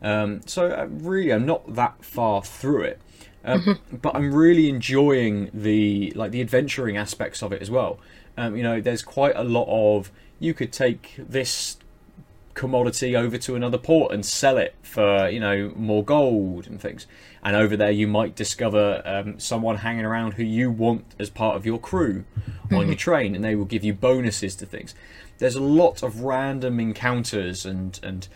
Um, 0.00 0.40
so 0.46 0.70
uh, 0.70 0.86
really, 0.90 1.32
I'm 1.32 1.46
not 1.46 1.74
that 1.74 2.04
far 2.04 2.42
through 2.42 2.82
it. 2.82 3.00
Um, 3.44 3.78
but 3.92 4.16
I'm 4.16 4.34
really 4.34 4.68
enjoying 4.68 5.50
the 5.52 6.12
like 6.16 6.30
the 6.30 6.40
adventuring 6.40 6.96
aspects 6.96 7.42
of 7.42 7.52
it 7.52 7.60
as 7.60 7.70
well. 7.70 7.98
Um, 8.36 8.56
you 8.56 8.62
know, 8.62 8.80
there's 8.80 9.02
quite 9.02 9.36
a 9.36 9.44
lot 9.44 9.66
of 9.68 10.10
you 10.40 10.54
could 10.54 10.72
take 10.72 11.14
this 11.18 11.76
commodity 12.54 13.16
over 13.16 13.36
to 13.38 13.54
another 13.54 13.78
port 13.78 14.12
and 14.12 14.24
sell 14.24 14.56
it 14.56 14.74
for 14.82 15.28
you 15.28 15.40
know 15.40 15.72
more 15.76 16.04
gold 16.04 16.66
and 16.66 16.80
things. 16.80 17.06
And 17.42 17.54
over 17.54 17.76
there, 17.76 17.90
you 17.90 18.06
might 18.06 18.34
discover 18.34 19.02
um, 19.04 19.38
someone 19.38 19.76
hanging 19.76 20.06
around 20.06 20.34
who 20.34 20.44
you 20.44 20.70
want 20.70 21.04
as 21.18 21.28
part 21.28 21.56
of 21.56 21.66
your 21.66 21.78
crew 21.78 22.24
on 22.72 22.86
your 22.86 22.96
train, 22.96 23.34
and 23.34 23.44
they 23.44 23.54
will 23.54 23.66
give 23.66 23.84
you 23.84 23.92
bonuses 23.92 24.56
to 24.56 24.66
things. 24.66 24.94
There's 25.38 25.56
a 25.56 25.62
lot 25.62 26.02
of 26.02 26.20
random 26.20 26.80
encounters 26.80 27.66
and 27.66 28.00
and 28.02 28.28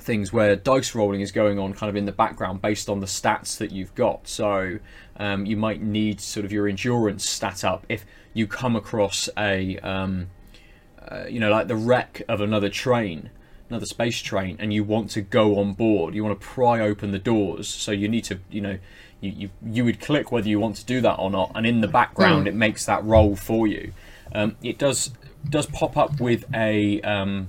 things 0.00 0.32
where 0.32 0.56
dice 0.56 0.94
rolling 0.94 1.20
is 1.20 1.32
going 1.32 1.58
on 1.58 1.74
kind 1.74 1.90
of 1.90 1.96
in 1.96 2.06
the 2.06 2.12
background 2.12 2.62
based 2.62 2.88
on 2.88 3.00
the 3.00 3.06
stats 3.06 3.58
that 3.58 3.72
you've 3.72 3.94
got. 3.94 4.26
So 4.26 4.78
um, 5.16 5.44
you 5.44 5.56
might 5.56 5.82
need 5.82 6.20
sort 6.20 6.46
of 6.46 6.52
your 6.52 6.68
endurance 6.68 7.28
stat 7.28 7.64
up 7.64 7.84
if 7.88 8.06
you 8.32 8.46
come 8.46 8.76
across 8.76 9.28
a 9.36 9.78
um, 9.80 10.30
uh, 11.10 11.24
you 11.28 11.40
know 11.40 11.50
like 11.50 11.68
the 11.68 11.76
wreck 11.76 12.22
of 12.28 12.40
another 12.40 12.68
train 12.68 13.30
another 13.68 13.86
space 13.86 14.20
train 14.20 14.56
and 14.58 14.72
you 14.72 14.82
want 14.82 15.10
to 15.10 15.20
go 15.20 15.58
on 15.58 15.74
board. 15.74 16.14
You 16.14 16.24
want 16.24 16.40
to 16.40 16.46
pry 16.46 16.80
open 16.80 17.10
the 17.10 17.18
doors. 17.18 17.68
So 17.68 17.92
you 17.92 18.08
need 18.08 18.24
to 18.24 18.38
you 18.50 18.60
know 18.60 18.78
you, 19.20 19.30
you, 19.30 19.50
you 19.64 19.84
would 19.84 20.00
click 20.00 20.30
whether 20.32 20.48
you 20.48 20.60
want 20.60 20.76
to 20.76 20.84
do 20.84 21.00
that 21.00 21.14
or 21.14 21.30
not 21.30 21.50
and 21.54 21.66
in 21.66 21.80
the 21.80 21.88
background 21.88 22.46
it 22.46 22.54
makes 22.54 22.86
that 22.86 23.04
roll 23.04 23.36
for 23.36 23.66
you. 23.66 23.92
Um, 24.34 24.56
it 24.62 24.78
does 24.78 25.10
does 25.48 25.66
pop 25.66 25.96
up 25.96 26.20
with 26.20 26.44
a 26.54 27.00
um, 27.02 27.48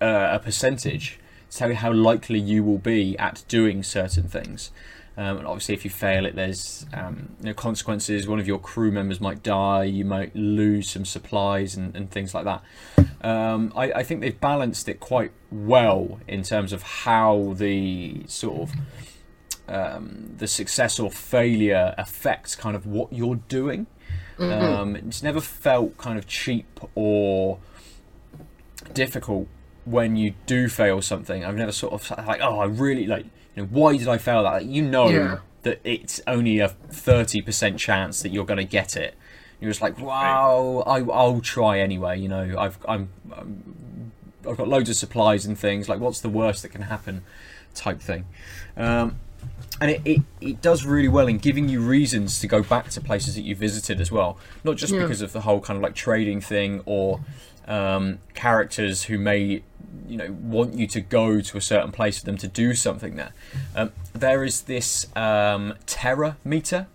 uh, 0.00 0.30
a 0.32 0.38
percentage 0.38 1.18
to 1.50 1.56
tell 1.56 1.70
you 1.70 1.76
how 1.76 1.92
likely 1.92 2.38
you 2.38 2.62
will 2.62 2.78
be 2.78 3.18
at 3.18 3.44
doing 3.48 3.82
certain 3.82 4.28
things 4.28 4.70
Um, 5.20 5.36
and 5.36 5.46
obviously, 5.46 5.74
if 5.74 5.84
you 5.84 5.90
fail 5.90 6.24
it, 6.24 6.34
there's 6.34 6.86
um, 6.94 7.36
you 7.40 7.48
know, 7.48 7.54
consequences. 7.54 8.26
One 8.26 8.40
of 8.40 8.46
your 8.46 8.58
crew 8.58 8.90
members 8.90 9.20
might 9.20 9.42
die. 9.42 9.84
You 9.84 10.06
might 10.06 10.34
lose 10.34 10.88
some 10.88 11.04
supplies 11.04 11.76
and, 11.76 11.94
and 11.94 12.10
things 12.10 12.34
like 12.34 12.46
that. 12.46 12.62
Um, 13.20 13.70
I, 13.76 13.92
I 13.92 14.02
think 14.02 14.22
they've 14.22 14.40
balanced 14.40 14.88
it 14.88 14.98
quite 14.98 15.32
well 15.50 16.20
in 16.26 16.42
terms 16.42 16.72
of 16.72 16.82
how 16.82 17.52
the 17.58 18.22
sort 18.28 18.62
of 18.62 18.72
um, 19.68 20.36
the 20.38 20.46
success 20.46 20.98
or 20.98 21.10
failure 21.10 21.94
affects 21.98 22.56
kind 22.56 22.74
of 22.74 22.86
what 22.86 23.12
you're 23.12 23.40
doing. 23.48 23.88
Um, 24.38 24.96
it's 24.96 25.22
never 25.22 25.42
felt 25.42 25.98
kind 25.98 26.18
of 26.18 26.26
cheap 26.26 26.80
or 26.94 27.58
difficult 28.94 29.48
when 29.84 30.16
you 30.16 30.32
do 30.46 30.70
fail 30.70 31.02
something. 31.02 31.44
I've 31.44 31.56
never 31.56 31.72
sort 31.72 31.92
of 31.92 32.26
like, 32.26 32.40
oh, 32.42 32.58
I 32.58 32.64
really 32.64 33.06
like, 33.06 33.26
you 33.54 33.62
know, 33.62 33.68
why 33.70 33.96
did 33.96 34.08
I 34.08 34.18
fail 34.18 34.42
that? 34.44 34.52
Like, 34.52 34.66
you 34.66 34.82
know 34.82 35.08
Yeah. 35.08 35.38
that 35.62 35.80
it's 35.84 36.20
only 36.26 36.58
a 36.58 36.68
thirty 36.68 37.40
percent 37.42 37.78
chance 37.78 38.22
that 38.22 38.30
you're 38.30 38.44
going 38.46 38.58
to 38.58 38.64
get 38.64 38.96
it. 38.96 39.14
You're 39.60 39.70
just 39.70 39.82
like, 39.82 39.98
wow, 40.00 40.82
I, 40.86 41.00
I'll 41.12 41.40
try 41.40 41.80
anyway. 41.80 42.18
You 42.18 42.28
know, 42.28 42.54
I've 42.58 42.78
I'm, 42.88 43.10
I'm 43.36 44.12
I've 44.48 44.56
got 44.56 44.68
loads 44.68 44.88
of 44.88 44.96
supplies 44.96 45.44
and 45.44 45.58
things. 45.58 45.88
Like, 45.88 46.00
what's 46.00 46.20
the 46.20 46.30
worst 46.30 46.62
that 46.62 46.70
can 46.70 46.82
happen? 46.82 47.22
Type 47.74 48.00
thing. 48.00 48.24
Um, 48.76 49.18
and 49.80 49.90
it, 49.92 50.00
it, 50.04 50.20
it 50.40 50.62
does 50.62 50.84
really 50.84 51.08
well 51.08 51.26
in 51.26 51.38
giving 51.38 51.68
you 51.68 51.80
reasons 51.80 52.40
to 52.40 52.46
go 52.46 52.62
back 52.62 52.90
to 52.90 53.00
places 53.00 53.34
that 53.36 53.42
you 53.42 53.54
visited 53.54 54.00
as 54.00 54.10
well. 54.10 54.38
Not 54.64 54.76
just 54.76 54.92
Yeah. 54.92 55.00
because 55.02 55.20
of 55.22 55.32
the 55.32 55.42
whole 55.42 55.60
kind 55.60 55.76
of 55.76 55.82
like 55.82 55.94
trading 55.94 56.40
thing 56.40 56.82
or 56.86 57.20
um, 57.66 58.18
characters 58.34 59.04
who 59.04 59.18
may 59.18 59.62
you 60.06 60.16
know 60.16 60.32
want 60.40 60.74
you 60.74 60.86
to 60.86 61.00
go 61.00 61.40
to 61.40 61.56
a 61.56 61.60
certain 61.60 61.92
place 61.92 62.18
for 62.18 62.26
them 62.26 62.36
to 62.38 62.48
do 62.48 62.74
something 62.74 63.16
there. 63.16 63.32
Um, 63.74 63.92
there 64.12 64.44
is 64.44 64.62
this 64.62 65.06
um, 65.16 65.74
terror 65.86 66.36
meter 66.44 66.86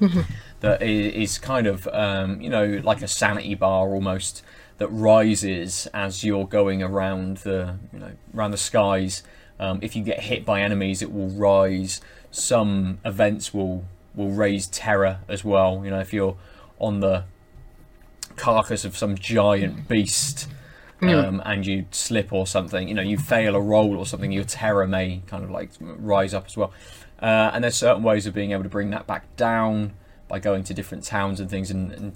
that 0.60 0.82
is, 0.82 1.38
kind 1.38 1.66
of 1.66 1.86
um, 1.88 2.40
you 2.40 2.50
know 2.50 2.80
like 2.84 3.02
a 3.02 3.08
sanity 3.08 3.54
bar 3.54 3.88
almost 3.88 4.42
that 4.78 4.88
rises 4.88 5.88
as 5.92 6.22
you're 6.24 6.46
going 6.46 6.82
around 6.82 7.38
the 7.38 7.76
you 7.92 7.98
know 7.98 8.12
around 8.34 8.52
the 8.52 8.56
skies. 8.56 9.22
Um, 9.60 9.80
if 9.82 9.96
you 9.96 10.04
get 10.04 10.20
hit 10.20 10.44
by 10.44 10.62
enemies, 10.62 11.02
it 11.02 11.12
will 11.12 11.30
rise. 11.30 12.00
Some 12.30 12.98
events 13.04 13.52
will 13.52 13.84
will 14.14 14.30
raise 14.30 14.66
terror 14.68 15.18
as 15.28 15.44
well. 15.44 15.82
You 15.84 15.90
know, 15.90 16.00
if 16.00 16.12
you're 16.12 16.36
on 16.78 17.00
the 17.00 17.24
carcass 18.38 18.84
of 18.84 18.96
some 18.96 19.16
giant 19.16 19.88
beast 19.88 20.48
um, 21.02 21.42
and 21.44 21.66
you 21.66 21.86
slip 21.90 22.32
or 22.32 22.46
something, 22.46 22.88
you 22.88 22.94
know, 22.94 23.02
you 23.02 23.18
fail 23.18 23.54
a 23.54 23.60
roll 23.60 23.96
or 23.96 24.06
something, 24.06 24.32
your 24.32 24.44
terror 24.44 24.86
may 24.86 25.22
kind 25.26 25.44
of 25.44 25.50
like 25.50 25.70
rise 25.80 26.34
up 26.34 26.46
as 26.46 26.56
well. 26.56 26.72
Uh, 27.20 27.50
and 27.52 27.64
there's 27.64 27.76
certain 27.76 28.02
ways 28.02 28.26
of 28.26 28.34
being 28.34 28.52
able 28.52 28.62
to 28.62 28.68
bring 28.68 28.90
that 28.90 29.06
back 29.06 29.24
down 29.36 29.92
by 30.28 30.38
going 30.38 30.62
to 30.64 30.74
different 30.74 31.04
towns 31.04 31.40
and 31.40 31.50
things 31.50 31.70
and, 31.70 31.92
and 31.92 32.12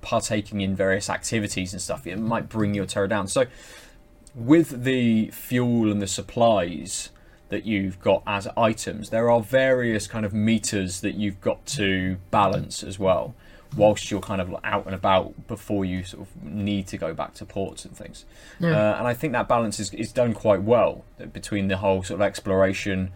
partaking 0.00 0.60
in 0.60 0.74
various 0.74 1.10
activities 1.10 1.72
and 1.72 1.82
stuff. 1.82 2.06
It 2.06 2.18
might 2.18 2.48
bring 2.48 2.74
your 2.74 2.86
terror 2.86 3.08
down. 3.08 3.26
So, 3.28 3.46
with 4.34 4.84
the 4.84 5.30
fuel 5.30 5.90
and 5.90 6.00
the 6.00 6.06
supplies 6.06 7.10
that 7.48 7.64
you've 7.64 8.00
got 8.00 8.22
as 8.26 8.46
items, 8.56 9.10
there 9.10 9.30
are 9.30 9.40
various 9.40 10.06
kind 10.06 10.26
of 10.26 10.34
meters 10.34 11.00
that 11.00 11.14
you've 11.14 11.40
got 11.40 11.64
to 11.66 12.18
balance 12.30 12.82
as 12.82 12.98
well, 12.98 13.34
whilst 13.76 14.10
you're 14.10 14.20
kind 14.20 14.40
of 14.40 14.54
out 14.64 14.86
and 14.86 14.94
about 14.94 15.46
before 15.46 15.84
you 15.84 16.02
sort 16.02 16.22
of 16.26 16.42
need 16.42 16.86
to 16.88 16.96
go 16.96 17.12
back 17.14 17.34
to 17.34 17.44
ports 17.44 17.84
and 17.84 17.96
things. 17.96 18.24
Uh, 18.62 18.96
and 18.98 19.06
I 19.06 19.14
think 19.14 19.32
that 19.34 19.48
balance 19.48 19.78
is, 19.78 19.92
is 19.94 20.12
done 20.12 20.32
quite 20.32 20.62
well 20.62 21.04
between 21.32 21.68
the 21.68 21.76
whole 21.76 22.02
sort 22.02 22.20
of 22.20 22.26
exploration, 22.26 23.10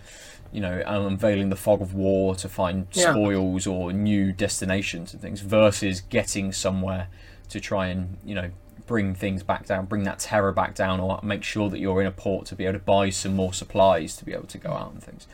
you 0.52 0.61
know, 0.61 0.82
and 0.86 1.06
unveiling 1.06 1.48
the 1.48 1.56
fog 1.56 1.80
of 1.80 1.94
war 1.94 2.34
to 2.36 2.48
find 2.48 2.86
Yeah. 2.92 3.11
spoils 3.12 3.66
or 3.66 3.92
new 3.92 4.32
destinations 4.32 5.12
and 5.12 5.22
things, 5.22 5.40
versus 5.40 6.00
getting 6.02 6.52
somewhere 6.52 7.08
to 7.48 7.58
try 7.61 7.86
and 7.88 8.16
you 8.24 8.34
know 8.34 8.50
bring 8.86 9.14
things 9.14 9.42
back 9.44 9.66
down, 9.66 9.86
bring 9.86 10.02
that 10.02 10.18
terror 10.18 10.50
back 10.52 10.74
down, 10.74 10.98
or 11.00 11.20
make 11.22 11.44
sure 11.44 11.70
that 11.70 11.78
you're 11.78 12.00
in 12.00 12.06
a 12.06 12.12
port 12.12 12.44
to 12.46 12.54
be 12.56 12.64
able 12.64 12.78
to 12.78 12.84
buy 12.84 13.08
some 13.08 13.34
more 13.34 13.52
supplies 13.54 14.16
to 14.16 14.24
be 14.24 14.32
able 14.32 14.46
to 14.48 14.58
go 14.58 14.70
out 14.72 14.92
and 14.92 15.02
things. 15.02 15.26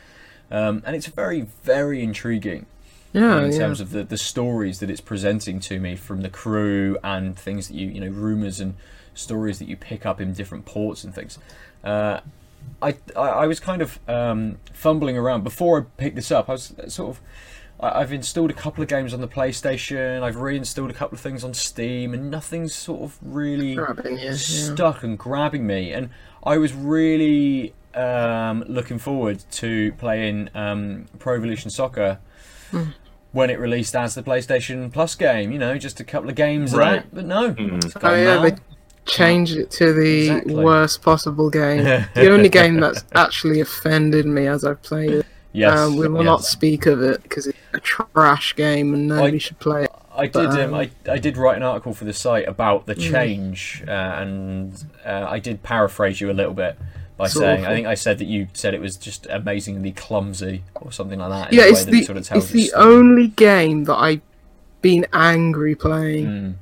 Um, 0.51 0.83
and 0.85 0.95
it's 0.95 1.07
very, 1.07 1.41
very 1.41 2.01
intriguing 2.03 2.67
Yeah, 3.13 3.41
in 3.41 3.51
yeah. 3.51 3.57
terms 3.57 3.81
of 3.81 3.91
the, 3.91 4.03
the 4.03 4.17
stories 4.17 4.79
that 4.79 4.89
it's 4.89 5.01
presenting 5.01 5.59
to 5.61 5.79
me 5.79 5.95
from 5.95 6.21
the 6.21 6.29
crew 6.29 6.97
and 7.03 7.37
things 7.37 7.69
that 7.69 7.75
you 7.75 7.87
you 7.87 8.01
know 8.01 8.09
rumors 8.09 8.59
and 8.59 8.75
stories 9.13 9.59
that 9.59 9.67
you 9.67 9.75
pick 9.75 10.05
up 10.05 10.21
in 10.21 10.33
different 10.33 10.65
ports 10.65 11.03
and 11.03 11.13
things. 11.15 11.39
Uh, 11.83 12.19
I, 12.81 12.95
I 13.15 13.21
I 13.21 13.47
was 13.47 13.59
kind 13.59 13.81
of 13.81 13.99
um, 14.07 14.57
fumbling 14.73 15.17
around 15.17 15.43
before 15.43 15.79
I 15.79 15.83
picked 16.01 16.15
this 16.15 16.31
up. 16.31 16.49
I 16.49 16.53
was 16.53 16.73
sort 16.87 17.09
of 17.09 17.21
I- 17.79 18.01
I've 18.01 18.11
installed 18.11 18.51
a 18.51 18.53
couple 18.55 18.83
of 18.83 18.89
games 18.89 19.13
on 19.13 19.21
the 19.21 19.27
PlayStation. 19.27 20.21
I've 20.21 20.37
reinstalled 20.37 20.89
a 20.89 20.93
couple 20.93 21.15
of 21.15 21.21
things 21.21 21.43
on 21.43 21.53
Steam, 21.53 22.13
and 22.13 22.29
nothing's 22.29 22.73
sort 22.73 23.01
of 23.01 23.17
really 23.21 23.73
you, 23.73 23.87
yeah. 24.05 24.33
stuck 24.33 25.03
and 25.03 25.17
grabbing 25.17 25.65
me. 25.65 25.91
And 25.93 26.09
I 26.43 26.57
was 26.57 26.73
really 26.73 27.73
um, 27.93 28.63
looking 28.67 28.99
forward 28.99 29.43
to 29.51 29.91
playing 29.93 30.49
um, 30.53 31.05
Pro 31.19 31.35
Evolution 31.35 31.69
Soccer 31.69 32.19
Hmm. 32.71 32.83
when 33.33 33.49
it 33.49 33.59
released 33.59 33.95
as 33.95 34.15
the 34.15 34.23
PlayStation 34.23 34.91
Plus 34.91 35.13
game. 35.15 35.51
You 35.51 35.59
know, 35.59 35.77
just 35.77 35.99
a 35.99 36.03
couple 36.03 36.29
of 36.29 36.35
games 36.35 36.73
Right. 36.73 37.01
that. 37.03 37.13
But 37.15 37.25
no, 37.25 37.55
it's 37.57 37.93
Oh 38.01 38.15
yeah, 38.15 38.35
now. 38.35 38.41
they 38.43 38.55
changed 39.05 39.57
it 39.57 39.69
to 39.71 39.93
the 39.93 40.21
Exactly. 40.29 40.55
worst 40.55 41.01
possible 41.01 41.49
game. 41.49 41.83
the 42.15 42.29
only 42.31 42.49
game 42.49 42.79
that's 42.79 43.03
actually 43.13 43.59
offended 43.59 44.25
me 44.25 44.47
as 44.47 44.63
I've 44.65 44.81
played 44.81 45.11
it. 45.11 45.25
yes, 45.53 45.77
um, 45.77 45.95
we 45.97 46.07
will 46.07 46.17
yes. 46.23 46.25
not 46.25 46.43
speak 46.43 46.85
of 46.87 47.01
it 47.01 47.21
because 47.23 47.47
it's 47.47 47.57
a 47.73 47.79
trash 47.79 48.55
game 48.55 48.93
and 48.93 49.07
nobody 49.07 49.35
I- 49.35 49.39
should 49.39 49.59
play 49.59 49.83
it. 49.83 49.91
I 50.15 50.23
did. 50.23 50.33
But, 50.33 50.59
Um, 50.59 50.73
um, 50.73 50.79
I, 50.79 50.89
I 51.07 51.19
did 51.19 51.37
write 51.37 51.57
an 51.57 51.63
article 51.63 51.93
for 51.93 52.03
the 52.05 52.11
site 52.13 52.47
about 52.47 52.87
the 52.87 52.95
Mm. 52.95 53.11
change, 53.11 53.83
uh, 53.87 53.91
and 53.91 54.73
uh, 55.05 55.27
I 55.29 55.37
did 55.37 55.61
paraphrase 55.61 56.19
you 56.19 56.31
a 56.31 56.33
little 56.33 56.55
bit 56.55 56.75
by 57.17 57.25
It's 57.25 57.33
saying 57.33 57.65
I 57.65 57.73
think 57.73 57.87
I 57.87 57.95
said 57.95 58.19
that 58.19 58.25
you 58.25 58.47
said 58.53 58.73
it 58.73 58.81
was 58.81 58.95
just 58.95 59.25
amazingly 59.29 59.91
clumsy 59.91 60.63
or 60.75 60.91
something 60.91 61.19
like 61.19 61.29
that. 61.29 61.53
Yeah, 61.53 61.63
the 61.63 61.69
it's 61.69 61.85
the 61.85 61.97
it 61.97 62.05
sort 62.05 62.17
of 62.17 62.31
it's 62.31 62.49
the 62.51 62.67
story. 62.67 62.83
only 62.83 63.27
game 63.27 63.85
that 63.85 63.95
I've 63.95 64.21
been 64.81 65.05
angry 65.13 65.75
playing. 65.75 66.25
Mm. 66.25 66.53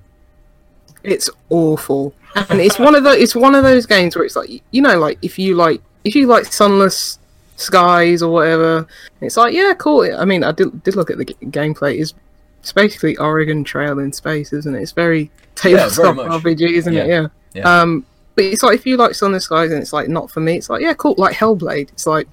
It's 1.03 1.29
awful, 1.49 2.13
and 2.35 2.59
it's 2.59 2.79
one 2.79 2.95
of 2.95 3.03
the 3.03 3.11
it's 3.11 3.35
one 3.35 3.53
of 3.53 3.63
those 3.63 3.85
games 3.85 4.15
where 4.15 4.25
it's 4.25 4.35
like 4.35 4.49
you 4.71 4.81
know 4.81 4.97
like 4.97 5.19
if 5.21 5.37
you 5.37 5.55
like 5.55 5.81
if 6.03 6.15
you 6.15 6.25
like 6.25 6.45
sunless 6.45 7.19
skies 7.57 8.23
or 8.23 8.31
whatever, 8.31 8.87
it's 9.21 9.37
like 9.37 9.53
yeah 9.53 9.73
cool. 9.77 10.01
I 10.17 10.25
mean 10.25 10.43
I 10.43 10.51
did 10.51 10.83
did 10.83 10.95
look 10.95 11.11
at 11.11 11.17
the 11.17 11.25
g- 11.25 11.35
gameplay. 11.43 11.99
It's 11.99 12.13
it's 12.61 12.71
basically 12.71 13.17
Oregon 13.17 13.63
Trail 13.63 13.99
in 13.99 14.11
space, 14.13 14.51
isn't 14.51 14.73
it? 14.73 14.81
It's 14.81 14.93
very 14.93 15.29
tabletop 15.53 16.15
much. 16.15 16.43
RPG, 16.43 16.61
isn't 16.61 16.95
it? 16.95 17.07
Yeah. 17.07 17.21
Yeah. 17.21 17.27
Yeah. 17.53 17.81
Um, 17.81 18.05
but 18.35 18.43
it's 18.45 18.63
like 18.63 18.75
if 18.75 18.85
you 18.85 18.97
like 18.97 19.15
sunless 19.15 19.45
skies 19.45 19.71
and 19.71 19.81
it's 19.81 19.93
like 19.93 20.07
not 20.09 20.29
for 20.31 20.39
me. 20.41 20.55
It's 20.57 20.69
like 20.69 20.81
yeah 20.81 20.93
cool 20.93 21.15
like 21.17 21.35
Hellblade. 21.35 21.89
It's 21.91 22.05
like 22.07 22.27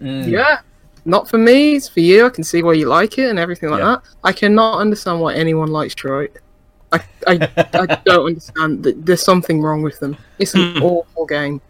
Mm. 0.00 0.28
yeah. 0.28 0.60
Not 1.04 1.28
for 1.28 1.38
me, 1.38 1.74
it's 1.76 1.88
for 1.88 2.00
you. 2.00 2.26
I 2.26 2.28
can 2.30 2.44
see 2.44 2.62
why 2.62 2.74
you 2.74 2.86
like 2.86 3.18
it 3.18 3.30
and 3.30 3.38
everything 3.38 3.70
like 3.70 3.80
Yeah. 3.80 3.96
that. 3.96 4.02
I 4.22 4.32
cannot 4.32 4.78
understand 4.78 5.20
why 5.20 5.34
anyone 5.34 5.68
likes 5.68 5.94
Detroit. 5.94 6.36
I, 6.92 7.00
I, 7.26 7.50
I 7.56 7.98
don't 8.04 8.26
understand. 8.26 8.82
that 8.84 9.04
There's 9.04 9.22
something 9.22 9.60
wrong 9.60 9.82
with 9.82 9.98
them. 10.00 10.16
It's 10.38 10.54
an 10.54 10.78
awful 10.82 11.26
game. 11.26 11.60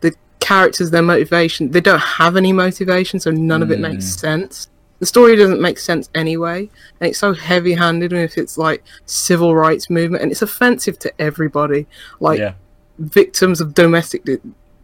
The 0.00 0.12
characters, 0.40 0.90
their 0.90 1.02
motivation, 1.02 1.70
they 1.70 1.80
don't 1.80 1.98
have 2.00 2.36
any 2.36 2.52
motivation, 2.52 3.20
so 3.20 3.30
none 3.30 3.62
of 3.62 3.70
it 3.70 3.80
makes 3.80 4.04
Mm. 4.04 4.18
sense. 4.20 4.68
The 4.98 5.06
story 5.06 5.36
doesn't 5.36 5.60
make 5.60 5.78
sense 5.78 6.08
anyway, 6.14 6.68
and 7.00 7.08
it's 7.10 7.18
so 7.18 7.32
heavy-handed 7.32 8.12
And 8.12 8.22
if 8.22 8.36
its 8.38 8.56
like 8.58 8.82
civil 9.06 9.54
rights 9.54 9.88
movement, 9.90 10.22
and 10.22 10.30
it's 10.32 10.42
offensive 10.42 10.98
to 11.00 11.12
everybody. 11.20 11.86
Like 12.20 12.38
yeah. 12.38 12.52
Victims 12.98 13.60
of 13.60 13.74
domestic, 13.74 14.26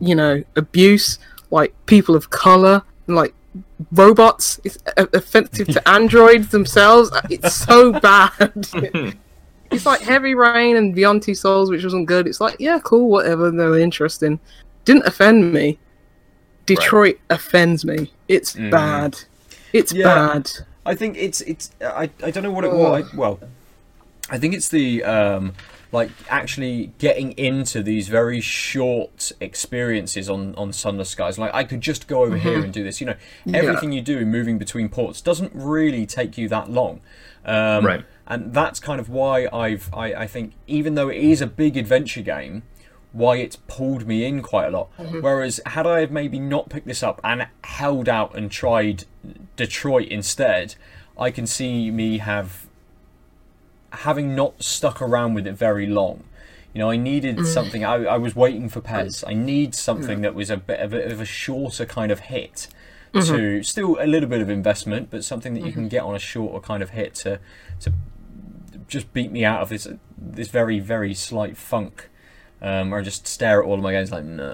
you 0.00 0.14
know, 0.14 0.42
abuse, 0.56 1.18
like 1.50 1.74
people 1.86 2.14
of 2.14 2.30
color, 2.30 2.82
like 3.06 3.34
robots. 3.92 4.60
It's 4.64 4.78
offensive 4.96 5.68
to 5.68 5.88
androids 5.96 6.48
themselves. 6.48 7.10
It's 7.30 7.54
so 7.54 7.92
bad. 7.92 8.52
it's 9.70 9.86
like 9.86 10.00
Heavy 10.00 10.34
Rain 10.34 10.76
and 10.76 10.94
Beyond 10.94 11.22
Two 11.22 11.34
Souls, 11.34 11.70
which 11.70 11.84
wasn't 11.84 12.06
good. 12.06 12.26
It's 12.26 12.40
like, 12.40 12.56
yeah, 12.58 12.78
cool, 12.82 13.08
whatever. 13.08 13.50
They 13.50 13.64
were 13.66 13.78
interesting. 13.78 14.38
Didn't 14.84 15.06
offend 15.06 15.52
me. 15.52 15.78
Detroit 16.66 17.18
offends 17.28 17.84
me. 17.84 18.12
It's 18.28 18.54
Mm. 18.54 18.70
bad. 18.70 19.18
It's 19.72 19.92
Yeah. 19.92 20.04
bad. 20.04 20.50
I 20.84 20.94
think 20.94 21.16
it's 21.16 21.40
it's 21.42 21.70
I, 21.80 22.10
I 22.22 22.30
don't 22.30 22.42
know 22.42 22.50
what 22.50 22.64
it 22.64 22.72
was. 22.72 23.04
I, 23.12 23.16
well, 23.16 23.38
I 24.30 24.38
think 24.38 24.54
it's 24.54 24.68
the 24.68 25.02
um 25.04 25.52
like 25.92 26.10
actually 26.28 26.92
getting 26.98 27.32
into 27.32 27.82
these 27.82 28.08
very 28.08 28.40
short 28.40 29.30
experiences 29.40 30.28
on 30.28 30.54
on 30.56 30.72
sunless 30.72 31.10
skies. 31.10 31.38
Like 31.38 31.54
I 31.54 31.64
could 31.64 31.82
just 31.82 32.08
go 32.08 32.24
over 32.24 32.38
here 32.38 32.60
and 32.64 32.72
do 32.72 32.82
this. 32.82 33.00
You 33.00 33.08
know, 33.08 33.16
everything 33.52 33.92
you 33.92 34.00
do 34.00 34.24
moving 34.24 34.58
between 34.58 34.88
ports 34.88 35.20
doesn't 35.20 35.52
really 35.54 36.06
take 36.06 36.38
you 36.38 36.48
that 36.48 36.70
long. 36.70 37.00
Um, 37.44 37.84
Right. 37.84 38.04
And 38.26 38.54
that's 38.54 38.80
kind 38.80 39.00
of 39.00 39.08
why 39.10 39.48
I've 39.52 39.92
I, 39.92 40.14
I 40.14 40.26
think 40.26 40.54
even 40.66 40.94
though 40.94 41.08
it 41.10 41.18
is 41.18 41.42
a 41.42 41.46
big 41.46 41.76
adventure 41.76 42.22
game, 42.22 42.62
why 43.12 43.36
it's 43.36 43.56
pulled 43.56 44.06
me 44.06 44.24
in 44.24 44.40
quite 44.40 44.68
a 44.68 44.70
lot. 44.70 44.88
Whereas 45.20 45.60
had 45.66 45.86
I 45.86 46.00
have 46.00 46.10
maybe 46.10 46.38
not 46.38 46.70
picked 46.70 46.86
this 46.86 47.02
up 47.02 47.20
and 47.22 47.48
held 47.64 48.08
out 48.08 48.34
and 48.34 48.50
tried 48.50 49.04
Detroit 49.56 50.08
instead, 50.08 50.76
I 51.18 51.30
can 51.30 51.46
see 51.46 51.90
me 51.90 52.18
have 52.18 52.66
having 53.92 54.34
not 54.34 54.62
stuck 54.62 55.00
around 55.00 55.34
with 55.34 55.46
it 55.46 55.52
very 55.52 55.86
long. 55.86 56.24
You 56.74 56.78
know, 56.80 56.90
I 56.90 56.96
needed 56.96 57.46
something. 57.46 57.84
I, 57.84 57.94
I 58.04 58.16
was 58.16 58.34
waiting 58.34 58.68
for 58.70 58.80
PES. 58.80 59.24
I 59.26 59.34
need 59.34 59.74
something 59.74 60.22
that 60.22 60.34
was 60.34 60.48
a 60.50 60.56
bit 60.56 60.80
of 60.80 60.94
a, 60.94 61.04
of 61.12 61.20
a 61.20 61.24
shorter 61.26 61.84
kind 61.86 62.10
of 62.10 62.20
hit. 62.20 62.68
To 63.12 63.62
still 63.62 63.98
a 64.00 64.06
little 64.06 64.26
bit 64.28 64.40
of 64.40 64.48
investment, 64.48 65.10
but 65.10 65.22
something 65.22 65.52
that 65.52 65.64
you 65.66 65.72
can 65.72 65.86
get 65.88 66.02
on 66.02 66.14
a 66.14 66.18
shorter 66.18 66.60
kind 66.60 66.82
of 66.82 66.90
hit 66.90 67.14
to 67.16 67.40
to 67.80 67.92
just 68.88 69.12
beat 69.12 69.30
me 69.30 69.44
out 69.44 69.60
of 69.60 69.68
this 69.68 69.86
this 70.16 70.48
very 70.48 70.78
very 70.80 71.12
slight 71.12 71.58
funk. 71.58 72.08
Um, 72.62 72.94
or 72.94 73.02
just 73.02 73.26
stare 73.26 73.60
at 73.60 73.66
all 73.66 73.74
of 73.74 73.80
my 73.80 73.90
games 73.90 74.12
like, 74.12 74.22
no, 74.24 74.52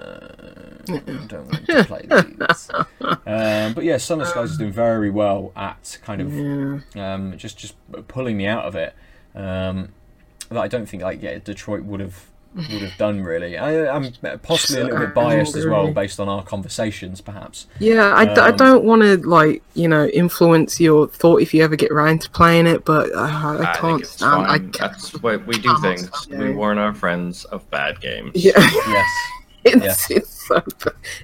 I 0.89 0.97
don't 1.27 1.45
want 1.45 1.65
to 1.67 1.83
play 1.85 2.01
these. 2.09 2.69
um, 3.27 3.73
but 3.75 3.83
yeah, 3.83 3.97
Sunless 3.97 4.31
Skies 4.31 4.51
is 4.51 4.57
doing 4.57 4.71
very 4.71 5.11
well 5.11 5.51
at 5.55 5.99
kind 6.03 6.19
of 6.19 6.33
Yeah. 6.33 7.13
um, 7.13 7.37
just 7.37 7.57
just 7.57 7.75
pulling 8.07 8.35
me 8.35 8.47
out 8.47 8.65
of 8.65 8.75
it. 8.75 8.93
Um, 9.35 9.89
that 10.49 10.59
I 10.59 10.67
don't 10.67 10.87
think 10.87 11.03
like 11.03 11.21
yeah 11.21 11.37
Detroit 11.37 11.83
would 11.83 11.99
have 11.99 12.25
would 12.55 12.81
have 12.81 12.97
done 12.97 13.21
really. 13.21 13.57
I, 13.57 13.95
I'm 13.95 14.11
possibly 14.41 14.81
a 14.81 14.85
little 14.85 14.99
bit 14.99 15.13
biased 15.13 15.55
as 15.55 15.67
well 15.67 15.81
angry. 15.87 15.93
based 15.93 16.19
on 16.19 16.27
our 16.27 16.43
conversations, 16.43 17.21
perhaps. 17.21 17.67
Yeah, 17.77 18.11
I, 18.13 18.25
Um, 18.25 18.57
don't 18.57 18.83
want 18.83 19.03
to 19.03 19.17
like 19.17 19.61
you 19.75 19.87
know 19.87 20.07
influence 20.07 20.79
your 20.79 21.07
thought 21.07 21.41
if 21.41 21.53
you 21.53 21.63
ever 21.63 21.75
get 21.75 21.91
around 21.91 22.21
to 22.21 22.29
playing 22.31 22.65
it, 22.65 22.85
but 22.85 23.11
uh, 23.13 23.19
I, 23.19 23.57
I 23.71 23.75
can't 23.77 24.01
think 24.01 24.05
stand. 24.05 24.47
I 24.47 24.57
can't. 24.57 24.77
That's 24.79 25.13
why 25.21 25.35
we 25.35 25.59
do 25.59 25.77
things. 25.79 26.09
stand 26.17 26.41
We 26.41 26.51
warn 26.51 26.79
our 26.79 26.93
friends 26.93 27.45
of 27.45 27.69
bad 27.69 28.01
games. 28.01 28.31
Yeah, 28.33 28.53
Yes. 28.57 29.05
it's 29.63 30.11
it's 30.11 30.47
so, 30.47 30.63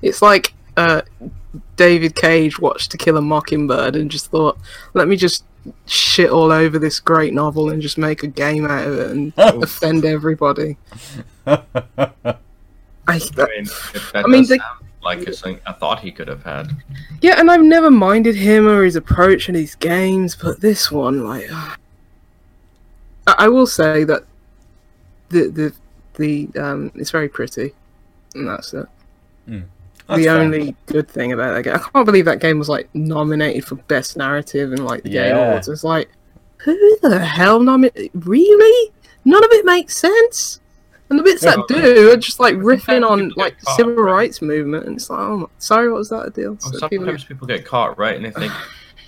it's 0.04 0.22
like 0.22 0.54
uh, 0.78 1.02
David 1.76 2.16
Cage 2.16 2.60
watched 2.60 2.92
To 2.92 2.98
Kill 2.98 3.18
a 3.18 3.22
Mockingbird 3.22 3.96
and 3.96 4.10
just 4.10 4.32
thought, 4.32 4.58
let 4.94 5.08
me 5.08 5.16
just 5.16 5.44
shit 5.88 6.30
all 6.30 6.52
over 6.52 6.78
this 6.80 7.00
great 7.00 7.34
novel 7.34 7.70
and 7.72 7.82
just 7.82 7.98
make 7.98 8.24
a 8.24 8.28
game 8.28 8.66
out 8.66 8.88
of 8.88 9.00
it 9.00 9.12
and 9.12 9.34
offend 9.38 10.06
everybody. 10.06 10.78
I, 11.48 11.62
I 13.08 13.18
mean, 13.18 13.64
if 13.66 14.12
that 14.14 14.26
I 14.26 14.28
mean, 14.28 14.46
the- 14.46 14.60
like 15.04 15.28
a, 15.28 15.32
thing- 15.32 15.60
a 15.68 15.74
thought 15.74 16.00
he 16.00 16.12
could 16.12 16.28
have 16.28 16.44
had. 16.44 16.76
Yeah, 17.22 17.40
and 17.40 17.52
I've 17.52 17.62
never 17.62 17.92
minded 17.92 18.36
him 18.36 18.68
or 18.68 18.84
his 18.84 18.96
approach 18.96 19.48
in 19.50 19.54
his 19.56 19.76
games, 19.76 20.36
but 20.36 20.62
this 20.62 20.92
one, 20.92 21.24
like, 21.26 21.48
I, 21.52 21.76
I 23.28 23.48
will 23.50 23.68
say 23.68 24.04
that 24.06 24.24
the 25.30 25.48
the 25.50 25.74
the 26.16 26.60
um, 26.60 26.92
it's 26.96 27.12
very 27.12 27.30
pretty, 27.30 27.74
and 28.34 28.48
that's 28.48 28.74
it. 28.74 28.88
That's 30.08 30.20
the 30.20 30.26
fair. 30.26 30.38
only 30.38 30.76
good 30.86 31.10
thing 31.10 31.32
about 31.34 31.54
that 31.56 31.64
game, 31.64 31.76
I 31.76 31.80
can't 31.80 32.06
believe 32.06 32.26
that 32.26 32.40
game 32.40 32.60
was 32.60 32.70
like 32.70 32.94
nominated 32.94 33.66
for 33.66 33.76
best 33.76 34.18
narrative 34.18 34.72
and 34.72 34.86
like 34.86 35.04
the 35.04 35.10
Game 35.10 35.36
Awards. 35.36 35.68
It's 35.68 35.84
like, 35.84 36.10
who 36.58 36.98
the 37.02 37.20
hell 37.20 37.60
nominated? 37.60 38.12
Really? 38.14 38.92
None 39.26 39.44
of 39.44 39.50
it 39.52 39.66
makes 39.66 39.98
sense. 39.98 40.60
And 41.10 41.20
the 41.20 41.24
bits 41.24 41.42
that 41.44 41.60
do 41.68 42.12
are 42.12 42.18
just 42.18 42.40
like 42.40 42.56
riffing 42.56 43.08
on 43.08 43.32
like 43.36 43.60
caught, 43.62 43.78
civil 43.78 43.94
right? 43.96 44.12
rights 44.12 44.42
movement, 44.42 44.86
and 44.88 44.96
it's 44.96 45.10
like, 45.10 45.20
oh, 45.20 45.38
my, 45.38 45.46
sorry, 45.60 45.92
what 45.92 46.00
was 46.00 46.10
that 46.10 46.28
a 46.28 46.30
deal? 46.32 46.52
Well, 46.52 46.74
So 46.74 46.88
people 46.90 47.06
sometimes 47.06 47.24
people 47.24 47.48
get 47.48 47.64
caught, 47.66 47.98
right? 48.00 48.16
And 48.16 48.26
they 48.26 48.32
think, 48.32 48.52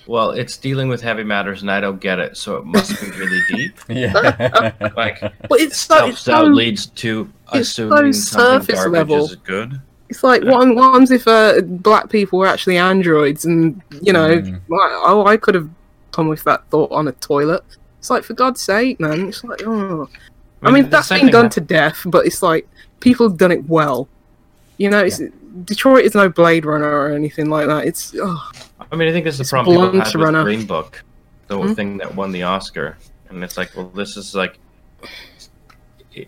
well, 0.05 0.31
it's 0.31 0.57
dealing 0.57 0.89
with 0.89 1.01
heavy 1.01 1.23
matters 1.23 1.61
and 1.63 1.71
I 1.71 1.79
don't 1.81 1.99
get 1.99 2.19
it, 2.19 2.37
so 2.37 2.57
it 2.57 2.65
must 2.65 3.01
be 3.01 3.09
really 3.11 3.41
deep. 3.49 3.79
Yeah. 3.89 4.71
Like, 4.95 5.19
But 5.49 5.59
it's 5.59 5.77
so, 5.77 5.95
self 5.97 6.09
it's 6.11 6.19
so 6.21 6.43
leads 6.43 6.85
to 6.87 7.31
it's 7.53 7.69
so 7.71 7.87
assuming 7.87 8.13
something 8.13 8.75
surface 8.75 8.75
garbage 8.83 8.91
level. 9.09 9.25
is 9.25 9.35
good. 9.37 9.81
It's 10.09 10.23
like 10.23 10.43
what 10.43 10.67
what 10.75 10.83
happens 10.91 11.11
if 11.11 11.27
uh, 11.27 11.61
black 11.61 12.09
people 12.09 12.39
were 12.39 12.47
actually 12.47 12.77
androids 12.77 13.45
and 13.45 13.81
you 14.01 14.13
know 14.13 14.37
Mm. 14.39 14.53
like, 14.53 14.91
oh 15.03 15.25
I 15.27 15.37
could 15.37 15.55
have 15.55 15.69
come 16.11 16.27
with 16.27 16.43
that 16.45 16.67
thought 16.69 16.91
on 16.91 17.07
a 17.07 17.11
toilet. 17.13 17.63
It's 17.99 18.09
like 18.09 18.23
for 18.23 18.33
God's 18.33 18.61
sake, 18.61 18.99
man. 18.99 19.27
It's 19.29 19.43
like 19.43 19.61
oh 19.65 20.07
I 20.63 20.71
mean 20.71 20.85
the 20.85 20.89
that's 20.89 21.07
same 21.07 21.21
been 21.25 21.31
done 21.31 21.45
hap- 21.45 21.51
to 21.53 21.61
death, 21.61 22.01
but 22.05 22.25
it's 22.25 22.41
like 22.41 22.67
people 22.99 23.27
have 23.27 23.37
done 23.37 23.51
it 23.51 23.67
well. 23.67 24.07
You 24.77 24.89
know, 24.89 25.03
it's 25.03 25.21
Detroit 25.65 26.05
is 26.05 26.13
no 26.15 26.29
Blade 26.29 26.65
Runner 26.65 26.87
or 26.89 27.11
anything 27.11 27.49
like 27.49 27.67
that. 27.67 27.85
It's 27.85 28.13
oh, 28.21 28.51
I 28.91 28.95
mean, 28.95 29.09
I 29.09 29.11
think 29.11 29.25
this 29.25 29.39
is 29.39 29.49
the 29.49 29.51
problem 29.51 29.75
people 29.91 29.99
had 29.99 30.13
with 30.15 30.23
Runner. 30.23 30.43
Green 30.43 30.65
Book, 30.65 31.03
the 31.47 31.57
Hmm? 31.57 31.73
thing 31.73 31.97
that 31.97 32.13
won 32.15 32.31
the 32.31 32.43
Oscar, 32.43 32.95
and 33.29 33.43
it's 33.43 33.57
like, 33.57 33.75
well, 33.75 33.89
this 33.89 34.17
is 34.17 34.33
like 34.35 34.57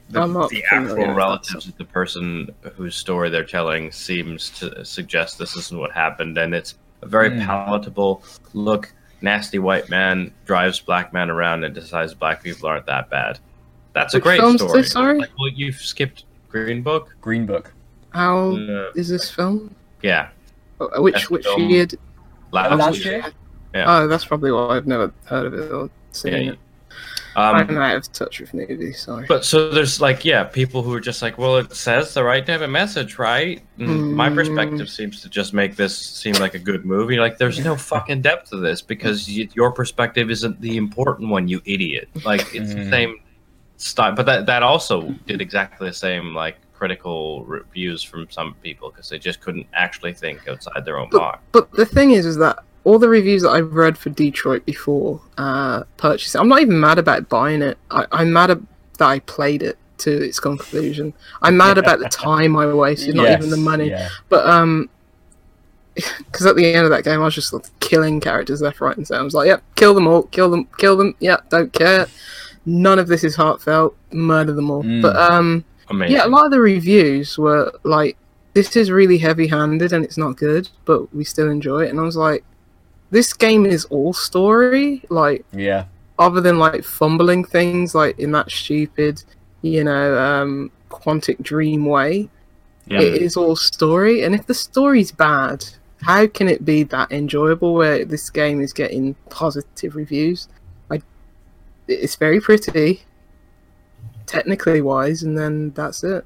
the, 0.10 0.22
I'm 0.22 0.34
not 0.34 0.50
the 0.50 0.64
actual 0.72 1.14
relatives 1.14 1.68
of 1.68 1.78
the 1.78 1.86
person 1.86 2.50
whose 2.76 2.96
story 2.96 3.30
they're 3.30 3.44
telling 3.44 3.92
seems 3.92 4.50
to 4.60 4.84
suggest 4.86 5.38
this 5.38 5.56
isn't 5.56 5.78
what 5.80 5.92
happened, 5.92 6.38
and 6.38 6.54
it's 6.54 6.76
a 7.02 7.08
very 7.08 7.30
Hmm. 7.32 7.46
palatable 7.46 8.24
look. 8.54 8.92
Nasty 9.22 9.60
white 9.60 9.90
man 9.90 10.32
drives 10.46 10.80
black 10.80 11.12
man 11.14 11.30
around 11.30 11.64
and 11.66 11.74
decides 11.76 12.14
black 12.14 12.42
people 12.44 12.68
aren't 12.70 12.86
that 12.86 13.10
bad. 13.10 13.40
That's 13.94 14.14
a 14.14 14.20
great 14.20 14.40
film's 14.40 14.62
story. 14.62 14.82
this, 14.82 14.92
sorry? 14.92 15.20
Like, 15.20 15.30
well, 15.38 15.50
you've 15.54 15.76
skipped 15.76 16.24
Green 16.50 16.82
Book. 16.84 17.16
Green 17.22 17.46
Book. 17.46 17.74
how 18.12 18.52
Uh, 18.56 18.92
is 18.96 19.10
this 19.10 19.30
film? 19.30 19.76
yeah, 20.02 20.30
Uh, 20.82 21.02
Which 21.02 21.14
Best 21.16 21.30
which 21.32 21.44
film. 21.44 21.70
year? 21.70 21.86
did- 21.86 22.00
last, 22.52 22.78
Last 22.80 23.04
year. 23.06 23.14
year? 23.18 23.32
Yeah. 23.76 23.86
Oh, 24.04 24.08
that's 24.08 24.24
probably 24.26 24.52
why 24.52 24.78
I've 24.78 24.88
never 24.88 25.12
heard 25.26 25.46
of 25.48 25.54
it 25.54 25.72
or 25.72 25.90
seen 26.12 26.32
Yeah, 26.34 26.52
it. 26.54 26.60
Um, 27.36 27.56
I'm 27.56 27.78
out 27.78 27.96
of 27.96 28.12
touch 28.12 28.40
with 28.40 28.54
movies. 28.54 29.00
Sorry. 29.04 29.26
But 29.28 29.46
so 29.46 29.70
there's 29.70 30.02
like 30.02 30.26
yeah, 30.26 30.44
people 30.44 30.82
who 30.82 30.94
are 30.94 31.00
just 31.00 31.22
like, 31.22 31.38
well, 31.38 31.58
it 31.58 31.74
says 31.76 32.14
the 32.14 32.24
right 32.24 32.46
type 32.46 32.62
of 32.62 32.70
message, 32.70 33.18
right? 33.20 33.62
And 33.78 34.12
My 34.12 34.30
Mm. 34.30 34.36
perspective 34.36 34.90
seems 34.90 35.22
to 35.22 35.30
just 35.30 35.54
make 35.54 35.76
this 35.76 35.96
seem 35.98 36.34
like 36.36 36.56
a 36.56 36.60
good 36.60 36.86
movie. 36.86 37.18
Like 37.18 37.38
there's 37.38 37.64
no 37.64 37.76
fucking 37.76 38.22
depth 38.24 38.50
to 38.50 38.58
this 38.58 38.82
because 38.82 39.28
y- 39.28 39.48
your 39.54 39.72
perspective 39.72 40.30
isn't 40.32 40.60
the 40.60 40.76
important 40.78 41.30
one, 41.30 41.48
you 41.48 41.62
idiot. 41.66 42.10
Like 42.26 42.42
it's 42.54 42.74
the 42.74 42.80
Mm. 42.82 42.90
same 42.90 43.16
style, 43.78 44.14
but 44.14 44.26
that 44.26 44.46
that 44.48 44.64
also 44.64 45.14
did 45.26 45.40
exactly 45.40 45.88
the 45.88 45.94
same 45.94 46.34
like 46.34 46.58
critical 46.74 47.46
reviews 47.46 48.02
from 48.04 48.30
some 48.30 48.56
people 48.64 48.90
because 48.90 49.10
they 49.10 49.20
just 49.20 49.40
couldn't 49.42 49.68
actually 49.74 50.14
think 50.14 50.48
outside 50.48 50.84
their 50.86 50.98
own 50.98 51.10
box. 51.12 51.40
But 51.52 51.72
the 51.74 51.86
thing 51.86 52.12
is, 52.12 52.26
is 52.26 52.38
that 52.38 52.60
all 52.84 53.00
the 53.00 53.10
reviews 53.10 53.42
that 53.44 53.50
I've 53.50 53.74
read 53.74 53.98
for 53.98 54.10
Detroit 54.10 54.66
before 54.66 55.22
uh, 55.38 55.84
purchasing, 55.98 56.40
I'm 56.40 56.48
not 56.48 56.62
even 56.62 56.80
mad 56.80 57.00
about 57.00 57.30
buying 57.30 57.62
it. 57.62 57.78
I, 57.92 58.06
I'm 58.12 58.32
mad 58.32 58.52
at, 58.52 58.60
that 58.98 59.08
I 59.08 59.20
played 59.20 59.64
it 59.64 59.78
to 60.00 60.12
its 60.12 60.40
conclusion. 60.40 61.14
I'm 61.42 61.58
mad 61.58 61.78
about 61.78 62.00
the 62.00 62.10
time 62.10 62.56
I 62.56 62.72
wasted, 62.74 63.16
not 63.16 63.24
Yes, 63.24 63.40
even 63.40 63.50
the 63.50 63.58
money. 63.58 63.90
Yeah. 63.90 64.10
But 64.30 64.48
um, 64.48 64.90
because 65.96 66.46
at 66.46 66.56
the 66.56 66.74
end 66.74 66.86
of 66.86 66.92
that 66.92 67.04
game, 67.04 67.22
I 67.22 67.26
was 67.26 67.36
just 67.36 67.54
like, 67.54 67.66
killing 67.80 68.20
characters 68.20 68.62
left, 68.62 68.82
right, 68.82 68.96
and 68.96 69.06
center. 69.06 69.22
I 69.22 69.24
was 69.24 69.34
like, 69.34 69.48
"Yep, 69.48 69.64
kill 69.76 69.94
them 69.94 70.08
all, 70.08 70.24
kill 70.24 70.50
them, 70.50 70.68
kill 70.78 70.96
them. 70.98 71.16
Yeah, 71.20 71.38
don't 71.50 71.72
care. 71.74 72.08
None 72.66 73.00
of 73.00 73.08
this 73.08 73.24
is 73.24 73.36
heartfelt. 73.36 73.96
Murder 74.12 74.54
them 74.54 74.72
all." 74.72 74.84
Mm. 74.84 75.02
But 75.02 75.16
um. 75.16 75.66
Amazing. 75.90 76.16
Yeah, 76.16 76.26
a 76.26 76.30
lot 76.30 76.46
of 76.46 76.52
the 76.52 76.62
reviews 76.62 77.38
were 77.38 77.72
like, 77.84 78.16
"This 78.54 78.76
is 78.76 78.92
really 78.92 79.18
heavy-handed 79.18 79.92
and 79.92 80.06
it's 80.06 80.18
not 80.18 80.38
good, 80.38 80.70
but 80.86 81.14
we 81.14 81.24
still 81.24 81.50
enjoy 81.50 81.86
it." 81.86 81.90
And 81.90 82.00
I 82.00 82.04
was 82.04 82.16
like, 82.16 82.44
"This 83.12 83.34
game 83.34 83.66
is 83.66 83.86
all 83.86 84.14
story, 84.14 85.04
like 85.10 85.46
Yeah. 85.54 85.86
other 86.18 86.42
than 86.42 86.60
like 86.60 86.84
fumbling 86.84 87.44
things 87.44 87.96
like 87.96 88.18
in 88.20 88.32
that 88.34 88.52
stupid, 88.52 89.24
you 89.62 89.84
know, 89.84 90.18
um, 90.18 90.72
Quantic 90.90 91.42
Dream 91.42 91.86
way. 91.86 92.30
Yeah. 92.88 93.02
It 93.02 93.22
is 93.22 93.38
all 93.38 93.56
story, 93.56 94.24
and 94.24 94.34
if 94.34 94.48
the 94.48 94.54
story's 94.54 95.12
bad, 95.12 95.64
how 96.02 96.26
can 96.28 96.48
it 96.48 96.66
be 96.66 96.84
that 96.84 97.12
enjoyable? 97.12 97.74
Where 97.76 98.04
this 98.06 98.30
game 98.30 98.62
is 98.62 98.74
getting 98.74 99.16
positive 99.30 99.96
reviews, 99.96 100.48
I, 100.90 101.02
it's 101.88 102.16
very 102.16 102.40
pretty, 102.42 103.04
technically 104.26 104.82
wise, 104.82 105.24
and 105.24 105.38
then 105.38 105.72
that's 105.72 106.04
it. 106.04 106.26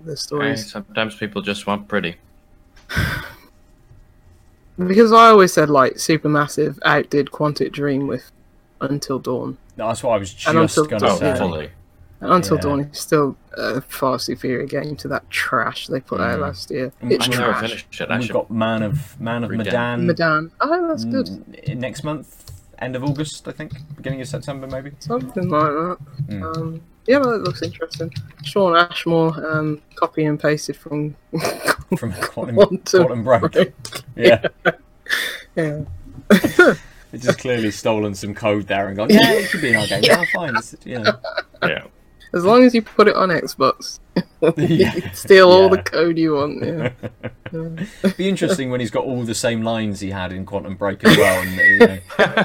The 0.00 0.12
Hey, 0.12 0.16
story's 0.16 0.70
sometimes 0.70 1.14
people 1.14 1.42
just 1.42 1.66
want 1.66 1.86
pretty. 1.88 2.16
Because 4.88 5.12
I 5.12 5.28
always 5.28 5.52
said 5.52 5.68
like 5.70 5.94
Supermassive 5.94 6.78
outdid 6.84 7.28
Quantic 7.30 7.72
Dream 7.72 8.06
with 8.06 8.30
Until 8.80 9.18
Dawn. 9.18 9.58
No, 9.76 9.88
That's 9.88 10.02
what 10.02 10.12
I 10.14 10.18
was 10.18 10.32
just 10.32 10.46
Until 10.54 10.84
going 10.86 11.00
to 11.00 11.06
Dawn. 11.06 11.16
Oh, 11.16 11.18
say. 11.18 11.38
fully. 11.38 11.70
And 12.20 12.32
Until 12.32 12.56
Yeah. 12.56 12.62
Dawn 12.62 12.80
is 12.80 12.98
still 13.00 13.36
a 13.54 13.80
far 13.80 14.18
superior 14.18 14.64
game 14.66 14.96
to 14.96 15.08
that 15.08 15.28
trash 15.30 15.88
they 15.88 16.00
put 16.00 16.20
out 16.20 16.38
Mm. 16.38 16.42
last 16.42 16.70
year. 16.70 16.92
Mm, 17.02 17.10
It's 17.12 17.26
I 17.26 17.30
never 17.30 17.42
trash. 17.52 17.60
finished 17.62 18.00
it. 18.00 18.10
And 18.10 18.20
we've 18.20 18.32
got 18.32 18.50
Man 18.50 18.82
of 18.82 19.20
Man 19.20 19.44
of 19.44 19.50
Read 19.50 19.58
Medan. 19.58 20.06
Medan. 20.06 20.50
Oh, 20.60 20.88
that's 20.88 21.04
good. 21.04 21.26
mm, 21.26 21.76
Next 21.76 22.04
month, 22.04 22.50
end 22.78 22.94
of 22.96 23.02
August, 23.04 23.48
I 23.48 23.52
think, 23.52 23.72
beginning 23.96 24.20
of 24.20 24.28
September, 24.28 24.66
maybe. 24.66 24.92
Something 25.00 25.48
like 25.48 25.62
that. 25.64 25.96
Mm. 26.28 26.56
Um, 26.56 26.80
yeah, 27.06 27.18
well, 27.18 27.32
it 27.32 27.42
looks 27.42 27.62
interesting. 27.62 28.12
Shawn 28.44 28.76
Ashmore 28.76 29.34
um, 29.50 29.82
copy 29.96 30.24
and 30.24 30.38
pasted 30.38 30.76
from 30.76 31.16
From 31.96 32.12
Quantum, 32.20 32.56
Quantum 32.56 32.78
Quantum 32.84 33.24
Break. 33.24 33.52
Break. 33.52 33.72
Yeah, 34.16 34.46
Yeah. 35.56 35.82
it's 36.30 37.24
just 37.24 37.38
clearly 37.38 37.70
stolen 37.70 38.14
some 38.14 38.34
code 38.34 38.66
there 38.66 38.88
and 38.88 38.96
gone. 38.96 39.10
Yeah, 39.10 39.32
it 39.32 39.50
could 39.50 39.60
be 39.60 39.70
in 39.70 39.76
our 39.76 39.86
game. 39.86 40.02
Yeah, 40.02 40.24
fine. 40.34 40.56
It's, 40.56 40.74
you 40.84 40.98
know. 40.98 41.18
yeah. 41.62 41.84
as 42.32 42.44
long 42.44 42.64
as 42.64 42.74
you 42.74 42.80
put 42.82 43.08
it 43.08 43.14
on 43.16 43.28
Xbox, 43.28 43.98
you 44.56 44.90
can 44.90 45.14
steal 45.14 45.50
all 45.50 45.68
the 45.68 45.82
code 45.82 46.16
you 46.16 46.34
want. 46.34 46.64
Yeah. 46.64 46.90
It'd 48.02 48.16
be 48.16 48.28
interesting 48.28 48.70
when 48.70 48.80
he's 48.80 48.90
got 48.90 49.04
all 49.04 49.22
the 49.24 49.34
same 49.34 49.62
lines 49.62 50.00
he 50.00 50.10
had 50.10 50.32
in 50.32 50.46
Quantum 50.46 50.76
Break 50.76 51.04
as 51.04 51.16
well, 51.16 51.42
and 51.42 51.54
you 51.56 51.78
know, 51.78 51.98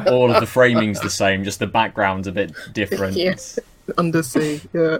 all 0.08 0.32
of 0.32 0.42
the 0.42 0.48
framing's 0.48 1.00
the 1.00 1.10
same, 1.10 1.44
just 1.44 1.60
the 1.60 1.68
background's 1.68 2.28
a 2.28 2.32
bit 2.32 2.52
different. 2.74 3.16
Yes. 3.16 3.58
Undersea. 3.98 4.60
Yeah. 4.74 4.98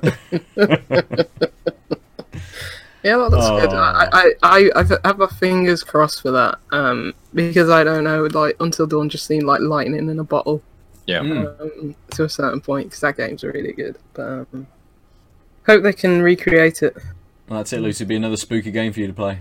Yeah, 3.04 3.16
well, 3.16 3.30
that's 3.30 3.50
good. 3.50 3.74
Oh. 3.74 3.78
I, 3.78 4.32
I, 4.44 4.70
I, 4.76 4.98
I've 5.06 5.18
my 5.18 5.28
fingers 5.28 5.84
crossed 5.84 6.22
for 6.22 6.32
that. 6.32 6.60
Um, 6.72 7.14
because 7.34 7.70
I 7.70 7.84
don't 7.84 8.04
know, 8.04 8.26
like 8.26 8.56
Until 8.60 8.88
Dawn 8.88 9.10
just 9.10 9.26
seemed 9.26 9.44
like 9.44 9.62
lightning 9.62 10.10
in 10.10 10.20
a 10.20 10.24
bottle. 10.24 10.62
Yeah. 11.06 11.20
Mm. 11.20 11.62
um, 11.62 11.96
to 12.12 12.26
a 12.26 12.30
certain 12.30 12.60
point 12.60 12.88
because 12.88 13.00
that 13.02 13.16
game's 13.16 13.44
really 13.44 13.72
good. 13.72 13.98
But 14.14 14.24
um, 14.24 14.68
hope 15.66 15.84
they 15.84 15.94
can 15.94 16.22
recreate 16.22 16.84
it. 16.84 16.96
Well, 17.48 17.60
that's 17.60 17.72
it, 17.72 17.80
Lucy. 17.80 18.04
Be 18.06 18.16
another 18.16 18.38
spooky 18.38 18.72
game 18.72 18.92
for 18.92 19.00
you 19.00 19.08
to 19.08 19.14
play. 19.14 19.40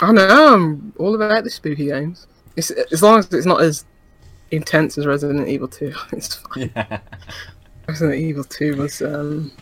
I 0.00 0.10
know 0.10 0.54
I'm 0.54 0.92
all 0.98 1.14
about 1.14 1.44
the 1.44 1.50
spooky 1.50 1.86
games. 1.86 2.26
It's, 2.56 2.70
as 2.70 3.02
long 3.02 3.18
as 3.18 3.32
it's 3.32 3.46
not 3.46 3.60
as 3.60 3.84
intense 4.50 4.98
as 4.98 5.06
Resident 5.06 5.48
Evil 5.48 5.68
2, 5.68 5.92
it's 6.12 6.34
fine. 6.34 6.70
Yeah. 6.74 6.98
Resident 7.86 8.20
Evil 8.20 8.44
2 8.44 8.76
was 8.76 9.02
um, 9.02 9.52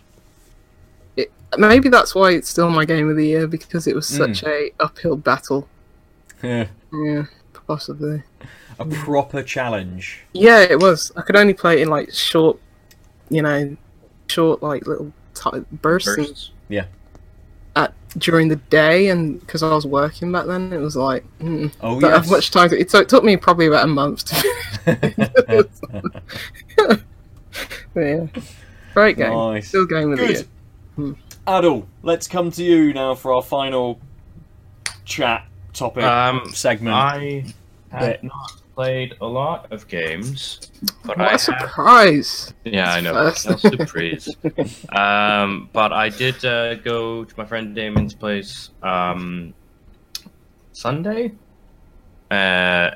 it, 1.22 1.32
maybe 1.58 1.88
that's 1.88 2.14
why 2.14 2.32
it's 2.32 2.48
still 2.48 2.70
my 2.70 2.84
game 2.84 3.08
of 3.10 3.16
the 3.16 3.26
year 3.26 3.46
because 3.46 3.86
it 3.86 3.94
was 3.94 4.06
such 4.06 4.42
a 4.44 4.70
uphill 4.80 5.16
battle. 5.16 5.68
Yeah. 6.42 6.68
Yeah, 6.90 7.24
possibly. 7.66 8.22
A 8.78 8.84
proper 8.86 9.42
challenge. 9.42 10.20
Yeah, 10.32 10.60
it 10.62 10.80
was. 10.80 11.12
I 11.14 11.20
could 11.20 11.36
only 11.36 11.52
play 11.52 11.74
it 11.78 11.82
in 11.82 11.88
like 11.90 12.10
short, 12.14 12.58
you 13.28 13.42
know, 13.42 13.76
short 14.28 14.62
like 14.62 14.86
little 14.86 15.12
t- 15.34 15.64
bursts. 15.70 16.08
and- 16.08 16.16
Bursts. 16.26 16.50
at 17.76 17.92
during 18.16 18.48
the 18.48 18.56
day, 18.56 19.08
and 19.10 19.38
because 19.40 19.62
I 19.62 19.74
was 19.74 19.86
working 19.86 20.32
back 20.32 20.46
then, 20.46 20.72
it 20.72 20.78
was 20.78 20.96
like 20.96 21.24
mm, 21.40 21.70
Oh, 21.82 22.00
don't 22.00 22.10
have 22.10 22.30
much 22.30 22.50
time. 22.50 22.70
To, 22.70 22.78
it, 22.80 22.90
so 22.90 23.00
it 23.00 23.08
took 23.10 23.22
me 23.22 23.36
probably 23.36 23.66
about 23.66 23.84
a 23.84 23.88
month. 23.88 24.24
To, 24.24 24.36
but 27.94 28.00
yeah, 28.00 28.26
great 28.94 29.16
game. 29.18 29.32
Nice. 29.32 29.68
Still 29.68 29.84
game 29.86 30.12
of 30.12 30.18
the 30.18 30.26
year. 30.32 30.42
Good. 31.00 31.16
Aadil, 31.46 31.86
let's 32.02 32.28
come 32.28 32.50
to 32.52 32.62
you 32.62 32.92
now 32.92 33.14
for 33.14 33.32
our 33.32 33.42
final 33.42 33.98
chat 35.04 35.46
topic 35.72 36.04
Um, 36.04 36.42
segment. 36.52 36.94
I 36.94 37.44
have 37.90 38.00
Bit. 38.00 38.24
not 38.24 38.52
played 38.74 39.16
a 39.20 39.26
lot 39.26 39.70
of 39.72 39.88
games, 39.88 40.60
but 41.04 41.18
What 41.18 41.20
I 41.20 41.26
a 41.26 41.30
have 41.32 41.40
surprise! 41.40 42.54
Yeah, 42.64 42.92
I 42.92 43.00
know. 43.00 43.12
First. 43.14 43.46
Quelle 43.46 43.58
surprise. 43.58 44.28
um, 44.90 45.68
but 45.72 45.92
I 45.92 46.08
did 46.08 46.44
uh, 46.44 46.76
go 46.76 47.24
to 47.24 47.34
my 47.36 47.44
friend 47.44 47.74
Damon's 47.74 48.14
place 48.14 48.70
um, 48.82 49.52
Sunday, 50.72 51.32
uh, 52.30 52.34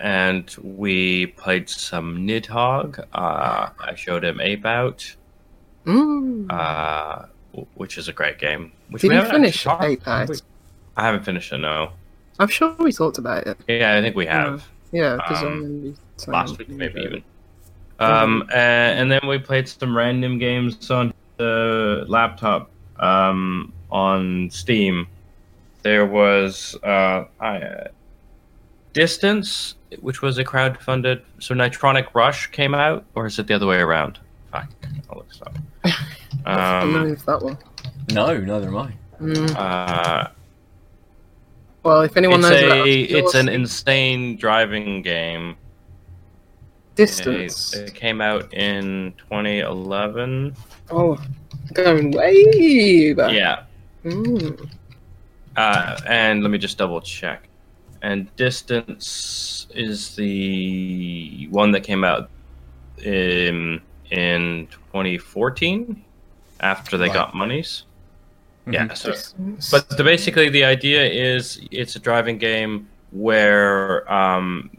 and 0.00 0.54
we 0.62 1.26
played 1.26 1.68
some 1.68 2.18
Nidhogg. 2.18 3.00
Uh, 3.12 3.70
I 3.80 3.94
showed 3.96 4.24
him 4.24 4.40
Ape 4.40 4.64
Out, 4.66 5.16
Mm. 5.86 6.46
uh, 6.50 7.16
w- 7.16 7.33
which 7.74 7.98
is 7.98 8.08
a 8.08 8.12
great 8.12 8.38
game. 8.38 8.72
Which 8.90 9.02
Did 9.02 9.10
we 9.10 9.16
you 9.16 9.24
finish 9.24 9.66
actually 9.66 9.94
Ape 9.94 10.28
we- 10.28 10.36
I 10.96 11.02
haven't 11.04 11.24
finished 11.24 11.52
it. 11.52 11.58
No. 11.58 11.90
I'm 12.38 12.48
sure 12.48 12.74
we 12.78 12.92
talked 12.92 13.18
about 13.18 13.46
it. 13.46 13.56
Yeah, 13.68 13.96
I 13.96 14.00
think 14.00 14.16
we 14.16 14.26
have. 14.26 14.66
Yeah, 14.92 15.16
because 15.16 15.42
Um, 15.42 15.96
last 16.28 16.58
week 16.58 16.68
maybe 16.68 17.00
even. 17.00 17.22
Um, 18.00 18.48
and 18.52 19.10
then 19.10 19.20
we 19.26 19.38
played 19.38 19.68
some 19.68 19.96
random 19.96 20.38
games 20.38 20.90
on 20.90 21.12
the 21.36 22.04
laptop 22.08 22.70
um, 22.98 23.72
on 23.90 24.50
Steam. 24.50 25.06
There 25.82 26.06
was 26.06 26.76
uh, 26.82 27.24
I, 27.40 27.56
uh, 27.58 27.88
Distance, 28.92 29.74
which 30.00 30.22
was 30.22 30.38
a 30.38 30.44
crowd-funded. 30.44 31.22
So 31.40 31.54
Nitronic 31.54 32.14
Rush 32.14 32.46
came 32.48 32.74
out, 32.74 33.04
or 33.14 33.26
is 33.26 33.38
it 33.38 33.46
the 33.48 33.54
other 33.54 33.66
way 33.66 33.78
around? 33.78 34.18
Fuck, 34.52 34.68
I'll 35.10 35.16
look 35.18 35.28
this 35.28 35.42
up. 35.42 35.54
I 36.46 36.80
don't 36.80 36.92
know 36.92 37.00
Um, 37.00 37.12
if 37.12 37.24
that 37.26 37.42
one. 37.42 37.58
no, 38.12 38.36
neither 38.38 38.68
am 38.68 38.76
I. 38.76 38.92
Mm. 39.20 39.54
uh, 39.56 40.28
Well, 41.82 42.02
if 42.02 42.16
anyone 42.16 42.40
it's 42.40 42.48
knows 42.50 42.60
a 42.62 42.66
about 42.66 42.86
it's 42.88 43.34
an 43.34 43.48
insane 43.48 44.36
driving 44.36 45.02
game. 45.02 45.50
It, 45.50 46.96
distance. 46.96 47.74
it 47.74 47.94
came 47.94 48.20
out 48.20 48.52
in 48.54 49.14
2011. 49.18 50.54
Oh, 50.90 51.18
going 51.72 52.10
way 52.12 53.12
back. 53.14 53.32
Yeah, 53.32 53.64
Mm. 54.04 54.70
Uh, 55.56 55.96
and 56.06 56.42
let 56.42 56.50
me 56.50 56.58
just 56.58 56.76
double 56.78 57.00
check. 57.00 57.48
And 58.02 58.34
Distance 58.36 59.66
is 59.74 60.14
the 60.14 61.48
one 61.50 61.70
that 61.72 61.80
came 61.82 62.04
out 62.04 62.28
in 63.02 63.80
in 64.10 64.68
2014 64.92 66.04
after 66.64 66.96
they 66.96 67.06
Right. 67.06 67.14
got 67.14 67.34
monies. 67.34 67.84
Yeah, 68.66 68.86
Mhm. 68.88 69.62
so 69.62 69.76
but 69.76 69.90
the, 69.98 70.02
basically 70.02 70.48
the 70.48 70.64
idea 70.64 71.04
is 71.04 71.60
it's 71.70 71.94
a 71.96 71.98
driving 71.98 72.38
game 72.38 72.88
where 73.10 74.10
um, 74.10 74.70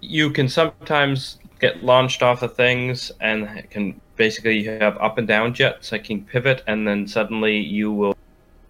you 0.00 0.30
can 0.30 0.48
sometimes 0.48 1.38
get 1.60 1.84
launched 1.84 2.22
off 2.22 2.42
of 2.42 2.56
things 2.56 3.12
and 3.20 3.44
it 3.58 3.70
can 3.70 4.00
basically 4.16 4.58
you 4.58 4.70
have 4.70 4.96
up 4.98 5.18
and 5.18 5.28
down 5.28 5.52
jets 5.52 5.90
that 5.90 6.04
can 6.04 6.22
pivot 6.24 6.62
and 6.66 6.88
then 6.88 7.06
suddenly 7.06 7.56
you 7.58 7.92
will 7.92 8.16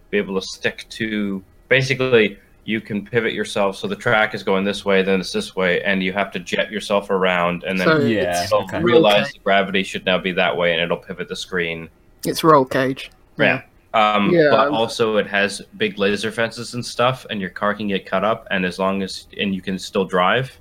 be 0.09 0.17
able 0.17 0.35
to 0.39 0.45
stick 0.45 0.85
to 0.89 1.41
basically 1.69 2.37
you 2.67 2.81
can 2.81 3.03
pivot 3.05 3.31
yourself 3.31 3.77
so 3.77 3.87
the 3.87 3.95
track 3.95 4.35
is 4.35 4.43
going 4.43 4.65
this 4.65 4.83
way 4.83 5.01
then 5.01 5.21
it's 5.21 5.31
this 5.31 5.55
way 5.55 5.81
and 5.83 6.03
you 6.03 6.11
have 6.11 6.29
to 6.31 6.37
jet 6.39 6.69
yourself 6.69 7.09
around 7.09 7.63
and 7.63 7.79
then 7.79 7.87
So 7.87 7.99
Yeah, 7.99 8.45
you'll 8.51 8.63
okay. 8.63 8.81
realize 8.83 9.31
the 9.31 9.39
gravity 9.39 9.83
should 9.83 10.05
now 10.05 10.17
be 10.17 10.33
that 10.33 10.55
way 10.55 10.73
and 10.73 10.81
it'll 10.81 10.97
pivot 10.97 11.29
the 11.29 11.35
screen 11.35 11.89
it's 12.25 12.43
roll 12.43 12.65
cage. 12.65 13.09
yeah. 13.37 13.61
Um, 13.93 14.31
Yeah, 14.31 14.49
but 14.51 14.59
I'm- 14.59 14.73
also 14.73 15.15
it 15.15 15.27
has 15.27 15.61
big 15.77 15.97
laser 15.97 16.29
fences 16.29 16.73
and 16.73 16.85
stuff, 16.85 17.25
and 17.29 17.39
your 17.39 17.49
car 17.51 17.73
can 17.73 17.87
get 17.87 18.05
cut 18.05 18.23
up, 18.25 18.45
and 18.51 18.65
as 18.65 18.77
long 18.79 19.01
as 19.01 19.27
and 19.39 19.55
you 19.55 19.61
can 19.61 19.79
still 19.79 20.03
drive, 20.03 20.51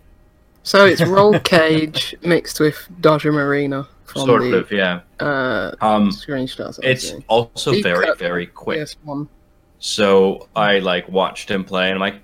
So 0.63 0.87
it's 0.87 1.03
roll 1.05 1.37
cage 1.57 2.15
mixed 2.23 2.61
with 2.61 2.79
Dodger 3.01 3.33
Marina 3.33 3.89
from 4.05 4.27
sort 4.27 4.43
the 4.43 4.57
of, 4.59 4.71
yeah. 4.71 5.01
uh, 5.19 5.73
Um, 5.81 6.11
screenshots. 6.11 6.79
I 6.85 6.89
it's 6.91 7.15
also 7.27 7.73
very 7.83 8.15
very 8.17 8.47
quick. 8.47 8.79
PS1. 8.79 9.27
So 9.87 10.49
I 10.57 10.81
like 10.81 11.09
watched 11.09 11.49
him 11.49 11.63
play, 11.63 11.91
and 11.91 11.95
I'm 11.95 12.01
like, 12.01 12.21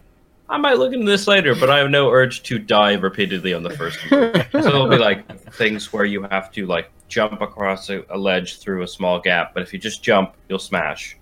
I 0.48 0.56
might 0.56 0.78
look 0.78 0.92
into 0.92 1.06
this 1.06 1.28
later, 1.28 1.54
but 1.54 1.70
I 1.70 1.78
have 1.78 1.90
no 1.90 2.10
urge 2.10 2.42
to 2.42 2.58
die 2.58 2.94
repeatedly 2.94 3.54
on 3.54 3.62
the 3.62 3.70
first. 3.70 4.00
so 4.10 4.42
it'll 4.52 4.88
be 4.88 4.98
like 4.98 5.24
things 5.52 5.92
where 5.92 6.04
you 6.04 6.24
have 6.24 6.50
to 6.52 6.66
like 6.66 6.90
jump 7.06 7.40
across 7.40 7.88
a, 7.88 8.04
a 8.10 8.18
ledge 8.18 8.58
through 8.58 8.82
a 8.82 8.88
small 8.88 9.20
gap, 9.20 9.54
but 9.54 9.62
if 9.62 9.72
you 9.72 9.78
just 9.78 10.02
jump, 10.02 10.34
you'll 10.48 10.58
smash. 10.58 11.16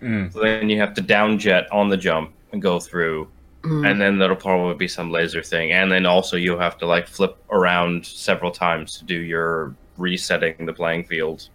Mm. 0.00 0.32
So 0.32 0.40
then 0.42 0.70
you 0.70 0.78
have 0.78 0.94
to 0.94 1.00
down 1.00 1.40
jet 1.40 1.66
on 1.72 1.88
the 1.88 1.96
jump 1.96 2.34
and 2.52 2.62
go 2.62 2.78
through. 2.78 3.28
Mm. 3.62 3.90
and 3.90 4.00
then 4.00 4.18
there'll 4.18 4.36
probably 4.36 4.74
be 4.74 4.88
some 4.88 5.10
laser 5.10 5.42
thing 5.42 5.72
and 5.72 5.92
then 5.92 6.06
also 6.06 6.38
you'll 6.38 6.58
have 6.58 6.78
to 6.78 6.86
like 6.86 7.06
flip 7.06 7.36
around 7.50 8.06
several 8.06 8.50
times 8.50 8.96
to 8.98 9.04
do 9.04 9.16
your 9.16 9.74
resetting 9.98 10.64
the 10.64 10.72
playing 10.72 11.04
field 11.04 11.50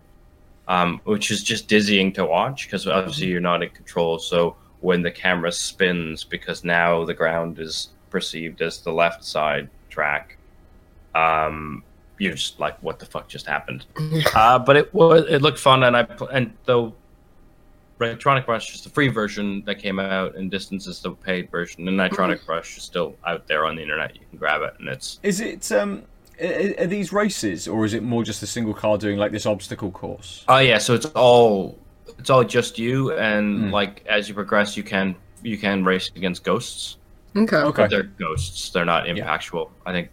um, 0.68 1.00
which 1.04 1.32
is 1.32 1.44
just 1.44 1.68
dizzying 1.68 2.12
to 2.14 2.26
watch 2.26 2.66
because 2.66 2.88
obviously 2.88 3.28
you're 3.28 3.42
not 3.42 3.62
in 3.62 3.70
control 3.70 4.18
so 4.20 4.56
when 4.82 5.02
the 5.02 5.12
camera 5.12 5.52
spins 5.52 6.24
because 6.24 6.64
now 6.64 7.06
the 7.06 7.14
ground 7.14 7.60
is 7.60 7.90
perceived 8.10 8.62
as 8.62 8.80
the 8.82 8.92
left 8.92 9.24
side 9.24 9.70
track 9.90 10.38
um, 11.14 11.84
you're 12.18 12.34
just 12.34 12.60
like 12.60 12.82
what 12.82 13.00
the 13.00 13.06
fuck 13.06 13.28
just 13.28 13.46
happened 13.46 13.86
uh, 14.36 14.60
but 14.60 14.76
it 14.76 14.94
was 14.94 15.26
it 15.30 15.42
looked 15.42 15.60
fun 15.60 15.84
and 15.84 15.96
i 15.96 16.08
and 16.32 16.54
though 16.66 16.94
Nitronic 18.00 18.48
Rush 18.48 18.76
is 18.76 18.82
the 18.82 18.90
free 18.90 19.08
version 19.08 19.64
that 19.66 19.76
came 19.76 20.00
out, 20.00 20.36
and 20.36 20.52
Distance 20.52 20.88
is 20.88 21.00
the 21.00 21.12
paid 21.12 21.50
version. 21.50 21.88
And 21.88 21.98
Nitronic 21.98 22.46
Rush 22.48 22.78
is 22.78 22.84
still 22.84 23.16
out 23.26 23.48
there 23.48 23.66
on 23.66 23.76
the 23.76 23.82
internet. 23.82 24.16
You 24.16 24.22
can 24.30 24.38
grab 24.38 24.62
it, 24.64 24.74
and 24.80 24.90
it's 24.90 25.20
Is 25.24 25.40
it 25.40 25.72
um? 25.72 26.04
Are, 26.42 26.84
are 26.84 26.88
these 26.88 27.14
races, 27.14 27.68
or 27.68 27.86
is 27.86 27.94
it 27.94 28.04
more 28.04 28.24
just 28.24 28.44
a 28.44 28.48
single 28.48 28.74
car 28.74 28.98
doing 28.98 29.18
like 29.18 29.32
this 29.32 29.46
obstacle 29.46 29.92
course? 29.92 30.44
oh 30.48 30.58
yeah, 30.60 30.78
so 30.78 30.94
it's 30.94 31.06
all 31.08 31.78
it's 32.20 32.30
all 32.30 32.44
just 32.44 32.78
you, 32.80 33.14
and 33.14 33.66
Hmm. 33.66 33.70
like 33.72 34.04
as 34.08 34.28
you 34.28 34.36
progress, 34.36 34.76
you 34.78 34.84
can 34.84 35.16
you 35.44 35.58
can 35.58 35.84
race 35.84 36.12
against 36.16 36.44
ghosts. 36.44 36.98
Okay. 37.36 37.58
Okay. 37.58 37.84
But 37.84 37.90
they're 37.90 38.04
ghosts; 38.04 38.70
they're 38.72 38.86
not 38.86 39.06
impactual. 39.06 39.70
I 39.86 39.92
think 39.92 40.10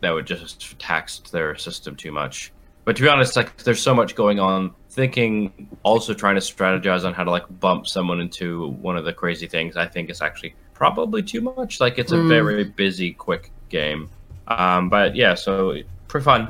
that 0.00 0.10
would 0.10 0.26
just 0.26 0.78
tax 0.78 1.20
their 1.30 1.54
system 1.56 1.94
too 1.96 2.10
much. 2.12 2.52
But 2.84 2.96
to 2.96 3.02
be 3.02 3.08
honest, 3.08 3.36
like 3.36 3.56
there's 3.58 3.80
so 3.82 3.94
much 3.94 4.14
going 4.14 4.40
on. 4.40 4.74
Thinking, 4.90 5.68
also 5.84 6.12
trying 6.12 6.34
to 6.34 6.40
strategize 6.42 7.04
on 7.04 7.14
how 7.14 7.24
to 7.24 7.30
like 7.30 7.44
bump 7.60 7.86
someone 7.86 8.20
into 8.20 8.68
one 8.82 8.96
of 8.96 9.04
the 9.06 9.12
crazy 9.12 9.46
things. 9.46 9.76
I 9.76 9.86
think 9.86 10.10
is 10.10 10.20
actually 10.20 10.54
probably 10.74 11.22
too 11.22 11.40
much. 11.40 11.80
Like 11.80 11.98
it's 11.98 12.12
a 12.12 12.16
Mm. 12.16 12.28
very 12.28 12.64
busy, 12.64 13.12
quick 13.12 13.50
game. 13.70 14.10
Um, 14.58 14.88
but 14.88 15.14
yeah, 15.16 15.34
so 15.34 15.76
pretty 16.08 16.24
fun 16.24 16.48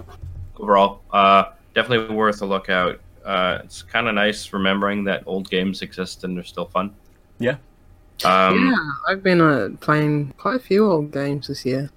overall. 0.57 1.03
Uh, 1.13 1.45
definitely 1.75 2.15
worth 2.15 2.43
a 2.43 2.47
look 2.47 2.69
out. 2.71 3.01
Uh, 3.25 3.59
it's 3.65 3.83
kind 3.83 4.09
of 4.09 4.15
nice 4.15 4.53
remembering 4.53 5.05
that 5.05 5.23
old 5.27 5.49
games 5.49 5.83
exist 5.83 6.25
and 6.25 6.37
they're 6.37 6.45
still 6.45 6.67
fun. 6.67 6.95
Yeah. 7.39 7.57
Um, 8.25 8.67
yeah, 8.69 8.75
I've 9.09 9.23
been 9.23 9.41
uh, 9.41 9.71
playing 9.81 10.35
quite 10.39 10.57
a 10.57 10.59
few 10.61 10.91
old 10.91 11.11
games 11.13 11.49
this 11.49 11.65
year. 11.65 11.91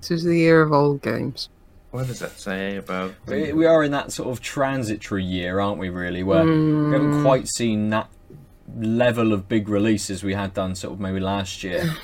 This 0.00 0.10
is 0.10 0.24
the 0.24 0.36
year 0.36 0.62
of 0.62 0.72
old 0.72 1.02
games. 1.02 1.48
What 1.90 2.06
does 2.06 2.18
that 2.20 2.38
say 2.38 2.76
about? 2.76 3.14
We 3.26 3.52
we 3.52 3.64
are 3.66 3.82
in 3.82 3.92
that 3.92 4.12
sort 4.12 4.28
of 4.28 4.40
transitory 4.40 5.24
year, 5.24 5.58
aren't 5.60 5.78
we? 5.78 5.88
Really, 5.88 6.22
where 6.22 6.44
we 6.44 6.50
Mm. 6.50 6.92
haven't 6.92 7.22
quite 7.22 7.48
seen 7.48 7.90
that 7.90 8.08
level 8.78 9.32
of 9.32 9.48
big 9.48 9.68
releases 9.68 10.22
we 10.22 10.34
had 10.34 10.52
done 10.52 10.74
sort 10.74 10.94
of 10.94 11.00
maybe 11.00 11.20
last 11.20 11.62
year. 11.64 11.84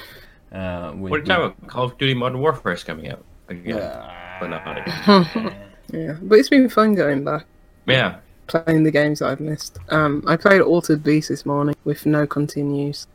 Uh, 0.52 0.92
with, 0.94 1.10
What 1.10 1.16
are 1.16 1.22
you 1.22 1.26
talking 1.26 1.44
about? 1.46 1.66
Call 1.66 1.84
of 1.86 1.98
Duty 1.98 2.14
Modern 2.14 2.38
Warfare 2.38 2.74
is 2.74 2.84
coming 2.84 3.10
out 3.10 3.24
again, 3.48 4.02
but 4.40 4.48
not 4.48 4.78
again. 4.78 5.54
yeah, 5.92 6.16
but 6.22 6.38
it's 6.38 6.48
been 6.48 6.68
fun 6.68 6.94
going 6.94 7.24
back, 7.24 7.44
Yeah, 7.86 8.16
playing 8.46 8.84
the 8.84 8.90
games 8.90 9.18
that 9.20 9.28
I've 9.28 9.40
missed. 9.40 9.78
Um, 9.90 10.22
I 10.26 10.36
played 10.36 10.60
Altered 10.60 11.02
Beast 11.02 11.28
this 11.28 11.44
morning 11.46 11.74
with 11.84 12.06
no 12.06 12.26
continues. 12.26 13.06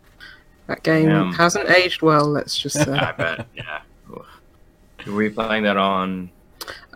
That 0.68 0.84
game 0.84 1.10
Yeah. 1.10 1.34
hasn't 1.34 1.70
aged 1.70 2.02
well, 2.02 2.26
let's 2.28 2.58
just 2.58 2.76
say. 2.84 2.92
I 2.92 3.12
bet. 3.14 3.48
Yeah. 3.56 3.82
Ugh. 4.12 4.26
Were 5.08 5.24
you 5.24 5.32
playing 5.32 5.64
that 5.64 5.78
on? 5.78 6.30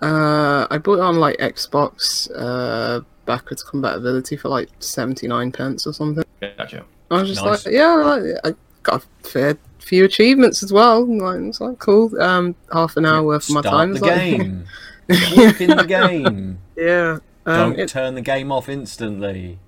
Uh, 0.02 0.68
I 0.70 0.78
bought 0.78 0.96
it 0.96 1.02
on 1.02 1.18
like 1.20 1.38
Xbox 1.38 2.30
uh, 2.36 3.02
backwards 3.26 3.64
compatibility 3.64 4.36
for 4.38 4.50
like 4.50 4.70
seventy 4.80 5.28
nine 5.28 5.52
pence 5.52 5.88
or 5.88 5.94
something. 5.94 6.24
Gotcha. 6.42 6.86
I 7.10 7.22
was 7.22 7.30
just 7.30 7.44
Nice. 7.44 7.66
like, 7.66 7.74
yeah, 7.74 8.38
I. 8.44 8.50
I 8.50 8.54
got 8.84 9.02
a 9.02 9.28
fair 9.28 9.58
few 9.84 10.06
achievements 10.06 10.64
as 10.64 10.72
well. 10.74 11.06
Like, 11.06 11.42
it's 11.42 11.62
like 11.62 11.80
cool. 11.80 12.20
Um, 12.22 12.56
half 12.72 12.98
an 12.98 13.06
hour 13.06 13.24
worth 13.24 13.50
of 13.50 13.56
my 13.56 13.62
time. 13.62 13.96
Start 13.96 14.12
time. 14.18 14.66
the 15.08 15.14
It's 15.14 15.22
like- 15.32 15.38
game. 15.38 15.56
Keep 15.58 15.62
in 15.70 15.78
the 15.78 15.84
game. 15.86 16.60
yeah. 16.78 17.18
Um, 17.46 17.72
Don't 17.72 17.80
it- 17.80 17.90
turn 17.90 18.16
the 18.16 18.22
game 18.22 18.52
off 18.52 18.70
instantly. 18.70 19.60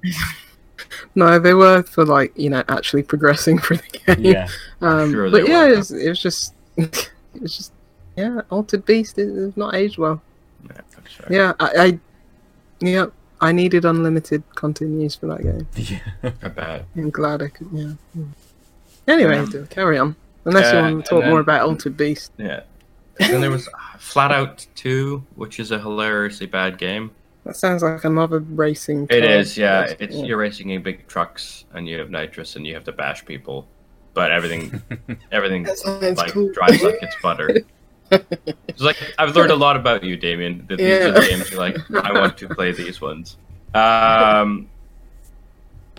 no, 1.15 1.39
they 1.39 1.53
were 1.53 1.83
for 1.83 2.05
like 2.05 2.31
you 2.37 2.49
know 2.49 2.63
actually 2.69 3.03
progressing 3.03 3.59
through 3.63 3.77
the 3.77 3.99
game. 4.15 4.25
Yeah. 4.25 4.47
Um, 4.81 5.11
Sure 5.11 5.29
but 5.29 5.47
yeah, 5.47 5.67
it 5.67 5.75
was, 5.77 5.91
it 5.91 6.07
was 6.09 6.19
just, 6.19 6.53
it 6.77 7.09
was 7.41 7.57
just, 7.57 7.71
yeah, 8.15 8.41
Altered 8.49 8.85
Beast 8.85 9.17
is 9.17 9.35
is 9.35 9.57
not 9.57 9.75
aged 9.75 9.97
well. 9.97 10.21
Yeah, 10.63 10.81
that's 10.95 11.13
fair. 11.15 11.27
Yeah, 11.29 11.53
I, 11.59 11.69
I, 11.77 11.99
yeah, 12.79 13.05
I 13.41 13.51
needed 13.51 13.83
unlimited 13.83 14.41
continues 14.55 15.15
for 15.15 15.27
that 15.27 15.43
game. 15.43 15.67
yeah. 15.75 16.31
I 16.41 16.47
bet. 16.47 16.85
I'm 16.95 17.09
glad 17.09 17.41
I 17.41 17.49
could. 17.49 17.67
Yeah. 17.73 17.91
Anyway, 19.07 19.37
Um, 19.37 19.67
carry 19.67 19.97
on. 19.97 20.15
Unless 20.45 20.73
you 20.73 20.79
uh, 20.79 20.81
want 20.83 21.05
to 21.05 21.09
talk 21.09 21.21
then- 21.21 21.29
more 21.29 21.39
about 21.39 21.61
Altered 21.67 21.97
Beast. 21.97 22.31
Yeah. 22.37 22.61
And 23.19 23.31
then 23.33 23.41
there 23.41 23.49
was 23.51 23.67
uh, 23.67 23.97
Flat 23.97 24.31
Out 24.31 24.65
2, 24.75 25.23
which 25.35 25.59
is 25.59 25.71
a 25.71 25.79
hilariously 25.79 26.47
bad 26.47 26.77
game. 26.77 27.11
That 27.45 27.55
sounds 27.55 27.81
like 27.83 28.03
another 28.03 28.39
racing. 28.39 29.03
It 29.09 29.21
car. 29.21 29.29
is, 29.31 29.57
yeah. 29.57 29.81
That's- 29.87 29.97
It's 29.99 30.15
you're 30.17 30.37
racing 30.37 30.71
in 30.71 30.81
big 30.83 31.07
trucks 31.07 31.65
and 31.73 31.87
you 31.87 31.97
have 31.99 32.09
nitrous 32.09 32.55
and 32.55 32.65
you 32.67 32.73
have 32.73 32.83
to 32.85 32.91
bash 32.91 33.23
people, 33.25 33.67
but 34.13 34.31
everything 34.31 34.81
everything 35.31 35.65
like 36.15 36.31
cool. 36.31 36.51
drives 36.51 36.81
like 36.83 36.97
it's 37.01 37.15
butter. 37.21 37.61
It's 38.67 38.81
like 38.81 38.97
I've 39.17 39.35
learned 39.35 39.49
a 39.51 39.55
lot 39.55 39.75
about 39.77 40.03
you, 40.03 40.15
Damien. 40.15 40.65
That 40.69 40.77
these 40.77 41.05
are 41.05 41.11
the 41.11 41.21
Yeah. 41.21 41.27
games 41.27 41.49
you're 41.49 41.59
like, 41.59 41.77
I 42.03 42.11
want 42.13 42.37
to 42.37 42.47
play 42.49 42.71
these 42.71 43.01
ones. 43.01 43.37
Um, 43.73 44.69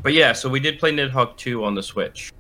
but 0.03 0.13
yeah, 0.13 0.33
so 0.33 0.49
we 0.49 0.61
did 0.61 0.79
play 0.79 0.93
Nidhogg 0.93 1.37
2 1.37 1.65
on 1.65 1.75
the 1.75 1.83
Switch. 1.83 2.33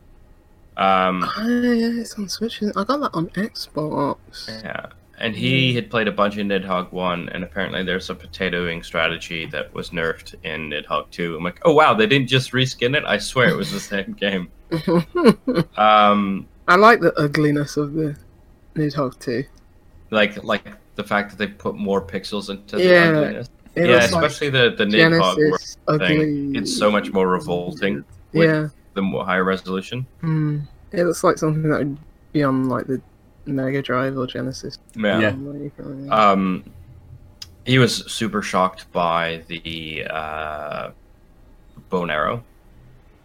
Um, 0.77 1.23
yeah, 1.39 2.01
it's 2.01 2.15
on 2.19 2.29
Switch. 2.29 2.63
I 2.63 2.85
got 2.85 3.01
that 3.01 3.11
on 3.15 3.29
Xbox. 3.31 4.49
Yeah, 4.63 4.87
and 5.19 5.35
he 5.35 5.75
had 5.75 5.91
played 5.91 6.07
a 6.09 6.13
bunch 6.13 6.37
of 6.37 6.47
Nidhogg 6.47 6.93
1, 6.93 7.31
and 7.31 7.43
apparently 7.45 7.83
there's 7.83 8.11
a 8.11 8.15
potatoing 8.15 8.85
strategy 8.85 9.47
that 9.47 9.73
was 9.73 9.91
nerfed 9.91 10.35
in 10.45 10.71
Nidhogg 10.71 11.11
2. 11.11 11.37
I'm 11.37 11.45
like, 11.45 11.61
oh 11.65 11.73
wow, 11.73 11.95
they 11.95 12.07
didn't 12.07 12.29
just 12.29 12.53
reskin 12.53 12.95
it? 12.97 13.05
I 13.07 13.19
swear 13.19 13.49
it 13.49 13.57
was 13.57 13.71
the 13.71 13.81
same 13.81 14.13
game. 14.13 14.53
Um, 15.77 16.49
I 16.69 16.77
like 16.77 17.01
the 17.01 17.15
ugliness 17.19 17.77
of 17.77 17.93
the 17.95 18.17
Nidhogg 18.75 19.19
Two. 19.19 19.45
like 20.11 20.43
like 20.45 20.67
the 20.97 21.05
fact 21.05 21.31
that 21.31 21.37
they 21.39 21.47
put 21.47 21.77
more 21.77 22.05
pixels 22.05 22.51
into 22.51 22.81
the 22.81 22.83
Yeah, 22.83 23.11
ugliness. 23.11 23.49
It 23.75 23.89
yeah, 23.89 23.93
looks 23.93 24.13
like 24.13 24.25
especially 24.25 24.51
the 24.51 24.75
the 24.77 24.85
Nidhogg 24.85 25.77
ugly. 25.89 26.07
thing. 26.09 26.55
It's 26.55 26.77
so 26.77 26.91
much 26.91 27.13
more 27.13 27.29
revolting 27.29 28.05
with 28.33 28.51
Yeah. 28.51 28.69
The 28.97 29.03
more 29.03 29.25
higher 29.25 29.45
resolution. 29.45 30.05
Mm. 30.23 30.67
It 30.91 31.05
looks 31.05 31.23
like 31.23 31.39
something 31.39 31.63
that 31.71 31.79
would 31.79 31.99
be 32.33 32.43
on 32.43 32.69
like 32.69 32.87
the 32.87 33.01
Mega 33.45 33.83
Drive 33.83 34.17
or 34.19 34.27
Genesis. 34.27 34.79
Yeah. 34.97 35.21
Yeah. 35.21 36.11
Um, 36.11 36.65
he 37.65 37.79
was 37.79 38.11
super 38.11 38.43
shocked 38.43 38.91
by 38.93 39.43
the 39.49 40.05
uh, 40.11 40.91
bow 41.91 42.03
and 42.03 42.11
arrow. 42.11 42.43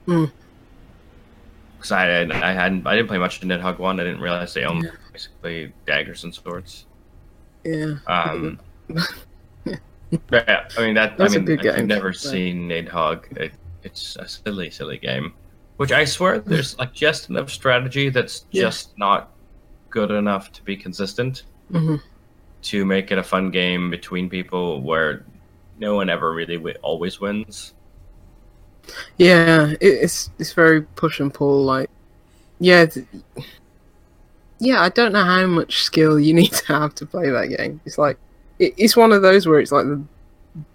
Hmm. 0.06 0.26
Because 1.78 1.92
I, 1.94 2.22
I 2.22 2.52
hadn't 2.52 2.86
I 2.86 2.96
didn't 2.96 3.08
play 3.08 3.18
much 3.18 3.42
in 3.42 3.50
Nidhogg 3.50 3.80
one. 3.80 4.00
I 4.00 4.04
didn't 4.04 4.22
realize 4.22 4.54
they 4.54 4.66
owned 4.66 4.84
Yeah. 4.84 4.92
basically 5.14 5.74
daggers 5.88 6.24
and 6.26 6.34
swords. 6.36 6.86
yeah. 7.64 7.96
Um, 8.08 8.60
yeah, 9.66 10.68
I 10.78 10.82
mean 10.82 10.96
that. 10.96 11.18
That's 11.18 11.34
I 11.34 11.38
a 11.38 11.40
mean, 11.40 11.46
good 11.46 11.60
if 11.60 11.66
you've 11.66 11.76
game. 11.78 11.88
never 11.88 12.10
Yeah. 12.10 12.18
seen 12.18 12.70
Nidhogg, 12.70 13.38
it, 13.38 13.54
it's 13.84 14.16
a 14.18 14.28
silly, 14.28 14.70
silly 14.70 14.98
game. 14.98 15.34
Which 15.82 15.92
I 15.92 16.06
swear 16.06 16.40
there's 16.40 16.78
like 16.78 16.94
just 16.94 17.30
enough 17.30 17.50
strategy 17.50 18.10
that's 18.10 18.46
Yeah. 18.52 18.64
just 18.64 18.98
not 18.98 19.32
good 19.90 20.12
enough 20.12 20.52
to 20.54 20.62
be 20.64 20.78
consistent 20.78 21.44
hmm 21.72 21.96
to 22.64 22.86
make 22.86 23.10
it 23.12 23.18
a 23.18 23.24
fun 23.24 23.50
game 23.50 23.90
between 23.90 24.30
people 24.30 24.82
where 24.82 25.26
no 25.80 25.96
one 25.96 26.10
ever 26.12 26.32
really 26.32 26.58
wi- 26.58 26.78
always 26.84 27.20
wins. 27.20 27.74
Yeah, 29.18 29.74
it's 29.82 30.30
it's 30.38 30.54
very 30.54 30.82
push 30.84 31.20
and 31.20 31.34
pull. 31.34 31.64
Like, 31.64 31.90
yeah, 32.60 32.86
th- 32.86 33.08
yeah. 34.60 34.82
I 34.82 34.90
don't 34.90 35.12
know 35.14 35.24
how 35.24 35.48
much 35.48 35.84
skill 35.84 36.20
you 36.20 36.34
need 36.42 36.52
to 36.54 36.66
have 36.68 36.94
to 36.96 37.06
play 37.08 37.30
that 37.32 37.48
game. 37.48 37.82
It's 37.86 37.98
like 37.98 38.18
it, 38.60 38.74
it's 38.78 38.96
one 38.96 39.12
of 39.12 39.22
those 39.24 39.48
where 39.48 39.60
it's 39.60 39.72
like 39.72 39.86
the 39.86 40.02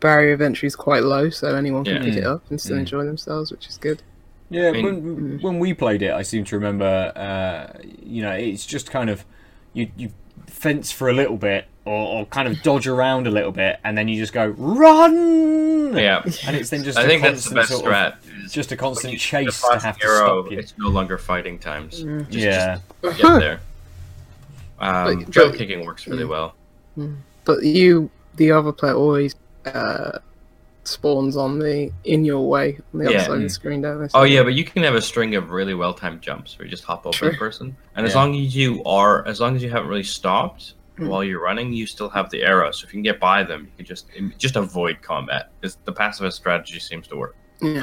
barrier 0.00 0.32
of 0.34 0.40
entry 0.40 0.66
is 0.66 0.74
quite 0.76 1.04
low, 1.04 1.30
so 1.30 1.54
anyone 1.54 1.84
can 1.84 1.96
Yeah. 1.96 2.02
pick 2.02 2.16
it 2.16 2.24
up 2.24 2.42
and 2.50 2.60
still 2.60 2.76
Mm. 2.76 2.80
enjoy 2.80 3.04
themselves, 3.04 3.52
which 3.52 3.68
is 3.68 3.78
good. 3.78 4.02
Yeah, 4.50 4.68
I 4.68 4.72
mean- 4.72 4.84
when 4.84 5.38
when 5.42 5.58
we 5.58 5.74
played 5.74 6.02
it, 6.02 6.12
I 6.12 6.22
seem 6.22 6.44
to 6.44 6.56
remember. 6.56 7.12
Uh, 7.16 7.78
you 8.02 8.22
know, 8.22 8.32
it's 8.32 8.64
just 8.66 8.90
kind 8.90 9.10
of 9.10 9.24
you 9.72 9.90
you 9.96 10.10
fence 10.46 10.90
for 10.92 11.08
a 11.08 11.12
little 11.12 11.36
bit, 11.36 11.66
or, 11.84 11.92
or 12.20 12.26
kind 12.26 12.46
of 12.48 12.62
dodge 12.62 12.86
around 12.86 13.26
a 13.26 13.30
little 13.30 13.52
bit, 13.52 13.78
and 13.84 13.98
then 13.98 14.06
you 14.08 14.20
just 14.20 14.32
go 14.32 14.46
run. 14.56 15.96
Yeah, 15.96 16.22
and 16.46 16.56
it's 16.56 16.70
then 16.70 16.84
just 16.84 16.98
I 16.98 17.02
a 17.02 17.06
think 17.06 17.22
that's 17.22 17.48
the 17.48 17.54
best 17.54 17.70
sort 17.70 17.86
of- 17.86 17.92
strat. 17.92 18.52
just 18.52 18.70
a 18.72 18.76
constant 18.76 19.12
you 19.12 19.18
chase 19.18 19.60
to 19.60 19.68
the 19.72 19.78
have 19.80 19.98
to 19.98 20.06
stop 20.16 20.50
you. 20.50 20.58
It's 20.58 20.74
no 20.78 20.88
longer 20.88 21.18
fighting 21.18 21.58
times. 21.58 22.04
Mm. 22.04 22.28
Just, 22.30 22.44
yeah, 22.44 22.78
just 23.02 23.20
get 23.20 23.38
there. 23.40 23.60
Um, 24.78 25.20
But- 25.24 25.30
Joe 25.30 25.48
but- 25.50 25.58
kicking 25.58 25.84
works 25.84 26.06
really 26.06 26.24
Mm. 26.24 26.28
well. 26.28 26.54
But 27.44 27.62
you, 27.64 28.10
the 28.36 28.52
other 28.52 28.72
player, 28.72 28.94
always 28.94 29.34
uh, 29.66 30.18
spawns 30.86 31.36
on 31.36 31.58
the 31.58 31.90
in 32.04 32.24
your 32.24 32.48
way 32.48 32.78
on 32.94 33.00
the 33.00 33.04
Yeah. 33.10 33.18
other 33.18 33.24
side 33.24 33.32
of 33.34 33.38
the 33.40 33.46
Mm. 33.46 33.50
screen, 33.50 33.80
don't 33.82 34.00
they? 34.02 34.08
Oh 34.14 34.22
yeah, 34.24 34.42
but 34.42 34.54
you 34.54 34.64
can 34.64 34.82
have 34.82 34.94
a 34.94 35.02
string 35.02 35.34
of 35.34 35.50
really 35.50 35.74
well 35.74 35.92
timed 35.94 36.22
jumps 36.22 36.58
where 36.58 36.64
you 36.66 36.70
just 36.70 36.84
hop 36.84 37.06
over 37.06 37.16
True. 37.16 37.30
the 37.32 37.36
person, 37.36 37.76
and 37.94 38.06
as 38.06 38.14
long 38.14 38.34
as 38.34 38.54
you 38.56 38.82
are, 38.84 39.26
as 39.26 39.40
long 39.40 39.56
as 39.56 39.62
you 39.62 39.70
haven't 39.70 39.88
really 39.88 40.02
stopped 40.02 40.74
Mm. 40.98 41.08
while 41.08 41.22
you're 41.22 41.42
running, 41.42 41.72
you 41.74 41.86
still 41.86 42.08
have 42.08 42.30
the 42.30 42.42
arrow. 42.42 42.70
So 42.70 42.84
if 42.86 42.92
you 42.92 42.96
can 42.98 43.02
get 43.02 43.20
by 43.20 43.42
them, 43.42 43.62
you 43.64 43.70
can 43.78 43.86
just 43.86 44.06
just 44.38 44.56
avoid 44.56 45.02
combat. 45.02 45.50
Because 45.60 45.76
the 45.84 45.92
pacifist 45.92 46.36
strategy 46.38 46.78
seems 46.80 47.06
to 47.08 47.16
work 47.16 47.36
Yeah. 47.60 47.82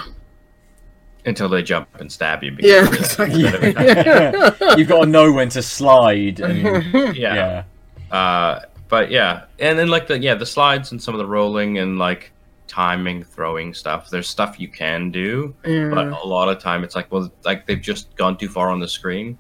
until 1.26 1.48
they 1.48 1.62
jump 1.64 1.88
and 2.00 2.12
stab 2.12 2.44
you. 2.44 2.52
because 2.52 2.70
Yeah. 2.72 2.82
you 2.82 2.90
realize 2.90 3.20
Exactly. 3.20 3.44
that 3.44 3.54
every 3.56 3.74
time- 3.74 4.56
yeah. 4.62 4.76
You've 4.78 4.88
got 4.90 5.02
to 5.06 5.10
know 5.10 5.32
when 5.32 5.50
to 5.50 5.62
slide. 5.62 6.40
And, 6.40 6.84
yeah. 7.16 7.36
yeah, 7.36 7.64
Uh, 8.12 8.60
but 8.90 9.10
yeah, 9.12 9.44
and 9.60 9.78
then 9.80 9.88
like 9.88 10.08
the 10.08 10.20
yeah 10.20 10.36
the 10.36 10.46
slides 10.46 10.92
and 10.92 11.02
some 11.02 11.14
of 11.16 11.18
the 11.20 11.26
rolling 11.26 11.78
and 11.80 11.98
like 11.98 12.32
timing, 12.74 13.24
throwing 13.24 13.74
stuff. 13.74 14.10
There's 14.10 14.30
stuff 14.30 14.60
you 14.60 14.68
can 14.70 15.12
do, 15.12 15.56
but 15.90 16.08
a 16.24 16.28
lot 16.28 16.50
of 16.50 16.62
time 16.62 16.84
it's 16.84 16.96
like 16.96 17.12
well 17.12 17.32
like 17.46 17.66
they've 17.68 17.82
just 17.82 18.16
gone 18.16 18.38
too 18.38 18.50
far 18.50 18.70
on 18.70 18.80
the 18.80 18.88
screen. 18.88 19.38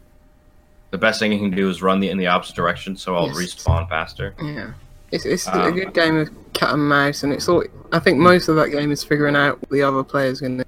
The 0.91 0.97
best 0.97 1.19
thing 1.19 1.31
you 1.31 1.39
can 1.39 1.51
do 1.51 1.69
is 1.69 1.81
run 1.81 1.99
the 1.99 2.09
in 2.09 2.17
the 2.17 2.27
opposite 2.27 2.55
direction, 2.55 2.95
so 2.95 3.15
I'll 3.15 3.27
Yes. 3.27 3.37
respawn 3.55 3.89
faster. 3.89 4.35
Yeah, 4.41 4.73
it's 5.11 5.25
it's 5.25 5.47
a 5.47 5.51
Um, 5.51 5.73
good 5.73 5.93
game 5.93 6.17
of 6.17 6.29
cat 6.53 6.73
and 6.73 6.87
mouse, 6.87 7.23
and 7.23 7.33
it's 7.33 7.47
all. 7.49 7.63
I 7.91 7.99
think 7.99 8.19
most 8.19 8.47
of 8.47 8.55
that 8.57 8.69
game 8.69 8.91
is 8.91 9.03
figuring 9.03 9.35
out 9.35 9.59
what 9.61 9.69
the 9.71 9.81
other 9.83 10.03
player's 10.03 10.41
going 10.41 10.59
to. 10.59 10.65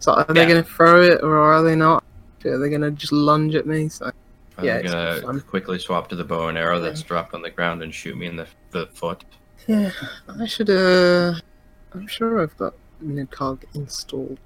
So 0.00 0.12
are 0.14 0.24
they 0.34 0.46
going 0.46 0.62
to 0.62 0.68
throw 0.68 1.02
it 1.02 1.22
or 1.22 1.36
are 1.38 1.62
they 1.62 1.76
not? 1.76 2.02
Are 2.44 2.58
they 2.58 2.68
going 2.70 2.82
to 2.82 2.90
just 2.92 3.12
lunge 3.12 3.54
at 3.54 3.66
me? 3.66 3.88
So 3.88 4.10
I'm 4.56 4.64
Yeah, 4.64 4.82
gonna 4.82 5.42
quickly 5.46 5.78
swap 5.78 6.08
to 6.08 6.16
the 6.16 6.24
bow 6.24 6.48
and 6.48 6.58
arrow 6.58 6.80
that's 6.80 7.02
dropped 7.02 7.34
on 7.34 7.42
the 7.42 7.50
ground 7.50 7.82
and 7.82 7.94
shoot 7.94 8.16
me 8.16 8.26
in 8.26 8.36
the 8.36 8.48
the 8.70 8.86
foot. 8.94 9.24
yeah, 9.66 9.90
I 10.40 10.46
should. 10.46 10.70
Uh, 10.70 11.34
I'm 11.94 12.06
sure 12.06 12.40
I've 12.42 12.56
got 12.56 12.74
Nidhogg 13.02 13.62
installed. 13.74 14.38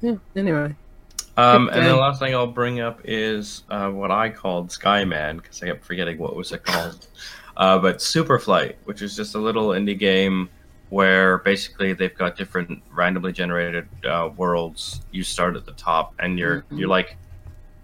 Yeah. 0.00 0.16
Anyway, 0.34 0.74
Um, 1.36 1.68
and 1.68 1.86
the 1.86 1.94
last 1.96 2.20
thing 2.20 2.34
I'll 2.34 2.46
bring 2.46 2.80
up 2.80 3.00
is 3.04 3.62
uh, 3.70 3.90
what 3.90 4.10
I 4.10 4.28
called 4.30 4.68
Skyman 4.70 5.36
because 5.40 5.62
I 5.62 5.66
kept 5.66 5.84
forgetting 5.84 6.18
what 6.18 6.34
was 6.34 6.52
it 6.52 6.64
called. 6.64 7.06
Uh, 7.56 7.78
but 7.78 7.98
Superflight, 7.98 8.74
which 8.84 9.02
is 9.02 9.14
just 9.16 9.34
a 9.34 9.38
little 9.38 9.68
indie 9.68 9.98
game 9.98 10.48
where 10.90 11.38
basically 11.38 11.92
they've 11.92 12.16
got 12.16 12.36
different 12.36 12.82
randomly 12.92 13.32
generated 13.32 13.86
uh, 14.08 14.30
worlds. 14.36 15.02
You 15.10 15.22
start 15.22 15.54
at 15.56 15.66
the 15.66 15.72
top, 15.72 16.14
and 16.18 16.38
you're 16.38 16.62
Mhm. 16.62 16.78
you're 16.78 16.88
like 16.88 17.16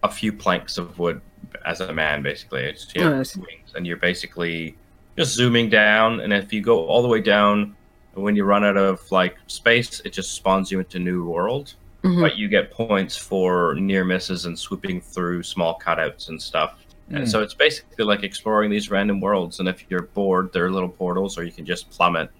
a 0.02 0.08
few 0.10 0.32
planks 0.32 0.78
of 0.78 0.98
wood 0.98 1.20
as 1.66 1.80
a 1.80 1.92
man, 1.92 2.22
basically. 2.22 2.62
It's, 2.64 2.92
you 2.94 3.02
wings, 3.10 3.74
and 3.74 3.86
you're 3.86 3.96
basically 3.98 4.76
just 5.18 5.34
zooming 5.34 5.68
down. 5.68 6.20
And 6.20 6.32
if 6.32 6.52
you 6.52 6.60
go 6.62 6.86
all 6.86 7.02
the 7.02 7.08
way 7.08 7.20
down, 7.20 7.76
when 8.16 8.36
you 8.36 8.44
run 8.44 8.64
out 8.64 8.76
of 8.76 9.10
like 9.10 9.36
space, 9.46 10.00
it 10.04 10.12
just 10.12 10.32
spawns 10.32 10.70
you 10.70 10.78
into 10.78 10.98
new 10.98 11.24
world. 11.24 11.74
Mhm. 12.02 12.20
But 12.20 12.36
you 12.36 12.48
get 12.48 12.70
points 12.70 13.16
for 13.16 13.74
near 13.76 14.04
misses 14.04 14.44
and 14.44 14.58
swooping 14.58 15.00
through 15.00 15.42
small 15.42 15.78
cutouts 15.78 16.28
and 16.28 16.40
stuff. 16.40 16.74
And 17.10 17.24
Mm. 17.24 17.28
so 17.30 17.42
it's 17.42 17.54
basically 17.54 18.04
like 18.04 18.22
exploring 18.22 18.70
these 18.70 18.90
random 18.90 19.20
worlds. 19.20 19.58
And 19.60 19.68
if 19.68 19.84
you're 19.88 20.02
bored, 20.02 20.52
there 20.52 20.64
are 20.66 20.70
little 20.70 20.88
portals, 20.88 21.38
or 21.38 21.44
you 21.44 21.52
can 21.52 21.64
just 21.64 21.90
plummet. 21.90 22.30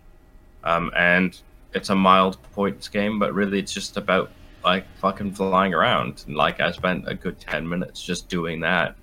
Um, 0.65 0.91
and 0.97 1.39
it's 1.75 1.91
a 1.91 1.95
mild 1.95 2.37
points 2.53 2.89
game, 2.89 3.19
but 3.19 3.33
really 3.35 3.59
it's 3.59 3.73
just 3.73 3.97
about 3.97 4.31
like 4.65 4.87
fucking 4.99 5.33
flying 5.33 5.75
around. 5.75 6.25
And 6.27 6.37
like 6.37 6.61
I 6.61 6.71
spent 6.73 7.05
a 7.09 7.15
good 7.15 7.39
ten 7.41 7.69
minutes 7.69 8.03
just 8.03 8.29
doing 8.29 8.61
that. 8.61 8.97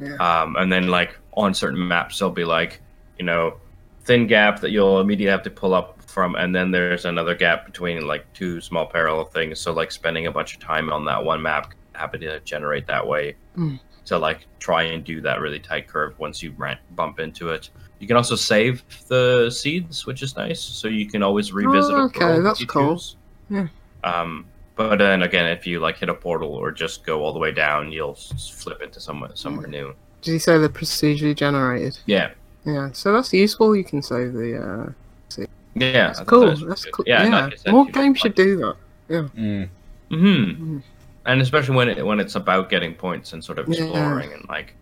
Yeah. 0.00 0.16
Um, 0.16 0.56
and 0.56 0.72
then 0.72 0.88
like 0.88 1.16
on 1.34 1.52
certain 1.54 1.86
maps, 1.86 2.18
they'll 2.18 2.30
be 2.30 2.44
like 2.44 2.80
you 3.18 3.24
know 3.26 3.54
thin 4.02 4.26
gap 4.26 4.60
that 4.60 4.70
you'll 4.70 5.00
immediately 5.00 5.30
have 5.30 5.42
to 5.44 5.50
pull 5.50 5.74
up 5.74 6.00
from, 6.02 6.34
and 6.34 6.54
then 6.54 6.70
there's 6.70 7.04
another 7.04 7.34
gap 7.34 7.66
between 7.66 8.06
like 8.06 8.30
two 8.32 8.60
small 8.60 8.86
parallel 8.86 9.24
things. 9.26 9.60
So 9.60 9.72
like 9.72 9.92
spending 9.92 10.26
a 10.26 10.32
bunch 10.32 10.54
of 10.54 10.60
time 10.60 10.90
on 10.92 11.04
that 11.04 11.22
one 11.24 11.40
map 11.42 11.72
happen 11.94 12.20
to 12.22 12.40
generate 12.40 12.86
that 12.86 13.06
way 13.06 13.36
Mm. 13.56 13.78
to 14.06 14.18
like 14.18 14.46
try 14.58 14.84
and 14.84 15.04
do 15.04 15.20
that 15.20 15.40
really 15.40 15.58
tight 15.60 15.86
curve 15.86 16.18
once 16.18 16.42
you 16.42 16.54
bump 16.96 17.20
into 17.20 17.50
it. 17.50 17.70
You 17.98 18.06
can 18.06 18.16
also 18.16 18.34
save 18.36 18.82
the 19.08 19.50
seeds, 19.50 20.06
which 20.06 20.22
is 20.22 20.34
nice. 20.36 20.60
So 20.60 20.88
you 20.88 21.06
can 21.06 21.22
always 21.22 21.52
revisit. 21.52 21.94
Oh, 21.94 22.04
okay, 22.04 22.40
that's 22.40 22.64
cool. 22.64 22.94
choose. 22.96 23.16
Yeah. 23.50 23.66
Um, 24.02 24.46
but 24.76 24.96
then 24.96 25.22
again, 25.22 25.46
if 25.46 25.66
you 25.66 25.78
like 25.80 25.98
hit 25.98 26.08
a 26.08 26.14
portal 26.14 26.50
or 26.54 26.72
just 26.72 27.04
go 27.04 27.22
all 27.22 27.32
the 27.34 27.38
way 27.38 27.52
down, 27.52 27.92
you'll 27.92 28.14
flip 28.14 28.80
into 28.80 28.98
somewhere 29.00 29.30
somewhere 29.34 29.66
Mm. 29.66 29.70
new. 29.70 29.94
Did 30.22 30.32
you 30.32 30.38
say 30.38 30.56
they're 30.58 30.68
procedurally 30.70 31.34
generated? 31.36 31.98
Yeah, 32.06 32.30
Yeah, 32.72 32.90
so 32.92 33.12
that's 33.12 33.32
useful. 33.32 33.74
You 33.76 33.84
can 33.84 34.02
save 34.02 34.32
the. 34.32 34.94
Uh, 35.38 35.44
yeah, 35.74 36.08
that's 36.08 36.20
cool. 36.20 36.54
That's 36.56 36.84
cool. 36.86 37.04
Yeah, 37.06 37.48
more 37.68 37.86
games 37.86 38.18
should 38.18 38.34
do 38.34 38.56
that. 38.58 38.76
Yeah. 39.08 39.28
Mm. 39.36 39.68
hmm 40.08 40.16
Mm. 40.16 40.82
And 41.26 41.40
especially 41.42 41.76
when 41.76 41.88
it 41.88 42.04
when 42.04 42.18
it's 42.18 42.34
about 42.34 42.70
getting 42.70 42.94
points 42.94 43.32
and 43.32 43.44
sort 43.44 43.58
of 43.58 43.68
Yeah. 43.68 43.84
exploring 43.84 44.32
and 44.32 44.46
like. 44.48 44.74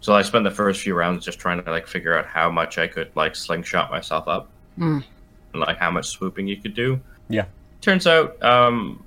So 0.00 0.14
I 0.14 0.22
spent 0.22 0.42
the 0.42 0.50
first 0.50 0.80
few 0.82 0.94
rounds 0.94 1.24
just 1.24 1.38
trying 1.38 1.62
to 1.62 1.70
like 1.70 1.86
figure 1.86 2.18
out 2.18 2.26
how 2.26 2.50
much 2.50 2.76
I 2.78 2.88
could 2.88 3.10
like 3.14 3.36
slingshot 3.36 3.90
myself 3.90 4.26
up. 4.26 4.48
Mm. 4.78 5.04
and 5.52 5.60
like 5.60 5.76
how 5.78 5.90
much 5.90 6.06
swooping 6.06 6.48
you 6.48 6.56
could 6.56 6.74
do. 6.74 6.98
Yeah. 7.28 7.44
Turns 7.82 8.06
out, 8.06 8.42
um, 8.42 9.04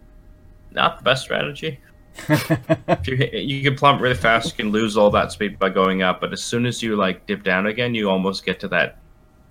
not 0.71 0.97
the 0.99 1.03
best 1.03 1.23
strategy. 1.23 1.79
If 2.27 3.07
you 3.07 3.15
you 3.39 3.63
can 3.63 3.75
plummet 3.75 4.01
really 4.01 4.15
fast, 4.15 4.47
you 4.47 4.63
can 4.63 4.71
lose 4.71 4.97
all 4.97 5.09
that 5.11 5.31
speed 5.31 5.59
by 5.59 5.69
going 5.69 6.01
up, 6.01 6.21
but 6.21 6.33
as 6.33 6.43
soon 6.43 6.65
as 6.65 6.81
you 6.81 6.95
like 6.95 7.25
dip 7.25 7.43
down 7.43 7.67
again, 7.67 7.93
you 7.93 8.09
almost 8.09 8.45
get 8.45 8.59
to 8.61 8.67
that 8.69 8.97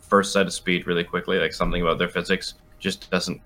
first 0.01 0.33
set 0.33 0.47
of 0.47 0.53
speed 0.53 0.87
really 0.87 1.05
quickly. 1.05 1.39
Like 1.39 1.53
something 1.53 1.83
about 1.83 1.99
their 1.99 2.09
physics 2.09 2.55
just 2.79 3.11
doesn't 3.11 3.41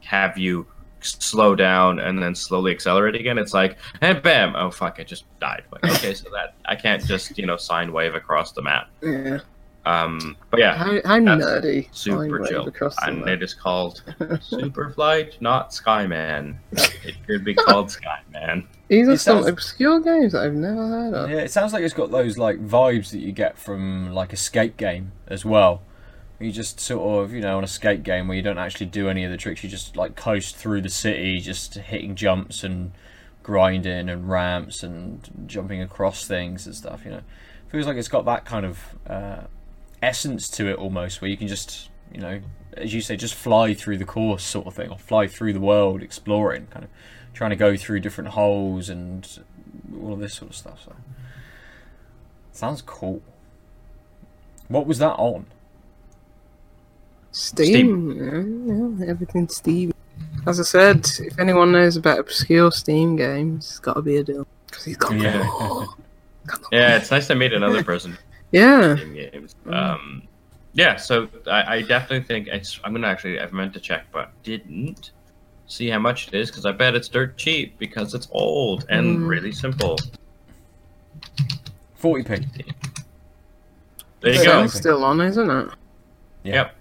have 0.00 0.36
you 0.38 0.66
slow 1.00 1.54
down 1.54 1.98
and 1.98 2.22
then 2.22 2.34
slowly 2.34 2.72
accelerate 2.72 3.14
again. 3.14 3.38
It's 3.38 3.52
like, 3.54 3.76
and 4.00 4.22
bam, 4.22 4.56
oh 4.56 4.70
fuck, 4.70 4.96
I 4.98 5.04
just 5.04 5.24
died. 5.38 5.64
Like, 5.70 5.84
okay, 5.84 6.14
so 6.14 6.30
that 6.30 6.54
I 6.64 6.76
can't 6.76 7.04
just 7.04 7.36
you 7.38 7.46
know 7.46 7.56
sine 7.56 7.92
wave 7.92 8.14
across 8.14 8.52
the 8.52 8.62
map. 8.62 8.90
Yeah. 9.02 9.40
Um, 9.86 10.36
but 10.50 10.60
yeah, 10.60 10.76
How, 10.76 10.84
how 11.04 11.20
That's 11.20 11.44
nerdy. 11.44 11.88
super 11.92 12.16
Flying 12.28 12.46
chill. 12.46 12.58
wave 12.64 12.68
across 12.74 12.96
the 12.96 13.06
And 13.08 13.28
it 13.28 13.42
is 13.42 13.52
called 13.52 14.02
Superflight, 14.18 15.40
not 15.40 15.70
Skyman. 15.70 16.56
It 16.72 17.16
could 17.26 17.44
be 17.44 17.54
called 17.66 17.88
Skyman. 17.88 18.66
These 18.88 19.08
are 19.08 19.12
It 19.12 19.18
some 19.18 19.36
sounds- 19.38 19.48
obscure 19.48 20.00
games 20.00 20.32
that 20.32 20.42
I've 20.44 20.54
never 20.54 20.86
heard 20.88 21.14
of. 21.14 21.30
Yeah, 21.30 21.38
it 21.38 21.50
sounds 21.50 21.72
like 21.72 21.82
it's 21.82 21.94
got 21.94 22.10
those 22.10 22.38
like 22.38 22.58
vibes 22.66 23.10
that 23.10 23.18
you 23.18 23.32
get 23.32 23.58
from 23.58 24.12
like 24.12 24.32
a 24.32 24.36
skate 24.36 24.76
game 24.76 25.12
as 25.28 25.44
well. 25.44 25.82
You 26.40 26.50
just 26.50 26.80
sort 26.80 27.24
of, 27.24 27.32
you 27.32 27.40
know, 27.40 27.56
on 27.58 27.64
a 27.64 27.68
skate 27.68 28.02
game 28.02 28.26
where 28.28 28.36
you 28.36 28.42
don't 28.42 28.58
actually 28.58 28.86
do 28.86 29.08
any 29.08 29.24
of 29.24 29.30
the 29.30 29.36
tricks, 29.36 29.62
you 29.62 29.70
just 29.70 29.96
like 29.96 30.16
coast 30.16 30.56
through 30.56 30.80
the 30.82 30.88
city, 30.88 31.38
just 31.40 31.74
hitting 31.74 32.14
jumps 32.16 32.64
and 32.64 32.92
grinding 33.42 34.08
and 34.08 34.28
ramps 34.28 34.82
and 34.82 35.30
jumping 35.46 35.80
across 35.82 36.26
things 36.26 36.66
and 36.66 36.74
stuff. 36.74 37.02
You 37.04 37.12
know, 37.12 37.20
feels 37.68 37.86
like 37.86 37.96
it's 37.96 38.08
got 38.08 38.24
that 38.24 38.44
kind 38.44 38.66
of 38.66 38.80
uh, 39.06 39.42
essence 40.04 40.48
to 40.50 40.68
it 40.68 40.76
almost, 40.76 41.20
where 41.20 41.30
you 41.30 41.36
can 41.36 41.48
just, 41.48 41.90
you 42.12 42.20
know, 42.20 42.40
as 42.76 42.92
you 42.92 43.00
say, 43.00 43.16
just 43.16 43.34
fly 43.34 43.74
through 43.74 43.98
the 43.98 44.04
course 44.04 44.44
sort 44.44 44.66
of 44.66 44.74
thing, 44.74 44.90
or 44.90 44.98
fly 44.98 45.26
through 45.26 45.52
the 45.52 45.60
world, 45.60 46.02
exploring, 46.02 46.66
kind 46.68 46.84
of 46.84 46.90
trying 47.32 47.50
to 47.50 47.56
go 47.56 47.76
through 47.76 48.00
different 48.00 48.30
holes 48.30 48.88
and 48.88 49.40
all 50.00 50.12
of 50.12 50.20
this 50.20 50.34
sort 50.34 50.50
of 50.50 50.56
stuff. 50.56 50.82
So 50.84 50.94
sounds 52.52 52.82
cool. 52.82 53.22
What 54.68 54.86
was 54.86 54.98
that 54.98 55.14
on? 55.14 55.46
Steam. 57.32 58.12
Yeah, 58.12 59.04
yeah, 59.04 59.10
everything's 59.10 59.56
Steam. 59.56 59.92
As 60.46 60.60
I 60.60 60.62
said, 60.62 61.06
if 61.18 61.38
anyone 61.38 61.72
knows 61.72 61.96
about 61.96 62.18
obscure 62.20 62.70
Steam 62.70 63.16
games, 63.16 63.66
it's 63.66 63.78
got 63.80 63.94
to 63.94 64.02
be 64.02 64.12
Aadil. 64.12 64.46
Because 64.66 64.84
he's 64.84 64.96
got 64.96 65.16
Yeah. 65.16 65.48
all. 65.50 65.96
Got 66.46 66.60
them 66.60 66.68
Yeah, 66.72 66.96
it's 66.98 67.10
nice 67.10 67.26
to 67.28 67.34
meet 67.34 67.54
another 67.54 67.82
person 67.82 68.18
Yeah. 68.54 68.96
in 68.98 69.14
games. 69.14 69.54
Mm. 69.66 69.74
Um, 69.74 70.22
yeah, 70.74 70.96
so 70.96 71.28
I, 71.46 71.76
I 71.76 71.82
definitely 71.82 72.22
think 72.26 72.46
it's. 72.48 72.78
I'm 72.84 72.92
gonna 72.92 73.06
actually. 73.08 73.40
I've 73.40 73.52
meant 73.52 73.72
to 73.74 73.80
check, 73.80 74.06
but 74.12 74.30
didn't 74.42 75.10
see 75.66 75.88
how 75.88 75.98
much 75.98 76.28
it 76.28 76.34
is 76.34 76.50
because 76.50 76.66
I 76.66 76.72
bet 76.72 76.94
it's 76.94 77.08
dirt 77.08 77.36
cheap 77.36 77.78
because 77.78 78.14
it's 78.14 78.28
old 78.32 78.86
and 78.90 79.18
Mm. 79.20 79.28
really 79.28 79.52
simple. 79.52 79.98
40p. 82.00 82.46
There 84.20 84.32
you 84.34 84.38
Yeah. 84.40 84.44
go. 84.44 84.62
It's 84.64 84.74
still 84.74 85.04
on, 85.04 85.20
isn't 85.20 85.50
it? 85.50 85.68
Yeah. 86.42 86.54
Yep, 86.54 86.74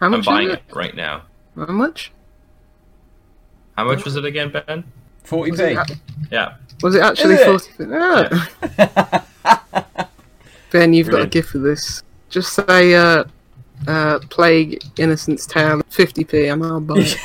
How 0.00 0.06
I'm 0.12 0.20
buying 0.20 0.48
is 0.48 0.54
it 0.54 0.62
it? 0.68 0.74
right 0.76 0.94
now. 0.94 1.22
How 1.56 1.66
much? 1.66 2.12
How 3.76 3.84
much 3.84 4.04
was 4.04 4.16
it 4.16 4.24
again, 4.24 4.50
Ben? 4.50 4.84
Was 5.30 5.48
it, 5.60 5.76
40p. 5.76 5.98
Yeah. 6.30 6.54
was 6.82 6.94
it 6.94 7.02
actually 7.02 7.34
Is 7.34 7.68
it? 7.78 7.88
40 7.88 7.92
Ah. 7.94 9.26
Ben, 10.76 10.92
you've 10.92 11.08
got 11.10 11.22
a 11.22 11.26
gift 11.26 11.48
for 11.50 11.58
this. 11.58 12.02
Just 12.28 12.52
say, 12.52 12.94
uh, 12.94 13.24
uh, 13.88 14.18
Plague 14.28 14.82
Innocence 14.98 15.46
Town, 15.46 15.80
50p, 15.84 16.52
and 16.52 16.62
I'll 16.62 16.80
buy 16.80 16.96
it. 16.98 17.16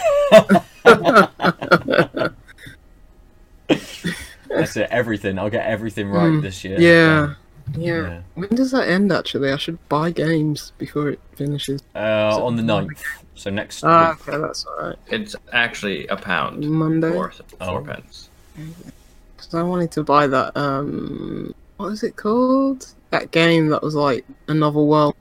That's 4.49 4.77
it. 4.77 4.87
Everything. 4.89 5.37
I'll 5.37 5.49
get 5.49 5.65
everything 5.65 6.07
right 6.09 6.31
Mm, 6.31 6.41
this 6.41 6.63
year. 6.63 6.79
yeah. 6.79 7.33
Yeah. 7.77 8.01
Yeah. 8.07 8.21
When 8.35 8.49
does 8.49 8.71
that 8.71 8.87
end, 8.87 9.11
actually? 9.11 9.51
I 9.51 9.57
should 9.57 9.77
buy 9.89 10.11
games 10.11 10.71
before 10.77 11.09
it 11.09 11.19
finishes. 11.35 11.81
Uh, 11.95 12.39
on 12.43 12.55
the 12.55 12.63
9th. 12.63 13.03
So 13.33 13.49
next 13.49 13.83
Ah, 13.83 14.11
week. 14.11 14.27
okay, 14.27 14.37
that's 14.39 14.65
alright. 14.67 14.97
It's 15.07 15.35
actually 15.51 16.05
a 16.07 16.15
pound. 16.17 16.69
Monday? 16.69 17.11
Four, 17.11 17.31
four 17.31 17.79
Oh. 17.79 17.83
pence. 17.83 18.29
Because 18.55 19.53
I 19.55 19.63
wanted 19.63 19.89
to 19.93 20.03
buy 20.03 20.27
that, 20.27 20.55
um, 20.55 21.55
what 21.77 21.89
was 21.89 22.03
it 22.03 22.15
called? 22.17 22.93
That 23.11 23.31
game 23.31 23.67
that 23.69 23.81
was 23.83 23.95
like 23.95 24.25
a 24.47 24.53
novel 24.53 24.87
world. 24.87 25.15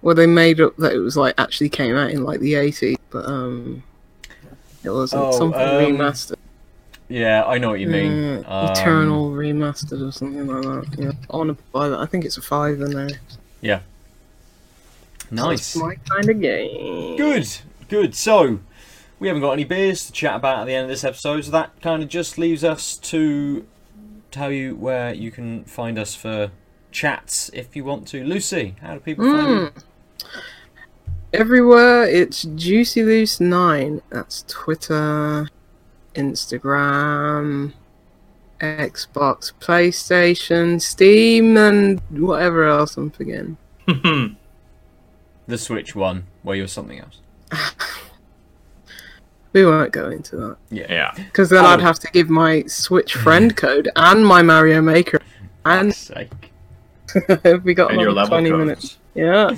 Where 0.00 0.14
they 0.14 0.26
made 0.26 0.60
up 0.60 0.76
that 0.76 0.92
it 0.92 0.98
was 0.98 1.16
like 1.16 1.34
actually 1.38 1.68
came 1.68 1.96
out 1.96 2.10
in 2.10 2.22
like 2.22 2.38
the 2.40 2.52
80s, 2.54 2.96
but 3.10 3.26
um, 3.26 3.82
it 4.84 4.90
wasn't. 4.90 5.22
Oh, 5.22 5.32
something 5.32 5.60
um, 5.60 5.68
remastered. 5.96 6.36
Yeah, 7.08 7.44
I 7.44 7.58
know 7.58 7.70
what 7.70 7.80
you 7.80 7.88
mean. 7.88 8.12
Mm, 8.12 8.48
Um, 8.48 8.70
Eternal 8.70 9.30
remastered 9.30 10.06
or 10.06 10.12
something 10.12 10.46
like 10.46 10.62
that. 10.62 10.98
Yeah, 10.98 11.12
I 11.30 11.36
want 11.36 11.56
to 11.56 11.64
buy 11.72 11.88
that. 11.88 11.98
I 11.98 12.06
think 12.06 12.24
it's 12.24 12.36
a 12.36 12.42
five 12.42 12.80
in 12.80 12.90
there. 12.90 13.08
Yeah. 13.60 13.80
Nice. 15.30 15.74
That's 15.74 15.76
my 15.76 15.94
kind 16.08 16.30
of 16.30 16.40
game. 16.40 17.16
Good, 17.16 17.48
good. 17.88 18.14
So, 18.14 18.60
we 19.18 19.28
haven't 19.28 19.42
got 19.42 19.52
any 19.52 19.64
beers 19.64 20.06
to 20.06 20.12
chat 20.12 20.36
about 20.36 20.60
at 20.60 20.64
the 20.66 20.74
end 20.74 20.84
of 20.84 20.88
this 20.88 21.04
episode, 21.04 21.44
so 21.44 21.50
that 21.50 21.80
kind 21.80 22.02
of 22.02 22.08
just 22.08 22.38
leaves 22.38 22.62
us 22.62 22.96
to 22.98 23.66
tell 24.30 24.52
you 24.52 24.76
where 24.76 25.12
you 25.14 25.30
can 25.30 25.64
find 25.64 25.98
us 25.98 26.14
for 26.14 26.50
chats 26.90 27.50
if 27.52 27.74
you 27.76 27.84
want 27.84 28.06
to. 28.08 28.24
Lucy, 28.24 28.76
how 28.80 28.94
do 28.94 29.00
people 29.00 29.24
find 29.24 29.48
you? 29.48 29.54
Mm. 29.54 29.82
Everywhere 31.32 32.04
it's 32.04 32.42
Juicy 32.42 33.02
Loose 33.02 33.40
Nine. 33.40 34.00
That's 34.10 34.44
Twitter, 34.48 35.48
Instagram, 36.14 37.74
Xbox, 38.60 39.52
PlayStation, 39.60 40.80
Steam, 40.80 41.56
and 41.56 42.00
whatever 42.10 42.64
else 42.66 42.96
I'm 42.96 43.10
forgetting. 43.10 43.56
The 45.48 45.58
Switch 45.58 45.94
one, 45.94 46.24
where 46.42 46.56
you're 46.56 46.66
something 46.66 46.98
else. 46.98 47.20
We 49.52 49.64
won't 49.64 49.90
go 49.90 50.10
into 50.10 50.36
that 50.36 50.56
yeah. 50.68 51.12
because 51.14 51.48
then 51.48 51.64
Oh. 51.64 51.68
I'd 51.68 51.80
have 51.80 51.98
to 52.00 52.08
give 52.12 52.28
my 52.28 52.64
Switch 52.64 53.14
friend 53.14 53.56
code 53.56 53.88
and 53.96 54.26
my 54.26 54.42
Mario 54.42 54.82
Maker, 54.82 55.18
and 55.64 55.94
Fuck's 55.96 56.14
sake. 56.14 56.52
we 57.64 57.74
got 57.74 57.90
And 57.92 58.00
your 58.00 58.10
another 58.10 58.12
level 58.12 58.28
twenty 58.28 58.50
codes. 58.50 58.58
minutes. 58.58 58.98
Yeah. 59.14 59.56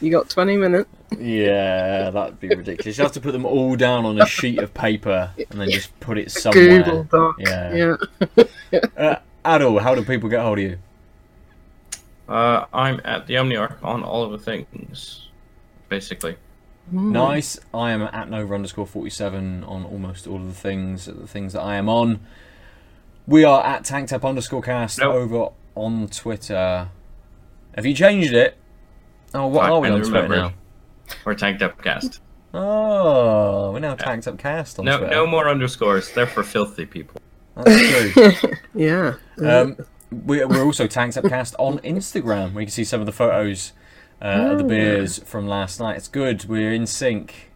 You 0.00 0.12
got 0.12 0.30
20 0.30 0.56
minutes. 0.56 0.88
Yeah, 1.18 2.10
that'd 2.10 2.38
be 2.38 2.46
ridiculous. 2.48 2.96
You 2.98 3.02
have 3.02 3.12
to 3.14 3.20
put 3.20 3.32
them 3.32 3.44
all 3.44 3.74
down 3.74 4.04
on 4.04 4.20
a 4.20 4.26
sheet 4.26 4.60
of 4.60 4.72
paper 4.72 5.32
and 5.50 5.60
then 5.60 5.68
just 5.70 5.98
put 5.98 6.18
it 6.18 6.30
somewhere. 6.30 6.82
Google 6.84 7.02
Doc. 7.04 7.36
Yeah. 7.40 7.96
Yeah. 8.30 8.44
Uh, 8.96 9.16
Aadil, 9.44 9.80
how 9.80 9.94
do 9.94 10.04
people 10.04 10.28
get 10.28 10.40
hold 10.42 10.58
of 10.58 10.64
you? 10.64 10.78
Uh, 12.28 12.66
I'm 12.72 13.00
at 13.04 13.26
the 13.26 13.34
Omniarch 13.34 13.82
on 13.82 14.02
all 14.04 14.22
of 14.22 14.30
the 14.30 14.38
things, 14.38 15.28
basically. 15.88 16.36
Nice. 16.92 17.58
I 17.72 17.92
am 17.92 18.02
at 18.02 18.28
Nova 18.30 18.54
underscore 18.54 18.86
47 18.86 19.64
on 19.64 19.84
almost 19.84 20.26
all 20.26 20.36
of 20.36 20.46
the 20.46 20.52
things, 20.54 21.06
the 21.06 21.26
things 21.26 21.54
that 21.54 21.60
I 21.62 21.76
am 21.76 21.88
on. 21.88 22.20
We 23.26 23.42
are 23.44 23.64
at 23.64 23.84
TankTap 23.84 24.22
underscore 24.28 24.62
cast 24.62 24.98
Nope. 24.98 25.14
over 25.14 25.48
on 25.78 26.08
Twitter. 26.08 26.88
Have 27.74 27.86
you 27.86 27.94
changed 27.94 28.32
it? 28.32 28.56
Oh, 29.34 29.46
what 29.46 29.64
I 29.66 29.68
are 29.70 29.80
we 29.80 29.88
on 29.88 29.92
finally 29.94 30.10
Twitter 30.10 30.22
remembered. 30.28 30.54
We're 31.24 31.34
tanked 31.34 31.62
up 31.62 31.82
cast. 31.82 32.20
Oh, 32.54 33.72
we're 33.72 33.78
now 33.80 33.94
Tanked 33.94 34.26
Up 34.26 34.38
Cast 34.38 34.78
on 34.78 34.86
No, 34.86 34.98
Twitter. 34.98 35.14
no 35.14 35.26
more 35.26 35.48
underscores. 35.48 36.10
They're 36.12 36.26
for 36.26 36.42
filthy 36.42 36.86
people. 36.86 37.20
That's 37.56 38.12
true. 38.14 38.52
Yeah. 38.74 39.14
Um, 39.44 39.76
we, 40.10 40.42
we're 40.44 40.64
also 40.64 40.86
tanked 40.86 41.18
up 41.18 41.24
cast 41.28 41.54
on 41.58 41.78
Instagram, 41.80 42.54
where 42.54 42.62
you 42.62 42.66
can 42.66 42.70
see 42.72 42.84
some 42.84 43.00
of 43.00 43.06
the 43.06 43.12
photos 43.12 43.72
uh, 44.22 44.24
of 44.52 44.58
the 44.58 44.64
beers 44.64 45.18
from 45.24 45.46
last 45.46 45.78
night. 45.78 45.96
It's 45.98 46.08
good. 46.08 46.46
We're 46.46 46.72
in 46.72 46.86
sync 46.86 47.50